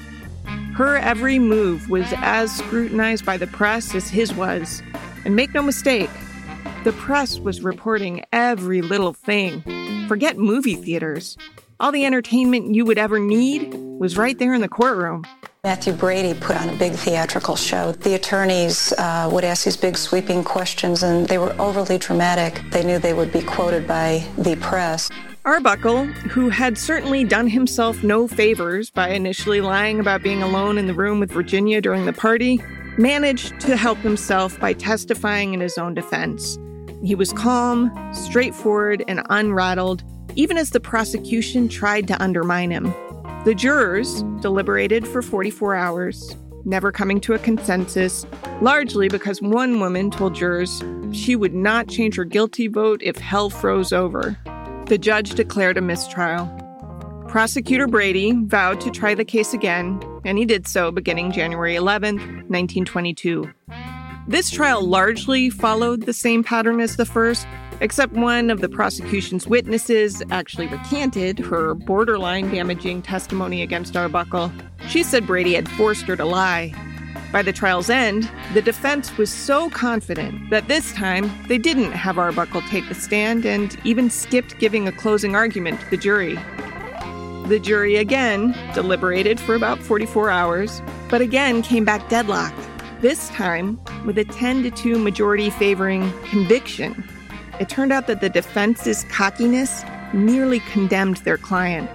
Her 0.81 0.97
every 0.97 1.39
move 1.39 1.91
was 1.91 2.07
as 2.17 2.57
scrutinized 2.57 3.27
by 3.27 3.37
the 3.37 3.47
press 3.47 3.95
as 3.95 4.09
his 4.09 4.33
was. 4.33 4.83
And 5.27 5.37
make 5.37 5.53
no 5.53 5.61
mistake, 5.61 6.09
the 6.85 6.93
press 6.93 7.39
was 7.39 7.61
reporting 7.61 8.25
every 8.33 8.81
little 8.81 9.13
thing. 9.13 9.63
Forget 10.09 10.39
movie 10.39 10.77
theaters. 10.77 11.37
All 11.81 11.93
the 11.93 12.07
entertainment 12.07 12.75
you 12.75 12.87
would 12.87 12.97
ever 12.97 13.19
need 13.19 13.75
was 13.75 14.17
right 14.17 14.39
there 14.39 14.55
in 14.55 14.63
the 14.63 14.71
courtroom. 14.71 15.27
Matthew 15.65 15.93
Brady 15.93 16.33
put 16.33 16.57
on 16.57 16.71
a 16.71 16.77
big 16.77 16.93
theatrical 16.93 17.57
show. 17.57 17.93
The 17.93 18.15
attorneys 18.15 18.95
uh, 18.95 19.29
would 19.31 19.45
ask 19.45 19.67
these 19.67 19.77
big 19.77 19.99
sweeping 19.99 20.43
questions, 20.43 21.03
and 21.03 21.29
they 21.29 21.37
were 21.37 21.55
overly 21.61 21.99
dramatic. 21.99 22.63
They 22.71 22.83
knew 22.83 22.99
they 22.99 23.13
would 23.13 23.33
be 23.33 23.43
quoted 23.43 23.87
by 23.87 24.27
the 24.39 24.57
press. 24.57 25.11
Arbuckle, 25.45 26.05
who 26.05 26.51
had 26.51 26.77
certainly 26.77 27.25
done 27.25 27.47
himself 27.47 28.03
no 28.03 28.29
favors 28.29 28.91
by 28.91 29.09
initially 29.09 29.63
lying 29.63 29.99
about 29.99 30.23
being 30.23 30.43
alone 30.43 30.77
in 30.77 30.87
the 30.87 30.93
room 30.93 31.19
with 31.19 31.33
Virginia 31.33 31.81
during 31.81 32.05
the 32.05 32.13
party, 32.13 32.61
managed 32.99 33.59
to 33.61 33.75
help 33.75 33.97
himself 33.99 34.61
by 34.61 34.75
testifying 34.75 35.55
in 35.55 35.61
his 35.61 35.79
own 35.79 35.95
defense. 35.95 36.59
He 37.03 37.15
was 37.15 37.33
calm, 37.33 37.91
straightforward, 38.13 39.03
and 39.09 39.23
unrattled, 39.31 40.03
even 40.37 40.59
as 40.59 40.71
the 40.71 40.81
prosecution 40.81 41.69
tried 41.69 42.07
to 42.09 42.23
undermine 42.23 42.71
him. 42.71 42.93
The 43.45 43.55
jurors 43.55 44.23
deliberated 44.43 45.09
for 45.09 45.23
44 45.23 45.75
hours, 45.75 46.37
never 46.67 46.93
coming 46.93 47.19
to 47.23 47.33
a 47.33 47.39
consensus, 47.39 48.27
largely 48.61 49.09
because 49.09 49.41
one 49.41 49.81
woman 49.81 50.11
told 50.11 50.35
jurors 50.35 50.83
she 51.13 51.35
would 51.35 51.55
not 51.55 51.89
change 51.89 52.17
her 52.17 52.27
guilty 52.27 52.69
vote 52.69 53.01
if 53.03 53.17
hell 53.17 53.49
froze 53.49 53.91
over. 53.91 54.37
The 54.91 54.99
judge 54.99 55.37
declared 55.37 55.79
a 55.79 55.81
mistrial. 55.81 56.47
Prosecutor 57.29 57.87
Brady 57.87 58.33
vowed 58.33 58.81
to 58.81 58.91
try 58.91 59.15
the 59.15 59.25
case 59.25 59.55
again, 59.55 60.03
and 60.25 60.37
he 60.37 60.45
did 60.45 60.67
so 60.67 60.91
beginning 60.91 61.31
January 61.31 61.77
11, 61.77 62.17
1922. 62.17 63.49
This 64.27 64.51
trial 64.51 64.85
largely 64.85 65.49
followed 65.49 66.07
the 66.07 66.13
same 66.13 66.43
pattern 66.43 66.81
as 66.81 66.97
the 66.97 67.07
first, 67.07 67.47
except 67.81 68.15
one 68.15 68.51
of 68.51 68.61
the 68.61 68.69
prosecution's 68.69 69.47
witnesses 69.47 70.25
actually 70.33 70.67
recanted 70.67 71.39
her 71.39 71.77
borderline 71.77 72.51
damaging 72.51 73.01
testimony 73.01 73.63
against 73.63 73.97
Arbuckle. 73.97 74.51
She 74.89 75.05
said 75.05 75.25
Brady 75.25 75.55
had 75.55 75.69
forced 75.69 76.07
her 76.07 76.17
to 76.17 76.25
lie. 76.25 76.75
By 77.33 77.43
the 77.43 77.53
trial's 77.53 77.91
end, 77.91 78.31
the 78.55 78.63
defense 78.63 79.17
was 79.17 79.31
so 79.31 79.71
confident 79.71 80.51
that 80.51 80.69
this 80.69 80.93
time 80.93 81.31
they 81.47 81.59
didn't 81.59 81.93
have 81.93 82.19
Arbuckle 82.19 82.63
take 82.63 82.89
the 82.89 82.95
stand 82.95 83.45
and 83.47 83.77
even 83.85 84.11
skipped 84.11 84.59
giving 84.59 84.89
a 84.89 84.93
closing 84.93 85.35
argument 85.35 85.81
to 85.81 85.91
the 85.91 85.97
jury. 85.97 86.35
The 87.47 87.61
jury 87.63 87.97
again 87.97 88.57
deliberated 88.75 89.39
for 89.41 89.55
about 89.55 89.79
44 89.81 90.31
hours, 90.31 90.83
but 91.09 91.21
again 91.21 91.63
came 91.63 91.85
back 91.85 92.09
deadlocked, 92.09 92.69
this 93.01 93.29
time 93.31 93.81
with 94.05 94.19
a 94.19 94.25
10 94.25 94.63
to 94.65 94.71
2 94.71 94.99
majority 94.99 95.51
favoring 95.51 96.13
conviction 96.25 97.09
it 97.61 97.69
turned 97.69 97.93
out 97.93 98.07
that 98.07 98.23
the 98.23 98.31
defense's 98.31 99.05
cockiness 99.11 99.85
nearly 100.15 100.61
condemned 100.61 101.19
their 101.19 101.37
client. 101.37 101.91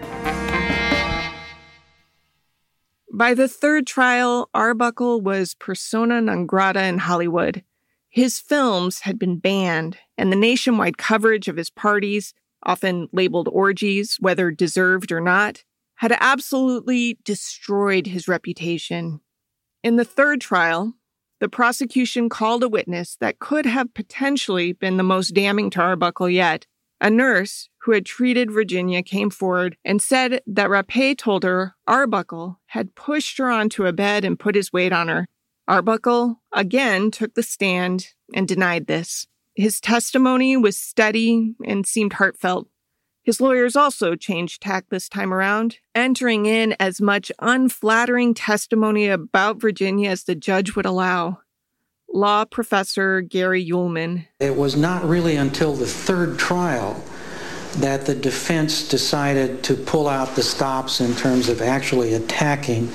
By 3.15 3.33
the 3.33 3.47
third 3.47 3.87
trial, 3.87 4.49
Arbuckle 4.53 5.21
was 5.21 5.55
persona 5.55 6.19
non 6.19 6.45
grata 6.45 6.83
in 6.83 6.97
Hollywood. 6.97 7.63
His 8.09 8.39
films 8.41 8.99
had 8.99 9.17
been 9.17 9.39
banned, 9.39 9.97
and 10.17 10.33
the 10.33 10.35
nationwide 10.35 10.97
coverage 10.97 11.47
of 11.47 11.55
his 11.55 11.69
parties, 11.69 12.33
often 12.63 13.07
labeled 13.13 13.47
orgies, 13.47 14.17
whether 14.19 14.51
deserved 14.51 15.13
or 15.13 15.21
not, 15.21 15.63
had 15.95 16.11
absolutely 16.19 17.17
destroyed 17.23 18.07
his 18.07 18.27
reputation. 18.27 19.21
In 19.81 19.95
the 19.95 20.03
third 20.03 20.41
trial, 20.41 20.95
the 21.39 21.47
prosecution 21.47 22.27
called 22.27 22.63
a 22.63 22.69
witness 22.69 23.15
that 23.21 23.39
could 23.39 23.65
have 23.65 23.93
potentially 23.93 24.73
been 24.73 24.97
the 24.97 25.03
most 25.03 25.29
damning 25.29 25.69
to 25.69 25.79
Arbuckle 25.79 26.29
yet. 26.29 26.67
A 26.99 27.09
nurse 27.09 27.69
who 27.85 27.91
had 27.91 28.05
treated 28.05 28.49
Virginia 28.49 29.03
came 29.03 29.29
forward 29.29 29.77
and 29.85 30.01
said 30.01 30.41
that 30.47 30.69
Rappe 30.71 31.15
told 31.17 31.43
her 31.43 31.75
Arbuckle 31.85 32.59
had 32.67 32.95
pushed 32.95 33.37
her 33.37 33.51
onto 33.51 33.85
a 33.85 33.93
bed 33.93 34.25
and 34.25 34.39
put 34.39 34.55
his 34.55 34.73
weight 34.73 34.91
on 34.91 35.07
her. 35.07 35.27
Arbuckle 35.67 36.41
again 36.51 37.11
took 37.11 37.35
the 37.35 37.43
stand 37.43 38.07
and 38.33 38.47
denied 38.47 38.87
this. 38.87 39.27
His 39.53 39.79
testimony 39.79 40.57
was 40.57 40.77
steady 40.77 41.53
and 41.63 41.85
seemed 41.85 42.13
heartfelt. 42.13 42.67
His 43.23 43.39
lawyers 43.39 43.75
also 43.75 44.15
changed 44.15 44.63
tack 44.63 44.85
this 44.89 45.07
time 45.07 45.31
around, 45.31 45.77
entering 45.93 46.47
in 46.47 46.75
as 46.79 46.99
much 46.99 47.31
unflattering 47.39 48.33
testimony 48.33 49.07
about 49.07 49.61
Virginia 49.61 50.09
as 50.09 50.23
the 50.23 50.35
judge 50.35 50.75
would 50.75 50.87
allow. 50.87 51.39
Law 52.11 52.45
professor 52.45 53.21
Gary 53.21 53.63
Uhlman. 53.63 54.25
It 54.39 54.55
was 54.55 54.75
not 54.75 55.03
really 55.03 55.35
until 55.35 55.73
the 55.73 55.87
third 55.87 56.39
trial 56.39 57.03
that 57.77 58.05
the 58.05 58.15
defense 58.15 58.87
decided 58.87 59.63
to 59.63 59.75
pull 59.75 60.07
out 60.07 60.35
the 60.35 60.43
stops 60.43 61.01
in 61.01 61.13
terms 61.15 61.49
of 61.49 61.61
actually 61.61 62.13
attacking 62.13 62.89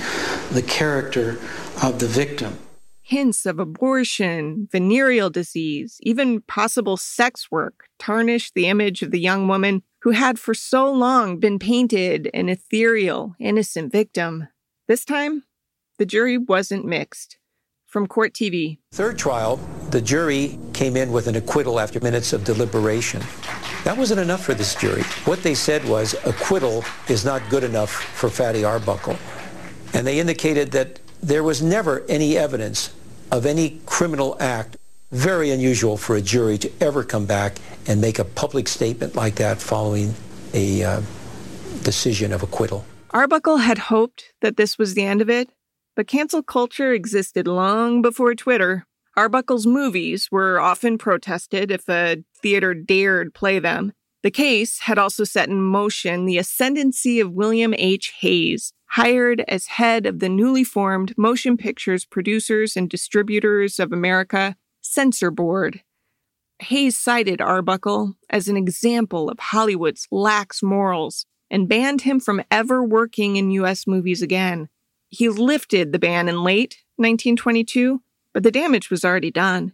the 0.53 0.63
character 0.63 1.39
of 1.83 1.99
the 1.99 2.07
victim. 2.07 2.59
Hints 3.03 3.45
of 3.45 3.59
abortion, 3.59 4.69
venereal 4.71 5.31
disease, 5.31 5.99
even 6.03 6.41
possible 6.43 6.97
sex 6.97 7.51
work 7.51 7.89
tarnished 7.99 8.55
the 8.55 8.69
image 8.69 9.03
of 9.03 9.11
the 9.11 9.21
young 9.21 9.49
woman 9.49 9.83
who 10.03 10.11
had 10.11 10.39
for 10.39 10.55
so 10.55 10.91
long 10.91 11.39
been 11.39 11.59
painted 11.59 12.31
an 12.33 12.49
ethereal, 12.49 13.35
innocent 13.39 13.93
victim. 13.93 14.49
This 14.89 15.05
time, 15.05 15.45
the 15.99 16.07
jury 16.07 16.39
wasn't 16.39 16.85
mixed. 16.87 17.37
From 17.87 18.07
Court 18.07 18.33
TV. 18.33 18.79
Third 18.93 19.19
trial, 19.19 19.57
the 19.91 20.01
jury 20.01 20.57
came 20.73 20.97
in 20.97 21.11
with 21.11 21.27
an 21.27 21.35
acquittal 21.35 21.81
after 21.81 21.99
minutes 21.99 22.33
of 22.33 22.45
deliberation. 22.45 23.21
That 23.85 23.97
wasn't 23.97 24.21
enough 24.21 24.45
for 24.45 24.55
this 24.55 24.75
jury. 24.75 25.03
What 25.25 25.43
they 25.43 25.55
said 25.55 25.85
was 25.89 26.15
acquittal 26.27 26.85
is 27.09 27.25
not 27.25 27.43
good 27.49 27.65
enough 27.65 27.91
for 27.91 28.29
Fatty 28.29 28.63
Arbuckle. 28.63 29.17
And 29.95 30.07
they 30.07 30.21
indicated 30.21 30.73
that 30.73 31.01
there 31.23 31.43
was 31.43 31.63
never 31.63 32.05
any 32.09 32.37
evidence 32.37 32.93
of 33.31 33.47
any 33.47 33.81
criminal 33.87 34.37
act. 34.41 34.77
Very 35.11 35.51
unusual 35.51 35.97
for 35.97 36.15
a 36.15 36.21
jury 36.21 36.57
to 36.59 36.71
ever 36.81 37.03
come 37.03 37.27
back 37.27 37.57
and 37.87 38.01
make 38.01 38.19
a 38.19 38.25
public 38.25 38.69
statement 38.69 39.17
like 39.17 39.37
that 39.37 39.61
following 39.61 40.15
a 40.55 40.85
uh, 40.85 41.01
decision 41.83 42.33
of 42.33 42.43
acquittal. 42.43 42.85
Arbuckle 43.11 43.57
had 43.57 43.79
hoped 43.79 44.33
that 44.41 44.57
this 44.57 44.79
was 44.79 44.95
the 44.95 45.05
end 45.05 45.21
of 45.21 45.29
it, 45.29 45.51
but 45.97 46.07
cancel 46.07 46.43
culture 46.43 46.93
existed 46.93 47.49
long 47.49 48.03
before 48.03 48.35
Twitter. 48.35 48.85
Arbuckle's 49.17 49.67
movies 49.67 50.29
were 50.31 50.61
often 50.61 50.97
protested 50.97 51.73
if 51.73 51.89
a 51.89 52.23
theater 52.43 52.75
dared 52.75 53.35
play 53.35 53.59
them. 53.59 53.93
The 54.23 54.31
case 54.31 54.81
had 54.81 54.99
also 54.99 55.25
set 55.25 55.49
in 55.49 55.63
motion 55.63 56.27
the 56.27 56.39
ascendancy 56.39 57.21
of 57.21 57.33
William 57.33 57.73
H. 57.75 58.13
Hays, 58.21 58.73
hired 58.91 59.43
as 59.49 59.67
head 59.67 60.05
of 60.05 60.19
the 60.19 60.29
newly 60.29 60.65
formed 60.65 61.17
Motion 61.17 61.57
Pictures 61.57 62.05
Producers 62.05 62.77
and 62.77 62.91
Distributors 62.91 63.79
of 63.79 63.93
America 63.93 64.57
Censor 64.83 65.31
Board. 65.31 65.83
Hays 66.59 66.99
cited 66.99 67.41
Arbuckle 67.41 68.15
as 68.29 68.49
an 68.49 68.57
example 68.57 69.31
of 69.31 69.39
Hollywood's 69.39 70.07
lax 70.11 70.63
morals 70.63 71.25
and 71.51 71.69
banned 71.69 72.03
him 72.03 72.21
from 72.21 72.43
ever 72.51 72.85
working 72.85 73.37
in 73.37 73.51
U.S. 73.53 73.87
movies 73.87 74.21
again. 74.21 74.69
He 75.09 75.29
lifted 75.29 75.93
the 75.93 75.99
ban 75.99 76.29
in 76.29 76.45
late 76.45 76.83
1922, 76.97 78.03
but 78.35 78.43
the 78.43 78.51
damage 78.51 78.91
was 78.91 79.05
already 79.05 79.31
done. 79.31 79.73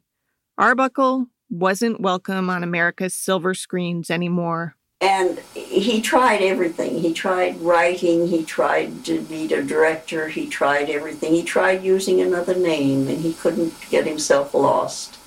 Arbuckle 0.57 1.27
wasn't 1.51 2.01
welcome 2.01 2.51
on 2.51 2.63
America's 2.63 3.15
silver 3.15 3.55
screens 3.55 4.11
anymore. 4.11 4.77
And 5.01 5.39
he 5.55 6.01
tried 6.01 6.41
everything. 6.41 7.01
He 7.01 7.13
tried 7.13 7.61
writing, 7.61 8.29
he 8.29 8.45
tried 8.45 9.05
to 9.05 9.21
be 9.21 9.53
a 9.53 9.63
director, 9.63 10.29
he 10.29 10.49
tried 10.49 10.89
everything. 10.89 11.35
He 11.35 11.43
tried 11.43 11.85
using 11.85 12.21
another 12.21 12.55
name, 12.55 13.07
and 13.07 13.19
he 13.19 13.35
couldn't 13.35 13.75
get 13.91 14.07
himself 14.07 14.55
lost. 14.55 15.19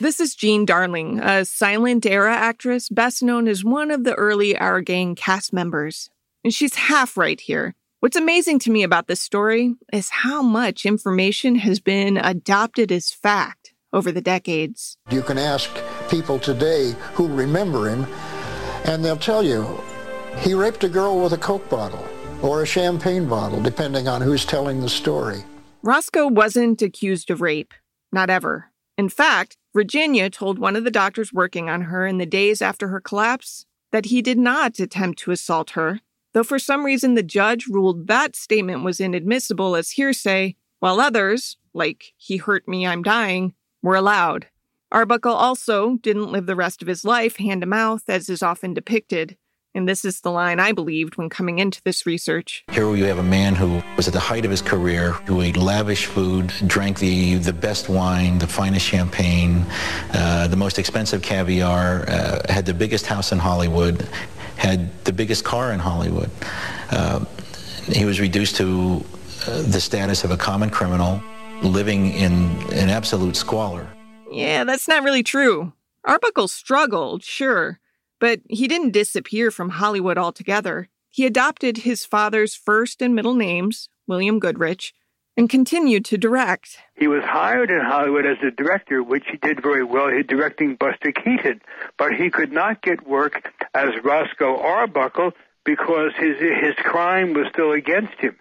This 0.00 0.20
is 0.20 0.34
Jean 0.34 0.64
Darling, 0.64 1.20
a 1.20 1.44
silent 1.44 2.04
era 2.06 2.34
actress 2.34 2.88
best 2.88 3.22
known 3.22 3.46
as 3.46 3.62
one 3.62 3.90
of 3.90 4.04
the 4.04 4.14
early 4.14 4.56
Our 4.56 4.80
Gang 4.80 5.14
cast 5.14 5.52
members. 5.52 6.10
And 6.42 6.52
she's 6.52 6.74
half 6.74 7.16
right 7.16 7.40
here. 7.40 7.74
What's 8.00 8.16
amazing 8.16 8.58
to 8.60 8.70
me 8.70 8.82
about 8.82 9.06
this 9.06 9.20
story 9.20 9.74
is 9.92 10.10
how 10.10 10.42
much 10.42 10.84
information 10.84 11.54
has 11.56 11.80
been 11.80 12.16
adopted 12.16 12.90
as 12.90 13.12
fact 13.12 13.63
over 13.94 14.12
the 14.12 14.20
decades. 14.20 14.98
You 15.10 15.22
can 15.22 15.38
ask 15.38 15.70
people 16.10 16.38
today 16.38 16.94
who 17.14 17.28
remember 17.28 17.88
him, 17.88 18.06
and 18.84 19.02
they'll 19.02 19.16
tell 19.16 19.42
you 19.42 19.80
he 20.40 20.52
raped 20.52 20.84
a 20.84 20.88
girl 20.88 21.18
with 21.22 21.32
a 21.32 21.38
Coke 21.38 21.68
bottle 21.70 22.06
or 22.42 22.62
a 22.62 22.66
champagne 22.66 23.26
bottle, 23.26 23.62
depending 23.62 24.06
on 24.06 24.20
who's 24.20 24.44
telling 24.44 24.80
the 24.80 24.88
story. 24.90 25.44
Roscoe 25.82 26.28
wasn't 26.28 26.82
accused 26.82 27.30
of 27.30 27.40
rape, 27.40 27.72
not 28.12 28.28
ever. 28.28 28.70
In 28.98 29.08
fact, 29.08 29.56
Virginia 29.74 30.28
told 30.28 30.58
one 30.58 30.76
of 30.76 30.84
the 30.84 30.90
doctors 30.90 31.32
working 31.32 31.70
on 31.70 31.82
her 31.82 32.06
in 32.06 32.18
the 32.18 32.26
days 32.26 32.60
after 32.60 32.88
her 32.88 33.00
collapse 33.00 33.64
that 33.92 34.06
he 34.06 34.20
did 34.20 34.38
not 34.38 34.78
attempt 34.78 35.20
to 35.20 35.30
assault 35.30 35.70
her 35.70 36.00
though 36.34 36.44
for 36.44 36.58
some 36.58 36.84
reason 36.84 37.14
the 37.14 37.22
judge 37.22 37.66
ruled 37.66 38.08
that 38.08 38.36
statement 38.36 38.84
was 38.84 39.00
inadmissible 39.00 39.74
as 39.74 39.92
hearsay, 39.92 40.56
while 40.80 41.00
others, 41.00 41.56
like 41.72 42.12
he 42.18 42.36
hurt 42.36 42.68
me, 42.68 42.86
I'm 42.86 43.02
dying, 43.02 43.54
were 43.84 43.94
allowed. 43.94 44.46
Arbuckle 44.90 45.34
also 45.34 45.98
didn't 45.98 46.32
live 46.32 46.46
the 46.46 46.56
rest 46.56 46.80
of 46.80 46.88
his 46.88 47.04
life 47.04 47.36
hand 47.36 47.60
to 47.60 47.66
mouth, 47.66 48.02
as 48.08 48.28
is 48.30 48.42
often 48.42 48.72
depicted. 48.72 49.36
And 49.74 49.88
this 49.88 50.04
is 50.04 50.20
the 50.20 50.30
line 50.30 50.60
I 50.60 50.72
believed 50.72 51.16
when 51.16 51.28
coming 51.28 51.58
into 51.58 51.82
this 51.82 52.06
research. 52.06 52.64
Here 52.70 52.88
we 52.88 53.00
have 53.00 53.18
a 53.18 53.24
man 53.24 53.56
who 53.56 53.82
was 53.96 54.06
at 54.06 54.14
the 54.14 54.20
height 54.20 54.44
of 54.44 54.50
his 54.52 54.62
career, 54.62 55.10
who 55.26 55.42
ate 55.42 55.56
lavish 55.56 56.06
food, 56.06 56.52
drank 56.66 57.00
the, 57.00 57.34
the 57.34 57.52
best 57.52 57.88
wine, 57.88 58.38
the 58.38 58.46
finest 58.46 58.86
champagne, 58.86 59.66
uh, 60.12 60.46
the 60.46 60.56
most 60.56 60.78
expensive 60.78 61.22
caviar, 61.22 62.08
uh, 62.08 62.40
had 62.48 62.66
the 62.66 62.74
biggest 62.74 63.06
house 63.06 63.32
in 63.32 63.38
Hollywood, 63.38 64.08
had 64.56 65.04
the 65.04 65.12
biggest 65.12 65.44
car 65.44 65.72
in 65.72 65.80
Hollywood. 65.80 66.30
Uh, 66.90 67.24
he 67.88 68.04
was 68.04 68.20
reduced 68.20 68.56
to 68.56 69.04
uh, 69.48 69.60
the 69.62 69.80
status 69.80 70.22
of 70.22 70.30
a 70.30 70.36
common 70.36 70.70
criminal 70.70 71.20
living 71.68 72.12
in 72.12 72.32
an 72.72 72.90
absolute 72.90 73.36
squalor. 73.36 73.88
Yeah, 74.30 74.64
that's 74.64 74.88
not 74.88 75.02
really 75.02 75.22
true. 75.22 75.72
Arbuckle 76.04 76.48
struggled, 76.48 77.22
sure, 77.22 77.80
but 78.20 78.40
he 78.48 78.68
didn't 78.68 78.90
disappear 78.90 79.50
from 79.50 79.70
Hollywood 79.70 80.18
altogether. 80.18 80.88
He 81.10 81.26
adopted 81.26 81.78
his 81.78 82.04
father's 82.04 82.54
first 82.54 83.00
and 83.00 83.14
middle 83.14 83.34
names, 83.34 83.88
William 84.06 84.38
Goodrich, 84.38 84.92
and 85.36 85.48
continued 85.48 86.04
to 86.06 86.18
direct. 86.18 86.78
He 86.94 87.06
was 87.06 87.22
hired 87.24 87.70
in 87.70 87.80
Hollywood 87.80 88.26
as 88.26 88.38
a 88.42 88.50
director, 88.50 89.02
which 89.02 89.24
he 89.30 89.36
did 89.36 89.62
very 89.62 89.84
well. 89.84 90.08
He 90.08 90.22
directing 90.22 90.76
Buster 90.76 91.12
Keaton, 91.12 91.60
but 91.98 92.14
he 92.14 92.30
could 92.30 92.52
not 92.52 92.82
get 92.82 93.06
work 93.06 93.52
as 93.74 93.90
Roscoe 94.04 94.56
Arbuckle 94.58 95.32
because 95.64 96.12
his 96.18 96.38
his 96.38 96.74
crime 96.76 97.32
was 97.32 97.46
still 97.52 97.72
against 97.72 98.14
him. 98.18 98.36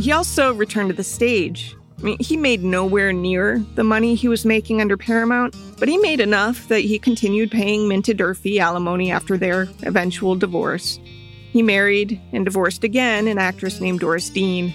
He 0.00 0.12
also 0.12 0.54
returned 0.54 0.88
to 0.88 0.96
the 0.96 1.04
stage. 1.04 1.76
I 1.98 2.02
mean, 2.02 2.16
he 2.20 2.34
made 2.34 2.64
nowhere 2.64 3.12
near 3.12 3.62
the 3.74 3.84
money 3.84 4.14
he 4.14 4.28
was 4.28 4.46
making 4.46 4.80
under 4.80 4.96
Paramount, 4.96 5.54
but 5.78 5.88
he 5.88 5.98
made 5.98 6.20
enough 6.20 6.68
that 6.68 6.80
he 6.80 6.98
continued 6.98 7.50
paying 7.50 7.86
Minta 7.86 8.14
Durfee 8.14 8.58
alimony 8.58 9.12
after 9.12 9.36
their 9.36 9.68
eventual 9.82 10.36
divorce. 10.36 10.98
He 11.52 11.60
married 11.60 12.18
and 12.32 12.46
divorced 12.46 12.82
again 12.82 13.28
an 13.28 13.36
actress 13.36 13.82
named 13.82 14.00
Doris 14.00 14.30
Deane. 14.30 14.72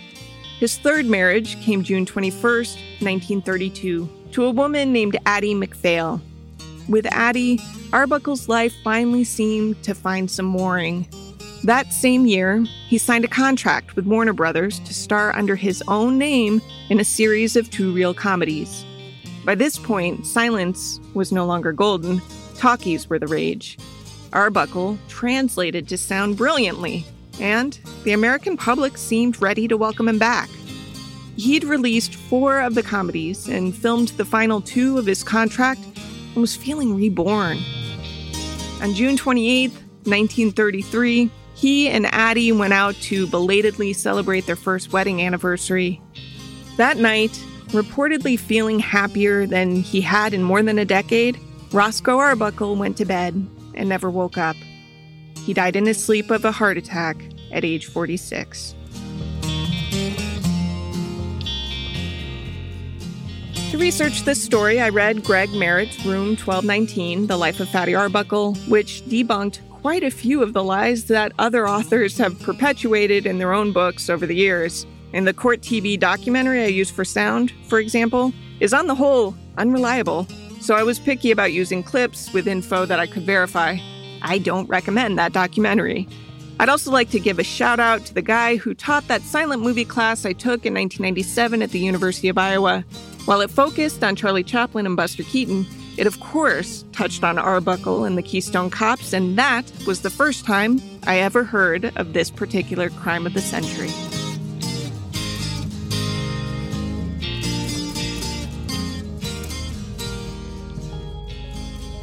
His 0.60 0.78
third 0.78 1.08
marriage 1.08 1.60
came 1.60 1.82
June 1.82 2.06
21, 2.06 2.42
1932, 2.42 4.08
to 4.32 4.46
a 4.46 4.52
woman 4.52 4.94
named 4.94 5.18
Addie 5.26 5.56
McPhail. 5.56 6.22
With 6.88 7.08
Addie, 7.08 7.60
Arbuckle's 7.92 8.48
life 8.48 8.76
finally 8.84 9.24
seemed 9.24 9.82
to 9.84 9.96
find 9.96 10.30
some 10.30 10.46
mooring. 10.46 11.08
That 11.66 11.92
same 11.92 12.28
year, 12.28 12.64
he 12.88 13.00
signed 13.00 13.26
a 13.26 13.28
contract 13.28 13.96
with 13.96 14.06
Warner 14.06 14.34
Brothers 14.34 14.78
to 14.82 14.94
star 14.94 15.36
under 15.36 15.56
his 15.56 15.82
own 15.88 16.20
name 16.20 16.62
in 16.92 17.00
a 17.00 17.04
series 17.04 17.56
of 17.56 17.72
two 17.72 17.92
reel 17.92 18.14
comedies. 18.14 18.86
By 19.44 19.56
this 19.56 19.80
point, 19.80 20.28
silence 20.28 21.00
was 21.16 21.32
no 21.32 21.44
longer 21.44 21.74
golden, 21.74 22.22
talkies 22.56 23.10
were 23.10 23.18
the 23.18 23.26
rage. 23.26 23.80
Arbuckle 24.32 25.00
translated 25.08 25.88
to 25.88 25.98
sound 25.98 26.38
brilliantly, 26.38 27.04
and 27.40 27.80
the 28.04 28.14
American 28.14 28.58
public 28.58 28.96
seemed 28.96 29.42
ready 29.42 29.68
to 29.68 29.76
welcome 29.76 30.08
him 30.08 30.20
back. 30.20 30.52
He'd 31.36 31.64
released 31.64 32.14
four 32.14 32.60
of 32.60 32.76
the 32.76 32.84
comedies 32.84 33.50
and 33.50 33.76
filmed 33.76 34.10
the 34.10 34.26
final 34.26 34.62
two 34.62 35.00
of 35.00 35.08
his 35.08 35.24
contract 35.24 35.82
and 35.82 36.36
was 36.36 36.56
feeling 36.56 36.94
reborn. 36.94 37.58
On 38.84 38.94
June 38.94 39.18
28, 39.18 39.72
1933, 39.72 41.32
he 41.56 41.88
and 41.90 42.06
Addie 42.08 42.52
went 42.52 42.74
out 42.74 42.96
to 42.96 43.28
belatedly 43.28 43.94
celebrate 43.94 44.46
their 44.46 44.56
first 44.56 44.92
wedding 44.92 45.22
anniversary. 45.22 46.02
That 46.78 46.98
night, 46.98 47.32
reportedly 47.70 48.38
feeling 48.38 48.80
happier 48.80 49.48
than 49.48 49.78
he 49.78 50.02
had 50.02 50.34
in 50.34 50.44
more 50.44 50.62
than 50.62 50.78
a 50.78 50.86
decade, 50.86 51.40
Roscoe 51.72 52.18
Arbuckle 52.18 52.76
went 52.76 52.98
to 52.98 53.06
bed 53.06 53.34
and 53.74 53.90
never 53.90 54.10
woke 54.10 54.38
up. 54.38 54.58
He 55.38 55.54
died 55.54 55.76
in 55.76 55.86
his 55.86 56.04
sleep 56.04 56.30
of 56.30 56.44
a 56.44 56.52
heart 56.52 56.78
attack 56.78 57.18
at 57.52 57.64
age 57.64 57.86
46. 57.86 58.76
To 63.72 63.78
research 63.78 64.24
this 64.24 64.42
story, 64.42 64.80
I 64.80 64.90
read 64.90 65.24
Greg 65.24 65.52
Merritt's 65.52 66.06
Room 66.06 66.30
1219, 66.38 67.28
The 67.28 67.38
Life 67.38 67.60
of 67.60 67.70
Fatty 67.70 67.94
Arbuckle, 67.94 68.56
which 68.68 69.04
debunked 69.06 69.60
quite 69.86 70.04
a 70.04 70.10
few 70.10 70.42
of 70.42 70.54
the 70.54 70.64
lies 70.64 71.04
that 71.06 71.32
other 71.38 71.68
authors 71.68 72.18
have 72.18 72.40
perpetuated 72.40 73.28
in 73.28 73.38
their 73.38 73.54
own 73.54 73.72
books 73.72 74.10
over 74.10 74.26
the 74.26 74.36
years. 74.36 74.84
And 75.14 75.28
the 75.28 75.34
Court 75.34 75.62
TV 75.62 76.00
documentary 76.00 76.64
I 76.64 76.70
used 76.70 76.96
for 76.96 77.06
sound, 77.06 77.54
for 77.68 77.78
example, 77.78 78.34
is 78.60 78.74
on 78.74 78.88
the 78.88 78.96
whole 78.96 79.36
unreliable 79.60 80.28
so 80.60 80.74
I 80.74 80.82
was 80.82 80.98
picky 80.98 81.30
about 81.30 81.54
using 81.54 81.84
clips 81.84 82.34
with 82.34 82.48
info 82.48 82.88
that 82.88 83.00
I 83.00 83.06
could 83.06 83.22
verify. 83.28 83.78
I 84.24 84.40
don't 84.40 84.68
recommend 84.68 85.20
that 85.20 85.34
documentary. 85.34 86.08
I'd 86.60 86.70
also 86.70 86.90
like 86.90 87.12
to 87.12 87.20
give 87.20 87.38
a 87.38 87.44
shout 87.44 87.80
out 87.80 88.04
to 88.08 88.14
the 88.16 88.24
guy 88.24 88.56
who 88.56 88.74
taught 88.74 89.08
that 89.08 89.22
silent 89.22 89.62
movie 89.62 89.86
class 89.86 90.26
I 90.26 90.34
took 90.34 90.66
in 90.66 90.74
1997 90.74 91.62
at 91.62 91.70
the 91.70 91.78
University 91.78 92.28
of 92.28 92.40
Iowa. 92.40 92.84
While 93.26 93.42
it 93.42 93.52
focused 93.52 94.04
on 94.04 94.16
Charlie 94.16 94.44
Chaplin 94.44 94.88
and 94.88 94.98
Buster 94.98 95.22
Keaton, 95.22 95.68
it 95.98 96.08
of 96.08 96.20
course 96.20 96.84
touched 96.92 97.24
on 97.24 97.38
Arbuckle 97.38 98.04
and 98.04 98.18
the 98.18 98.24
Keystone 98.24 98.70
Cops, 98.70 99.14
and 99.14 99.38
that 99.38 99.72
was 99.88 100.02
the 100.02 100.10
first 100.10 100.46
time 100.46 100.82
I 101.04 101.20
ever 101.20 101.44
heard 101.44 101.96
of 101.98 102.14
this 102.14 102.30
particular 102.30 102.90
crime 102.90 103.26
of 103.26 103.34
the 103.34 103.42
century. 103.42 103.90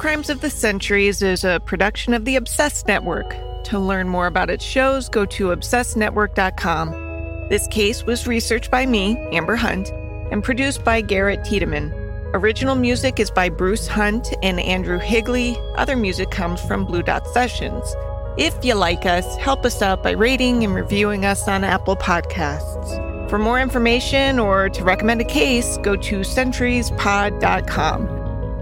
Crimes 0.03 0.29
of 0.29 0.41
the 0.41 0.49
Centuries 0.49 1.21
is 1.21 1.45
a 1.45 1.61
production 1.65 2.13
of 2.13 2.25
the 2.25 2.35
Obsessed 2.35 2.87
Network. 2.87 3.37
To 3.65 3.79
learn 3.79 4.09
more 4.09 4.27
about 4.27 4.49
its 4.49 4.65
shows, 4.65 5.07
go 5.07 5.25
to 5.27 5.47
obsessednetwork.com. 5.47 7.47
This 7.49 7.67
case 7.67 8.03
was 8.03 8.27
researched 8.27 8.69
by 8.69 8.85
me, 8.85 9.17
Amber 9.31 9.55
Hunt, 9.55 9.91
and 10.29 10.43
produced 10.43 10.83
by 10.83 10.99
Garrett 10.99 11.45
Tiedemann. 11.45 12.02
Original 12.35 12.73
music 12.73 13.19
is 13.19 13.29
by 13.29 13.47
Bruce 13.47 13.85
Hunt 13.85 14.33
and 14.41 14.59
Andrew 14.59 14.97
Higley. 14.97 15.55
Other 15.75 15.95
music 15.95 16.31
comes 16.31 16.59
from 16.59 16.83
Blue 16.83 17.03
Dot 17.03 17.27
Sessions. 17.27 17.95
If 18.39 18.65
you 18.65 18.73
like 18.73 19.05
us, 19.05 19.35
help 19.37 19.63
us 19.65 19.83
out 19.83 20.01
by 20.01 20.11
rating 20.11 20.63
and 20.63 20.73
reviewing 20.73 21.25
us 21.25 21.47
on 21.47 21.63
Apple 21.63 21.95
Podcasts. 21.95 23.29
For 23.29 23.37
more 23.37 23.59
information 23.59 24.39
or 24.39 24.67
to 24.69 24.83
recommend 24.83 25.21
a 25.21 25.25
case, 25.25 25.77
go 25.83 25.95
to 25.95 26.21
centuriespod.com. 26.21 28.07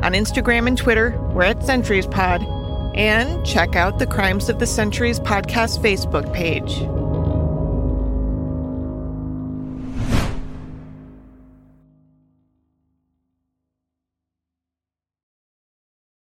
On 0.03 0.11
Instagram 0.11 0.67
and 0.67 0.77
Twitter, 0.77 1.17
we're 1.31 1.43
at 1.43 1.59
CenturiesPod. 1.59 2.97
And 2.97 3.45
check 3.45 3.77
out 3.77 3.99
the 3.99 4.07
Crimes 4.07 4.49
of 4.49 4.59
the 4.59 4.67
Centuries 4.67 5.21
podcast 5.21 5.79
Facebook 5.79 6.33
page. 6.33 6.81